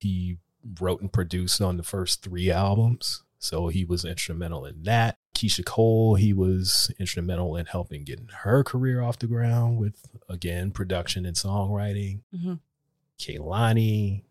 He 0.00 0.38
wrote 0.80 1.00
and 1.00 1.12
produced 1.12 1.60
on 1.60 1.76
the 1.76 1.82
first 1.82 2.22
three 2.22 2.50
albums. 2.50 3.22
So 3.38 3.68
he 3.68 3.84
was 3.84 4.04
instrumental 4.04 4.64
in 4.64 4.82
that. 4.84 5.16
Keyshia 5.34 5.64
Cole, 5.66 6.14
he 6.14 6.32
was 6.32 6.90
instrumental 6.98 7.56
in 7.56 7.66
helping 7.66 8.04
getting 8.04 8.28
her 8.42 8.64
career 8.64 9.02
off 9.02 9.18
the 9.18 9.26
ground 9.26 9.78
with, 9.78 10.06
again, 10.28 10.70
production 10.70 11.26
and 11.26 11.36
songwriting. 11.36 12.20
hmm 12.34 12.54
Kehlani, 13.18 14.22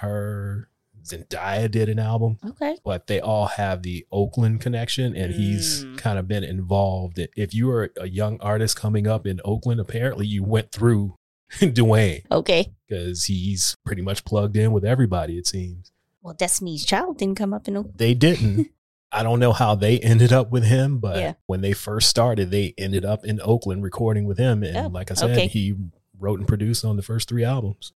her, 0.00 0.68
Zendaya 1.04 1.70
did 1.70 1.88
an 1.88 1.98
album, 1.98 2.38
Okay. 2.44 2.76
but 2.84 3.06
they 3.06 3.20
all 3.20 3.46
have 3.46 3.82
the 3.82 4.04
Oakland 4.10 4.60
connection, 4.60 5.14
and 5.16 5.32
he's 5.34 5.84
Mm. 5.84 5.98
kind 5.98 6.18
of 6.18 6.26
been 6.26 6.42
involved. 6.44 7.18
If 7.36 7.54
you 7.54 7.66
were 7.68 7.92
a 8.00 8.08
young 8.08 8.40
artist 8.40 8.76
coming 8.76 9.06
up 9.06 9.26
in 9.26 9.40
Oakland, 9.44 9.80
apparently 9.80 10.26
you 10.26 10.42
went 10.42 10.72
through 10.72 11.14
D'Wayne 11.60 12.22
Okay. 12.30 12.72
because 12.88 13.24
he's 13.26 13.76
pretty 13.84 14.02
much 14.02 14.24
plugged 14.24 14.56
in 14.56 14.72
with 14.72 14.84
everybody, 14.84 15.38
it 15.38 15.46
seems. 15.46 15.92
Well, 16.22 16.34
Destiny's 16.34 16.84
Child 16.84 17.18
didn't 17.18 17.36
come 17.36 17.54
up 17.54 17.68
in. 17.68 17.76
Oakland. 17.76 17.98
They 17.98 18.14
didn't. 18.14 18.70
I 19.12 19.22
don't 19.22 19.38
know 19.38 19.52
how 19.52 19.76
they 19.76 20.00
ended 20.00 20.32
up 20.32 20.50
with 20.50 20.64
him, 20.64 20.98
but 20.98 21.18
Yeah. 21.18 21.34
when 21.46 21.60
they 21.60 21.72
first 21.72 22.08
started, 22.08 22.50
they 22.50 22.74
ended 22.76 23.04
up 23.04 23.24
in 23.24 23.40
Oakland 23.40 23.84
recording 23.84 24.24
with 24.24 24.36
him. 24.38 24.64
And 24.64 24.76
Oh, 24.76 24.88
like 24.88 25.12
I 25.12 25.14
said, 25.14 25.30
okay. 25.30 25.46
he 25.46 25.74
wrote 26.18 26.40
and 26.40 26.48
produced 26.48 26.84
on 26.84 26.96
the 26.96 27.02
first 27.02 27.28
three 27.28 27.44
albums. 27.44 27.92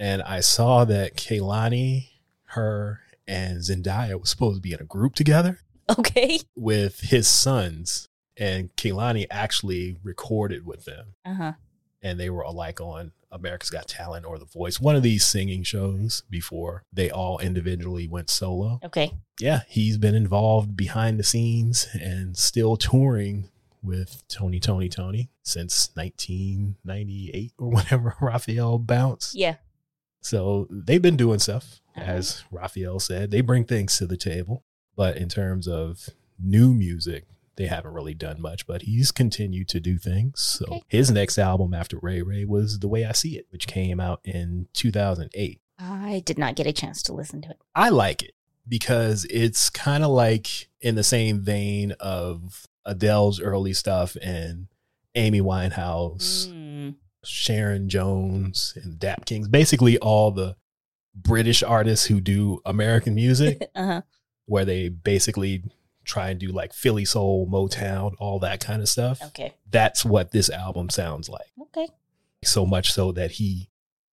And 0.00 0.22
I 0.22 0.40
saw 0.40 0.84
that 0.86 1.14
Kehlani, 1.16 2.08
her, 2.46 3.00
and 3.28 3.58
Zendaya 3.58 4.18
was 4.18 4.30
supposed 4.30 4.56
to 4.56 4.60
be 4.62 4.72
in 4.72 4.80
a 4.80 4.84
group 4.84 5.14
together 5.14 5.60
Okay. 5.98 6.40
with 6.56 7.00
his 7.00 7.28
sons. 7.28 8.08
And 8.36 8.74
Kehlani 8.76 9.26
actually 9.30 9.98
recorded 10.02 10.64
with 10.66 10.84
them. 10.86 11.14
Uh 11.24 11.34
huh. 11.34 11.52
and 12.02 12.18
they 12.18 12.30
were 12.30 12.44
like 12.50 12.80
on 12.80 13.12
America's 13.30 13.68
Got 13.70 13.86
Talent 13.86 14.24
or 14.26 14.38
The 14.38 14.46
Voice, 14.46 14.80
one 14.80 14.96
of 14.96 15.02
these 15.04 15.24
singing 15.24 15.62
shows 15.62 16.22
before 16.30 16.82
they 16.92 17.10
all 17.10 17.38
individually 17.38 18.08
went 18.08 18.30
solo. 18.30 18.80
Okay. 18.82 19.12
Yeah, 19.38 19.60
he's 19.68 19.98
been 19.98 20.14
involved 20.16 20.76
behind 20.76 21.18
the 21.20 21.24
scenes 21.24 21.86
and 21.92 22.36
still 22.36 22.76
touring 22.76 23.50
with 23.82 24.24
Tony, 24.28 24.58
Tony, 24.60 24.88
Tony 24.88 25.28
since 25.44 25.90
1998 25.94 27.52
or 27.58 27.68
whenever 27.70 28.16
Raphael 28.20 28.78
bounced. 28.78 29.34
Yeah. 29.34 29.56
So 30.20 30.66
they've 30.70 31.00
been 31.02 31.16
doing 31.16 31.38
stuff, 31.38 31.80
Uh-huh. 31.96 32.10
as 32.10 32.44
Raphael 32.50 33.00
said. 33.00 33.30
They 33.30 33.40
bring 33.40 33.64
things 33.64 33.96
to 33.98 34.06
the 34.06 34.16
table. 34.16 34.64
But 34.96 35.16
in 35.16 35.28
terms 35.28 35.66
of 35.66 36.10
new 36.38 36.74
music, 36.74 37.26
they 37.56 37.66
haven't 37.66 37.92
really 37.94 38.14
done 38.14 38.40
much, 38.40 38.66
but 38.66 38.82
he's 38.82 39.12
continued 39.12 39.68
to 39.68 39.80
do 39.80 39.98
things. 39.98 40.40
So 40.40 40.64
Okay. 40.66 40.82
his 40.88 41.10
next 41.10 41.38
album 41.38 41.72
after 41.74 41.98
Ray 42.00 42.22
Ray 42.22 42.44
was 42.44 42.78
The 42.80 42.88
Way 42.88 43.04
I 43.04 43.12
See 43.12 43.36
It, 43.38 43.46
which 43.50 43.66
came 43.66 43.98
out 44.00 44.20
in 44.24 44.68
2008. 44.74 45.60
I 45.78 46.22
did 46.26 46.36
not 46.38 46.54
get 46.56 46.66
a 46.66 46.72
chance 46.72 47.02
to 47.04 47.12
listen 47.14 47.40
to 47.42 47.50
it. 47.50 47.58
I 47.74 47.88
like 47.88 48.22
it 48.22 48.32
because 48.68 49.26
it's 49.30 49.70
kind 49.70 50.04
of 50.04 50.10
like 50.10 50.68
in 50.80 50.94
the 50.94 51.02
same 51.04 51.40
vein 51.40 51.92
of 52.00 52.66
Adele's 52.84 53.40
early 53.40 53.72
stuff 53.72 54.16
and 54.22 54.66
Amy 55.14 55.40
Winehouse. 55.40 56.48
Mm. 56.48 56.69
Sharon 57.24 57.88
Jones 57.88 58.74
and 58.82 58.98
Dap 58.98 59.26
Kings, 59.26 59.48
basically 59.48 59.98
all 59.98 60.30
the 60.30 60.56
British 61.14 61.62
artists 61.62 62.06
who 62.06 62.20
do 62.20 62.60
American 62.64 63.14
music, 63.14 63.70
uh 63.74 63.86
huh. 63.86 64.02
where 64.46 64.64
they 64.64 64.88
basically 64.88 65.64
try 66.04 66.30
and 66.30 66.40
do 66.40 66.48
like 66.48 66.72
Philly 66.72 67.04
soul, 67.04 67.46
Motown, 67.46 68.14
all 68.18 68.38
that 68.40 68.60
kind 68.60 68.82
of 68.82 68.88
stuff. 68.88 69.22
Okay. 69.22 69.54
That's 69.70 70.04
what 70.04 70.32
this 70.32 70.50
album 70.50 70.90
sounds 70.90 71.28
like. 71.28 71.46
Okay. 71.60 71.88
So 72.42 72.64
much 72.64 72.92
so 72.92 73.12
that 73.12 73.32
he 73.32 73.68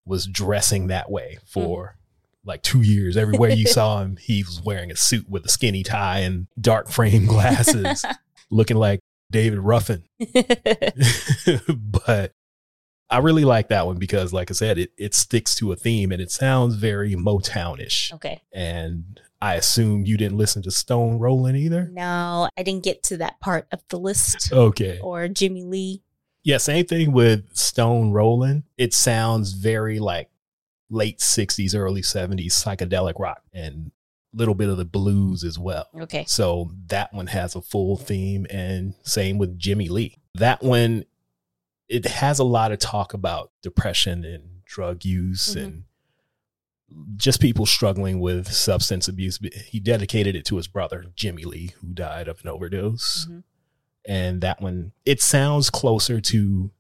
was 0.05 0.28
dressing 0.28 0.88
that 0.88 1.10
way 1.10 1.38
for 1.45 1.97
like 2.45 2.62
two 2.62 2.82
years. 2.82 3.18
Everywhere 3.18 3.51
you 3.51 3.68
saw 3.68 4.01
him, 4.01 4.18
he 4.18 4.43
was 4.43 4.62
wearing 4.62 4.91
a 4.91 4.95
suit 4.95 5.30
with 5.30 5.45
a 5.45 5.49
skinny 5.49 5.84
tie 5.84 6.20
and 6.20 6.47
dark 6.60 6.89
frame 6.89 7.26
glasses, 7.26 8.05
looking 8.49 8.78
like 8.78 8.99
David 9.32 9.60
Ruffin. 9.60 10.03
but 11.68 12.32
I 13.10 13.20
really 13.20 13.45
like 13.45 13.70
that 13.70 13.86
one 13.86 13.97
because, 13.97 14.34
like 14.34 14.51
I 14.51 14.53
said, 14.53 14.78
it, 14.78 14.91
it 14.97 15.14
sticks 15.16 15.55
to 15.55 15.72
a 15.72 15.76
theme 15.76 16.12
and 16.12 16.22
it 16.22 16.32
sounds 16.32 16.76
very 16.76 17.16
Motownish. 17.16 18.14
okay. 18.14 18.41
And 18.51 19.22
I 19.41 19.55
assume 19.55 20.05
you 20.05 20.18
didn't 20.18 20.38
listen 20.38 20.62
to 20.64 20.72
Stone 20.72 21.20
Rolling 21.20 21.55
either. 21.55 21.89
No, 21.91 22.49
I 22.58 22.64
didn't 22.64 22.84
get 22.84 23.03
to 23.03 23.18
that 23.18 23.39
part 23.39 23.68
of 23.72 23.82
the 23.89 23.99
list. 23.99 24.51
Okay. 24.51 24.99
Or 25.01 25.28
Jimmy 25.28 25.64
Lee. 25.64 26.03
Yeah, 26.43 26.58
same 26.58 26.86
thing 26.86 27.12
with 27.12 27.55
Stone 27.55 28.12
Rolling. 28.12 28.64
It 28.78 28.93
sounds 28.93 29.53
very 29.53 29.99
like 29.99 30.30
late 30.89 31.20
60s, 31.20 31.76
early 31.76 32.01
70s 32.01 32.53
psychedelic 32.53 33.20
rock 33.20 33.41
and 33.53 33.91
a 34.34 34.38
little 34.38 34.55
bit 34.55 34.70
of 34.70 34.78
the 34.78 34.86
blues 34.86 35.43
as 35.43 35.60
well. 35.60 35.88
Okay. 36.01 36.26
So 36.28 36.72
that 36.88 37.14
one 37.14 37.28
has 37.28 37.55
a 37.55 37.62
full 37.62 37.97
theme, 37.97 38.45
and 38.49 38.93
same 39.03 39.38
with 39.38 39.58
Jimmy 39.60 39.89
Lee. 39.89 40.18
That 40.36 40.64
one, 40.64 41.05
it 41.90 42.06
has 42.06 42.40
a 42.40 42.44
lot 42.44 42.72
of 42.72 42.80
talk 42.80 43.14
about 43.14 43.52
depression 43.62 44.26
and 44.26 44.64
drug 44.66 45.06
use 45.06 45.56
Mhm. 45.56 45.64
and 45.64 45.84
just 47.18 47.42
people 47.42 47.66
struggling 47.66 48.20
with 48.20 48.52
substance 48.52 49.08
abuse. 49.08 49.40
He 49.68 49.80
dedicated 49.80 50.36
it 50.36 50.46
to 50.46 50.56
his 50.58 50.68
brother, 50.68 51.06
Jimmy 51.16 51.44
Lee, 51.44 51.74
who 51.82 51.88
died 51.94 52.28
of 52.28 52.40
an 52.42 52.48
overdose. 52.50 53.26
Mhm. 53.30 53.44
And 54.08 54.42
that 54.42 54.62
one, 54.62 54.94
it 55.06 55.22
sounds 55.22 55.70
closer 55.70 56.22
to 56.22 56.72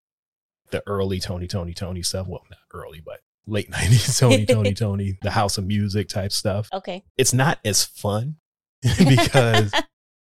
the 0.71 0.81
early 0.87 1.19
Tony, 1.19 1.47
Tony, 1.47 1.73
Tony 1.73 2.03
stuff. 2.03 2.27
Well, 2.27 2.43
not 2.49 2.59
early, 2.73 3.01
but 3.01 3.19
late 3.45 3.69
90s 3.71 4.17
Tony, 4.19 4.45
Tony, 4.45 4.73
Tony, 4.85 5.17
the 5.21 5.31
House 5.31 5.57
of 5.57 5.65
Music 5.65 6.07
type 6.09 6.31
stuff 6.33 6.69
Okay. 6.73 7.03
it's 7.17 7.33
not 7.33 7.59
as 7.65 7.83
fun 7.85 8.35
because 8.97 9.71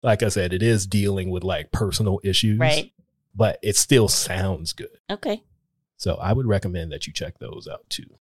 like 0.03 0.21
i 0.21 0.27
said 0.27 0.51
it 0.53 0.61
is 0.61 0.85
dealing 0.85 1.29
with 1.31 1.43
like 1.43 1.71
personal 1.71 2.19
issues 2.23 2.59
right. 2.59 2.91
But 3.35 3.59
it 3.61 3.75
still 3.75 4.07
sounds 4.07 4.73
good 4.73 4.97
Okay. 5.09 5.43
so 5.97 6.15
i 6.15 6.33
would 6.33 6.45
recommend 6.45 6.91
that 6.91 7.07
you 7.07 7.13
check 7.13 7.39
those 7.39 7.67
out 7.71 7.89
too 7.89 8.17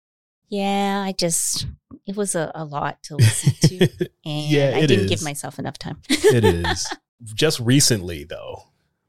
Yeah, 0.48 1.02
I 1.06 1.12
just 1.12 1.66
it 2.06 2.16
was 2.16 2.34
a, 2.34 2.50
a 2.54 2.64
lot 2.64 3.02
to 3.04 3.16
listen 3.26 3.52
to, 3.68 4.08
and 4.24 4.50
Yeah, 4.50 4.72
I 4.74 4.86
didn't 4.86 5.04
is. 5.04 5.10
give 5.10 5.22
myself 5.22 5.58
enough 5.58 5.78
time. 5.78 5.98
it 6.08 6.44
is 6.44 6.90
just 7.34 7.60
recently 7.60 8.24
though 8.24 8.64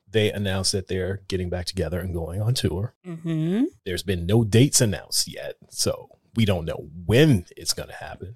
they 0.10 0.32
announced 0.32 0.72
that 0.74 0.88
they're 0.88 1.22
getting 1.28 1.50
back 1.50 1.66
together 1.66 2.00
and 2.00 2.14
going 2.14 2.42
on 2.42 2.54
tour 2.54 2.94
hmm 3.04 3.64
there's 3.86 4.04
been 4.04 4.26
no 4.26 4.44
dates 4.44 4.80
announced 4.82 5.28
yet 5.28 5.56
so 5.70 6.08
we 6.36 6.46
don't 6.46 6.66
know 6.66 6.88
when 7.06 7.46
it's 7.58 7.74
going 7.74 7.90
to 7.90 7.96
happen 7.96 8.36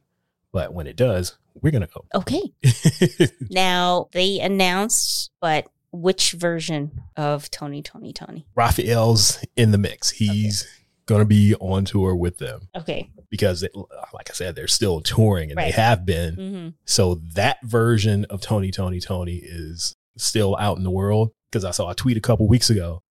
but 0.52 0.74
when 0.74 0.88
it 0.88 0.96
does 0.96 1.38
we're 1.62 1.72
going 1.72 1.82
to 1.88 1.94
go 1.94 2.06
Okay. 2.14 2.54
Now 3.50 4.10
they 4.12 4.40
announced, 4.40 5.32
but 5.42 5.68
which 6.02 6.32
version 6.34 7.02
of 7.16 7.50
Tony, 7.52 7.82
Tony, 7.82 8.14
Tony? 8.14 8.46
raphael's 8.56 9.44
in 9.56 9.72
the 9.72 9.78
mix 9.78 10.10
he's 10.12 10.68
going 11.06 11.20
to 11.22 11.26
be 11.26 11.56
on 11.60 11.86
tour 11.86 12.16
with 12.16 12.38
them 12.38 12.68
Okay. 12.76 13.10
because 13.30 13.64
it, 13.64 13.72
like 14.14 14.30
I 14.30 14.34
said, 14.34 14.56
they're 14.56 14.68
still 14.68 15.00
touring 15.02 15.50
and 15.52 15.58
Right. 15.58 15.66
they 15.74 15.82
have 15.82 16.06
been. 16.06 16.34
hmm 16.36 16.68
So 16.86 17.16
that 17.34 17.58
version 17.64 18.26
of 18.26 18.42
Tony, 18.42 18.72
Tony, 18.72 19.00
Tony 19.00 19.38
is 19.38 19.96
still 20.18 20.56
out 20.60 20.78
in 20.78 20.84
the 20.84 20.92
world. 20.92 21.32
Because 21.50 21.64
I 21.64 21.72
saw 21.72 21.90
a 21.90 21.96
tweet 21.96 22.18
a 22.18 22.22
couple 22.22 22.46
weeks 22.50 22.70
ago 22.70 23.04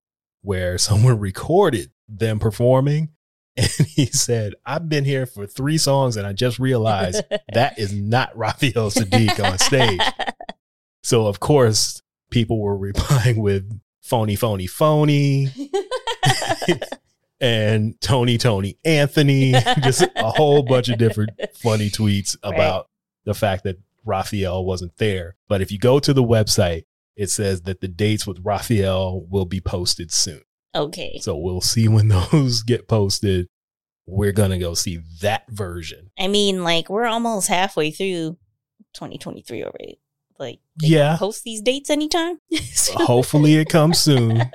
where 0.41 0.77
someone 0.87 1.19
recorded 1.19 1.91
them 2.09 2.37
performing, 2.37 3.11
and 3.57 3.69
he 3.87 4.07
said, 4.07 4.55
"I've 4.65 4.89
been 4.89 5.05
here 5.05 5.25
for 5.25 5.47
three 5.47 5.77
songs, 5.77 6.17
and 6.17 6.27
I 6.27 6.33
just 6.33 6.59
realized 6.59 7.23
that 7.53 7.79
is 7.79 7.93
not 7.93 8.35
Raphael 8.37 8.89
Saadiq 8.91 9.41
on 9.41 9.57
stage." 9.57 10.01
So 11.03 11.27
of 11.27 11.39
course, 11.39 12.01
people 12.29 12.59
were 12.61 12.77
replying 12.77 13.41
with 13.41 13.69
"phony, 14.01 14.35
phony, 14.35 14.67
phony." 14.67 15.49
and 17.41 17.99
Tony, 18.01 18.37
Tony, 18.37 18.77
Anthony, 18.85 19.51
just 19.81 20.01
a 20.15 20.29
whole 20.31 20.63
bunch 20.63 20.89
of 20.89 20.97
different 20.97 21.31
funny 21.55 21.89
tweets 21.89 22.35
Right. 22.43 22.53
about 22.55 22.87
the 23.25 23.33
fact 23.33 23.63
that 23.65 23.77
Raphael 24.05 24.63
wasn't 24.65 24.95
there. 24.97 25.35
But 25.47 25.61
if 25.61 25.71
you 25.71 25.77
go 25.79 25.99
to 25.99 26.13
the 26.13 26.23
website, 26.23 26.83
it 27.15 27.29
says 27.29 27.61
that 27.63 27.81
the 27.81 27.87
dates 27.87 28.25
with 28.27 28.39
Raphael 28.43 29.25
will 29.29 29.45
be 29.45 29.61
posted 29.61 30.11
soon. 30.11 30.41
okay. 30.75 31.19
So 31.21 31.35
we'll 31.37 31.61
see 31.61 31.87
when 31.87 32.07
those 32.31 32.63
get 32.63 32.87
posted. 32.87 33.47
We're 34.07 34.33
going 34.33 34.51
to 34.51 34.59
go 34.59 34.75
see 34.75 34.99
that 35.21 35.49
version. 35.49 36.11
I 36.19 36.27
mean, 36.27 36.63
like 36.63 36.89
we're 36.89 37.05
almost 37.07 37.47
halfway 37.47 37.89
through 37.89 38.37
2023 38.93 39.63
already. 39.63 39.99
Like, 40.39 40.59
they 40.81 40.87
Yeah. 40.87 41.17
post 41.17 41.43
these 41.43 41.61
dates 41.61 41.89
anytime. 41.89 42.39
So- 42.73 42.93
Hopefully 42.99 43.55
it 43.55 43.69
comes 43.69 43.99
soon. 43.99 44.51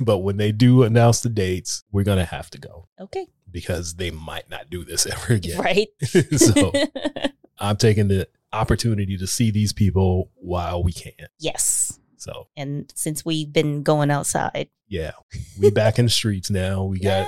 But 0.00 0.18
when 0.18 0.36
they 0.38 0.52
do 0.52 0.82
announce 0.84 1.20
the 1.20 1.28
dates, 1.28 1.84
we're 1.92 2.04
to 2.18 2.24
have 2.24 2.48
to 2.50 2.58
go 2.58 2.88
okay. 2.98 3.26
because 3.50 3.94
they 3.96 4.10
might 4.10 4.48
not 4.50 4.70
do 4.70 4.84
this 4.84 5.06
ever 5.12 5.34
again. 5.34 5.60
Right. 5.60 5.88
so 6.36 6.72
I'm 7.58 7.76
taking 7.76 8.08
the 8.08 8.26
opportunity 8.54 9.16
to 9.18 9.26
see 9.26 9.50
these 9.50 9.72
people 9.72 10.30
while 10.36 10.82
we 10.82 10.92
can. 10.92 11.12
yes. 11.38 11.98
So 12.16 12.46
And 12.56 12.90
since 12.94 13.24
we've 13.24 13.52
been 13.52 13.82
going 13.82 14.10
outside, 14.10 14.68
yeah, 14.88 15.10
we 15.58 15.70
back 15.70 15.98
in 15.98 16.04
the 16.06 16.10
streets 16.10 16.50
now. 16.50 16.84
We 16.84 17.00
got. 17.00 17.26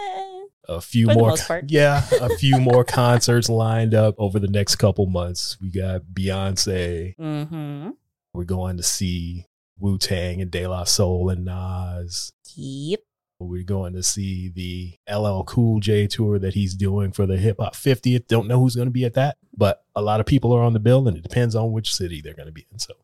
A 0.68 0.80
few 0.80 1.06
For 1.06 1.14
more, 1.14 1.36
yeah, 1.66 2.02
a 2.20 2.28
few 2.38 2.58
more 2.58 2.84
concerts 2.84 3.48
lined 3.48 3.94
up 3.94 4.14
over 4.18 4.38
the 4.38 4.48
next 4.48 4.76
couple 4.76 5.06
months. 5.06 5.56
We 5.60 5.70
got 5.70 6.02
Beyonce. 6.12 7.16
Mm-hmm. 7.16 7.90
We're 8.32 8.44
going 8.44 8.76
to 8.76 8.82
see 8.82 9.46
Wu 9.78 9.98
Tang 9.98 10.40
and 10.40 10.50
De 10.50 10.66
La 10.66 10.84
Soul 10.84 11.30
and 11.30 11.44
Nas. 11.44 12.32
Yep. 12.56 13.00
We're 13.40 13.64
going 13.64 13.92
to 13.94 14.02
see 14.02 14.48
the 14.48 14.94
LL 15.12 15.42
Cool 15.42 15.80
J 15.80 16.06
tour 16.06 16.38
that 16.38 16.54
he's 16.54 16.74
doing 16.74 17.12
for 17.12 17.26
the 17.26 17.36
Hip 17.36 17.56
Hop 17.58 17.74
50th. 17.74 18.26
Don't 18.26 18.46
know 18.48 18.60
who's 18.60 18.76
going 18.76 18.86
to 18.86 18.92
be 18.92 19.04
at 19.04 19.14
that, 19.14 19.36
but 19.56 19.84
a 19.94 20.00
lot 20.02 20.20
of 20.20 20.26
people 20.26 20.52
are 20.52 20.62
on 20.62 20.72
the 20.72 20.80
bill, 20.80 21.06
and 21.06 21.16
it 21.16 21.22
depends 21.22 21.54
on 21.54 21.72
which 21.72 21.94
city 21.94 22.20
they're 22.22 22.34
going 22.34 22.46
to 22.46 22.52
be 22.52 22.66
in. 22.72 22.78
So 22.78 22.94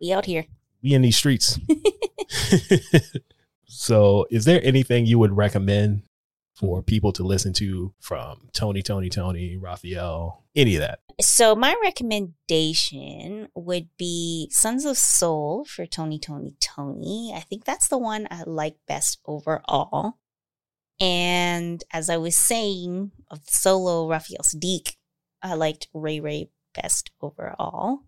We 0.00 0.12
out 0.12 0.26
here. 0.26 0.46
we 0.82 0.94
in 0.94 1.02
these 1.02 1.16
streets. 1.16 1.58
so, 3.66 4.26
is 4.30 4.44
there 4.44 4.60
anything 4.62 5.06
you 5.06 5.18
would 5.18 5.36
recommend 5.36 6.02
for 6.56 6.82
people 6.82 7.12
to 7.12 7.22
listen 7.22 7.52
to 7.54 7.92
from 8.00 8.48
Tony, 8.52 8.82
Tony, 8.82 9.10
Tony, 9.10 9.56
Raphael, 9.56 10.44
any 10.54 10.76
of 10.76 10.80
that? 10.80 11.00
So 11.20 11.54
my 11.54 11.74
recommendation 11.82 13.48
would 13.54 13.88
be 13.98 14.48
Sons 14.50 14.84
of 14.84 14.96
Soul 14.98 15.64
for 15.64 15.86
Tony 15.86 16.18
Tony 16.18 16.56
Tony. 16.60 17.32
I 17.34 17.40
think 17.40 17.64
that's 17.64 17.88
the 17.88 17.98
one 17.98 18.26
I 18.30 18.42
like 18.46 18.76
best 18.88 19.18
overall. 19.26 20.18
And 20.98 21.84
as 21.92 22.08
I 22.08 22.16
was 22.16 22.34
saying 22.34 23.12
of 23.30 23.44
the 23.44 23.52
solo 23.52 24.08
Raphael 24.08 24.42
Saadiq, 24.42 24.96
I 25.42 25.54
liked 25.54 25.88
Ray 25.92 26.20
Ray 26.20 26.50
best 26.74 27.10
overall. 27.20 28.00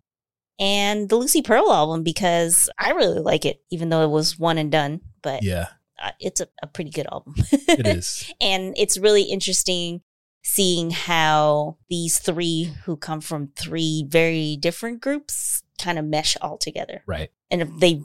and 0.59 1.09
the 1.09 1.17
Lucy 1.17 1.41
Pearl 1.41 1.71
album 1.71 2.03
because 2.03 2.69
I 2.79 2.91
really 2.91 3.21
like 3.21 3.45
it, 3.45 3.63
even 3.71 3.91
though 3.91 4.03
it 4.03 4.11
was 4.11 4.39
one 4.39 4.59
and 4.59 4.73
done. 4.73 5.01
But 5.23 5.43
Yeah, 5.43 5.67
uh, 6.03 6.13
it's 6.21 6.41
a, 6.41 6.49
a 6.63 6.67
pretty 6.67 6.91
good 6.91 7.07
album. 7.11 7.35
it 7.53 7.87
is. 7.97 8.33
and 8.41 8.75
it's 8.77 8.99
really 8.99 9.23
interesting 9.23 10.03
seeing 10.43 10.91
how 10.91 11.77
these 11.91 12.19
three 12.19 12.73
who 12.85 12.97
come 12.97 13.21
from 13.21 13.49
three 13.57 14.05
very 14.09 14.57
different 14.57 15.01
groups 15.01 15.63
kind 15.79 15.99
of 15.99 16.05
mesh 16.05 16.37
all 16.41 16.57
together 16.57 17.03
Right. 17.07 17.31
and 17.51 17.81
they 17.81 18.03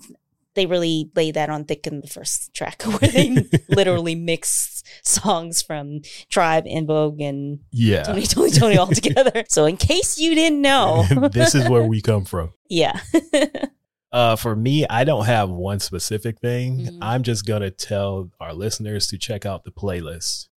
they 0.56 0.66
really 0.68 1.10
lay 1.16 1.32
that 1.32 1.50
on 1.50 1.66
thick 1.66 1.88
in 1.88 2.02
the 2.02 2.08
first 2.08 2.54
track 2.54 2.82
where 2.86 3.10
they 3.10 3.36
literally 3.70 4.14
mix 4.16 4.84
songs 5.04 5.62
from 5.62 6.02
tribe 6.30 6.66
En 6.68 6.86
Vogue 6.86 7.22
and 7.22 7.60
Yeah. 7.72 8.04
tony 8.04 8.24
tony 8.28 8.52
tony 8.52 8.78
all 8.78 8.88
together 8.88 9.46
so 9.48 9.66
in 9.66 9.78
case 9.78 10.18
you 10.18 10.36
didn't 10.36 10.62
know 10.62 11.06
this 11.32 11.56
is 11.56 11.70
where 11.70 11.84
we 11.86 12.02
come 12.02 12.26
from. 12.26 12.52
yeah 12.70 13.00
Uh, 14.14 14.36
for 14.36 14.56
me, 14.56 14.86
I 14.88 15.04
don't 15.04 15.26
have 15.26 15.50
one 15.50 15.80
specific 15.80 16.40
thing. 16.40 16.86
Mhm. 16.86 16.98
I'm 17.02 17.24
just 17.24 17.46
gonna 17.46 17.72
tell 17.72 18.30
our 18.40 18.54
listeners 18.54 19.08
to 19.08 19.18
check 19.18 19.46
out 19.46 19.64
the 19.64 19.72
playlist 19.72 20.50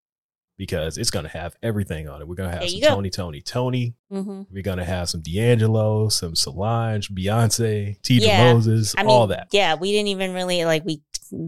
because 0.58 0.98
it's 0.98 1.10
gonna 1.10 1.28
have 1.30 1.56
everything 1.62 2.06
on 2.08 2.20
it. 2.20 2.28
We're 2.28 2.34
gonna 2.34 2.50
have 2.50 2.60
There 2.60 2.68
some 2.68 2.80
go. 2.80 2.88
Tony, 2.88 3.10
Tony, 3.10 3.40
Tony. 3.40 3.94
hmm 4.10 4.42
We're 4.52 4.62
gonna 4.62 4.84
have 4.84 5.08
some 5.08 5.22
D'Angelo, 5.22 6.08
some 6.10 6.34
Solange, 6.36 7.08
Beyonce, 7.14 8.00
T. 8.02 8.18
Yeah. 8.22 8.52
Moses, 8.52 8.94
I 8.96 9.02
mean, 9.02 9.10
all 9.10 9.26
that. 9.28 9.48
yeah 9.52 9.74
we 9.74 9.90
didn't 9.90 10.08
even 10.08 10.34
really 10.34 10.64
like 10.66 10.84
we 10.84 11.00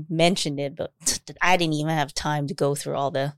mentioned 0.08 0.58
it 0.58 0.74
but 0.74 0.92
i 1.40 1.56
didn't 1.56 1.74
even 1.74 1.92
have 1.94 2.12
time 2.12 2.48
to 2.48 2.54
go 2.54 2.74
through 2.74 2.96
all 2.96 3.12
the 3.12 3.32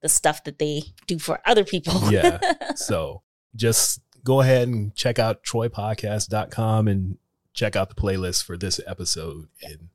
the 0.00 0.08
stuff 0.08 0.42
that 0.44 0.58
they 0.58 0.82
do 1.06 1.18
for 1.18 1.38
other 1.44 1.64
people 1.64 1.94
Yeah. 2.10 2.38
So 2.76 3.22
just 3.54 4.00
go 4.24 4.40
ahead 4.40 4.68
and 4.68 4.94
check 4.94 5.18
out 5.18 5.42
troypodcast.com 5.44 6.88
and 6.88 7.18
check 7.54 7.76
out 7.76 7.88
the 7.88 7.94
playlist 7.94 8.44
for 8.44 8.56
this 8.56 8.80
episode. 8.86 9.48
And 9.62 9.88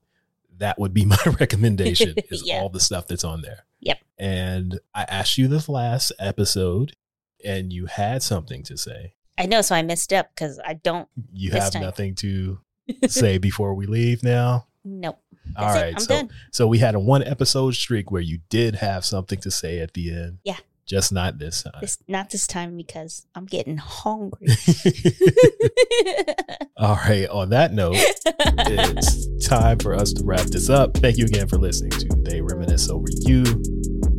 that 0.57 0.77
would 0.79 0.93
be 0.93 1.05
my 1.15 1.17
recommendation 1.39 2.13
is 2.29 2.43
Yeah. 2.45 2.59
all 2.59 2.69
the 2.69 2.79
stuff 2.79 3.07
that's 3.07 3.23
on 3.23 3.41
there. 3.41 3.65
Yep. 3.81 3.99
And 4.17 4.79
I 4.95 5.03
asked 5.03 5.37
you 5.37 5.47
this 5.47 5.69
last 5.69 6.11
episode 6.19 6.93
and 7.45 7.71
you 7.71 7.85
had 7.85 8.23
something 8.23 8.63
to 8.63 8.75
say. 8.77 9.13
i 9.37 9.45
know 9.45 9.61
so 9.61 9.75
i 9.75 9.83
messed 9.83 10.11
up 10.11 10.29
because 10.33 10.59
i 10.65 10.73
don't 10.73 11.07
You 11.31 11.51
have 11.51 11.71
time. 11.71 11.83
nothing 11.83 12.15
to 12.15 12.59
say 13.07 13.37
before 13.37 13.75
we 13.75 13.85
leave 13.85 14.23
now. 14.23 14.65
nope 14.83 15.19
All. 15.55 15.67
I'm 15.77 15.99
so 15.99 16.07
done. 16.15 16.29
so 16.51 16.65
we 16.67 16.79
had 16.79 16.95
a 16.95 16.99
one 16.99 17.23
episode 17.23 17.75
streak 17.75 18.09
where 18.11 18.21
you 18.23 18.39
did 18.49 18.75
have 18.77 19.05
something 19.05 19.39
to 19.41 19.51
say 19.51 19.79
at 19.79 19.93
the 19.93 20.11
end. 20.11 20.39
Yeah. 20.43 20.57
Just 20.87 21.11
not 21.11 21.37
this 21.37 21.63
time. 21.63 21.73
This 21.81 21.97
not 22.07 22.29
this 22.29 22.47
time 22.47 22.77
because 22.77 23.27
I'm 23.35 23.45
getting 23.45 23.75
hungry. 23.75 24.47
All 26.77 26.95
right. 26.95 27.27
On 27.27 27.49
that 27.49 27.73
note, 27.73 27.97
it's 27.97 29.47
time 29.47 29.79
for 29.79 29.93
us 29.93 30.13
to 30.13 30.23
wrap 30.23 30.45
this 30.45 30.69
up. 30.69 30.95
Thank 30.95 31.17
you 31.17 31.25
again 31.25 31.49
for 31.49 31.57
listening 31.57 31.91
to 31.91 32.07
They 32.23 32.39
Reminisce 32.39 32.89
Over 32.89 33.07
You. 33.25 33.43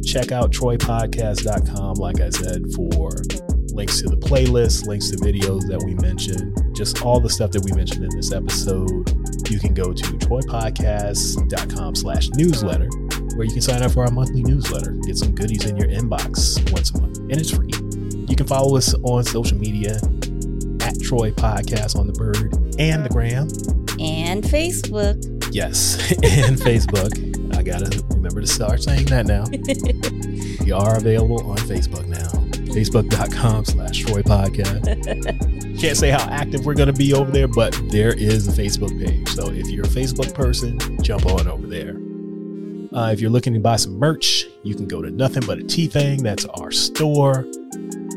Check 0.05 0.31
out 0.31 0.53
troypodcast.com, 0.53 1.95
like 1.95 2.21
I 2.21 2.29
said, 2.29 2.65
for 2.75 3.13
links 3.73 4.03
to 4.03 4.09
the 4.09 4.17
playlist, 4.17 4.87
links 4.87 5.11
to 5.11 5.17
videos 5.19 5.67
that 5.69 5.83
we 5.85 5.95
mentioned, 5.95 6.57
just 6.75 7.03
all 7.03 7.21
the 7.21 7.31
stuff 7.31 7.51
that 7.53 7.65
we 7.65 7.73
mentioned 7.73 8.05
in 8.05 8.15
this 8.15 8.33
episode. 8.33 9.09
You 9.49 9.59
can 9.59 9.73
go 9.73 9.93
to 9.93 10.03
troypodcast.com 10.03 11.95
slash 11.95 12.29
newsletter, 12.31 12.89
where 13.39 13.47
you 13.47 13.53
can 13.53 13.63
sign 13.63 13.83
up 13.85 13.93
for 13.93 14.05
our 14.05 14.11
monthly 14.11 14.43
newsletter, 14.43 14.91
get 15.07 15.17
some 15.17 15.33
goodies 15.33 15.65
in 15.65 15.77
your 15.77 15.87
inbox 15.89 16.59
once 16.73 16.91
a 16.91 17.01
month, 17.01 17.19
and 17.19 17.35
it's 17.35 17.53
free. 17.53 17.71
You 18.29 18.35
can 18.35 18.47
follow 18.49 18.77
us 18.77 18.95
on 19.05 19.23
social 19.23 19.57
media 19.57 19.93
at 20.83 21.01
Troy 21.01 21.31
Podcast 21.31 21.97
on 21.97 22.09
the 22.09 22.13
Bird 22.15 22.53
and 22.81 23.05
the 23.05 23.09
Gram. 23.09 23.47
and 24.01 24.43
Facebook. 24.43 25.25
Yes, 25.55 25.97
and 26.25 26.57
Facebook. 26.59 27.57
I 27.57 27.63
gotta 27.63 28.05
remember 28.17 28.41
to 28.41 28.47
start 28.47 28.83
saying 28.83 29.07
that 29.07 29.27
now. 29.27 29.45
We 30.65 30.73
are 30.73 30.99
available 30.99 31.51
on 31.51 31.57
Facebook 31.59 32.07
now. 32.09 32.29
Facebook.com 32.75 33.65
slash 33.65 34.01
Troy 34.01 34.21
Podcast. 34.21 34.85
Can't 35.81 35.97
say 35.97 36.11
how 36.11 36.29
active 36.29 36.67
we're 36.67 36.75
gonna 36.75 36.93
be 36.93 37.15
over 37.15 37.31
there, 37.31 37.49
but 37.49 37.75
there 37.89 38.13
is 38.13 38.47
a 38.49 38.53
Facebook 38.63 38.91
page. 39.03 39.27
So 39.31 39.47
if 39.51 39.69
you're 39.71 39.87
a 39.87 39.89
Facebook 39.89 40.35
person, 40.35 40.79
jump 41.03 41.25
on 41.25 41.49
over 41.49 41.67
there. 41.67 41.97
Uh, 42.93 43.11
if 43.13 43.21
you're 43.21 43.31
looking 43.31 43.53
to 43.55 43.61
buy 43.61 43.77
some 43.77 43.99
merch, 43.99 44.47
you 44.63 44.75
can 44.75 44.87
go 44.89 45.03
to 45.03 45.11
nothing 45.11 45.43
but 45.47 45.59
a 45.59 45.61
a 45.63 45.65
Tee 45.65 45.87
Thang. 45.87 46.23
That's 46.23 46.45
our 46.47 46.71
store. 46.71 47.45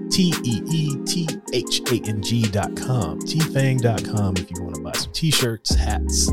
T 0.09 0.33
E 0.43 0.61
E 0.69 0.95
T 1.05 1.27
H 1.53 1.81
A 1.91 2.01
N 2.07 2.21
G 2.21 2.43
dot 2.43 2.75
com. 2.75 3.19
teethang.com 3.19 4.35
if 4.37 4.49
you 4.51 4.63
want 4.63 4.75
to 4.75 4.81
buy 4.81 4.91
some 4.93 5.11
t-shirts, 5.13 5.73
hats, 5.75 6.29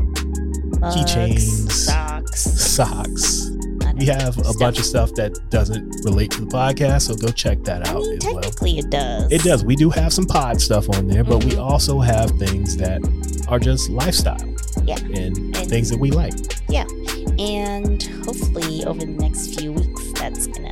Keychains. 0.79 1.71
socks. 1.71 2.41
socks. 2.41 3.49
We 3.97 4.05
have 4.05 4.37
a 4.37 4.43
stuff. 4.43 4.59
bunch 4.59 4.79
of 4.79 4.85
stuff 4.85 5.13
that 5.15 5.37
doesn't 5.49 6.03
relate 6.05 6.31
to 6.31 6.41
the 6.41 6.47
podcast, 6.47 7.07
so 7.07 7.15
go 7.15 7.27
check 7.29 7.63
that 7.63 7.85
I 7.87 7.91
out 7.91 8.01
mean, 8.01 8.17
as 8.17 8.25
well. 8.25 8.35
technically 8.41 8.79
it 8.79 8.89
does. 8.89 9.29
It 9.31 9.43
does. 9.43 9.65
We 9.65 9.75
do 9.75 9.89
have 9.89 10.13
some 10.13 10.25
pod 10.25 10.61
stuff 10.61 10.89
on 10.95 11.07
there, 11.07 11.23
but 11.25 11.43
we 11.43 11.51
Mhm. 11.51 11.59
also 11.61 11.99
have 11.99 12.31
things 12.39 12.77
that 12.77 13.01
are 13.49 13.59
just 13.59 13.89
lifestyle 13.89 14.37
Yeah. 14.85 14.97
and, 14.99 15.37
And- 15.37 15.55
things 15.69 15.89
that 15.89 15.99
we 15.99 16.11
like. 16.11 16.33
Yeah. 16.69 16.85
And 17.37 17.98
hopefully 18.29 18.85
over 18.85 18.99
the 18.99 19.07
next 19.07 19.59
few 19.59 19.71
weeks, 19.73 20.11
that's 20.13 20.45
gonna 20.45 20.71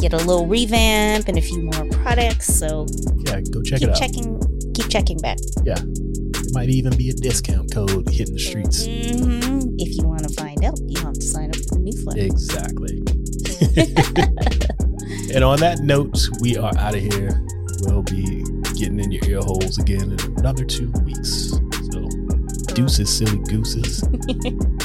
get 0.00 0.12
a 0.12 0.16
little 0.16 0.46
revamp 0.46 1.26
and 1.26 1.36
a 1.36 1.40
few 1.40 1.60
more 1.60 1.84
products. 2.02 2.46
So 2.46 2.86
Yeah, 3.26 3.40
go 3.40 3.62
check 3.62 3.80
keep 3.80 3.88
it 3.88 3.90
out. 3.90 3.96
checking, 3.98 4.72
keep 4.74 4.88
checking 4.88 5.18
back. 5.18 5.38
There 5.64 5.74
might 6.52 6.68
even 6.68 6.96
be 6.96 7.10
a 7.10 7.14
discount 7.14 7.72
code 7.74 8.08
hitting 8.08 8.34
the 8.34 8.40
streets. 8.40 8.86
hmm 8.86 9.74
If 9.78 9.96
you 9.96 10.04
want 10.06 10.22
to 10.22 10.32
find 10.34 10.64
out, 10.64 10.78
you 10.86 11.00
have 11.00 11.14
to 11.14 11.20
sign 11.20 11.50
up 11.50 11.56
for 11.56 11.74
the 11.74 11.80
newsletter. 11.80 12.20
Exactly. 12.20 13.02
and 15.34 15.42
on 15.42 15.58
that 15.58 15.80
note, 15.80 16.16
we 16.40 16.56
are 16.56 16.72
out 16.78 16.94
of 16.94 17.02
here. 17.02 17.44
We'll 17.82 18.02
be 18.02 18.44
getting 18.78 19.00
in 19.00 19.10
your 19.10 19.24
ear 19.24 19.40
holes 19.40 19.78
again 19.78 20.12
in 20.12 20.20
another 20.38 20.64
two 20.64 20.90
weeks. 21.04 21.50
So, 21.90 22.08
deuces, 22.74 23.10
silly 23.10 23.38
gooses. 23.50 24.04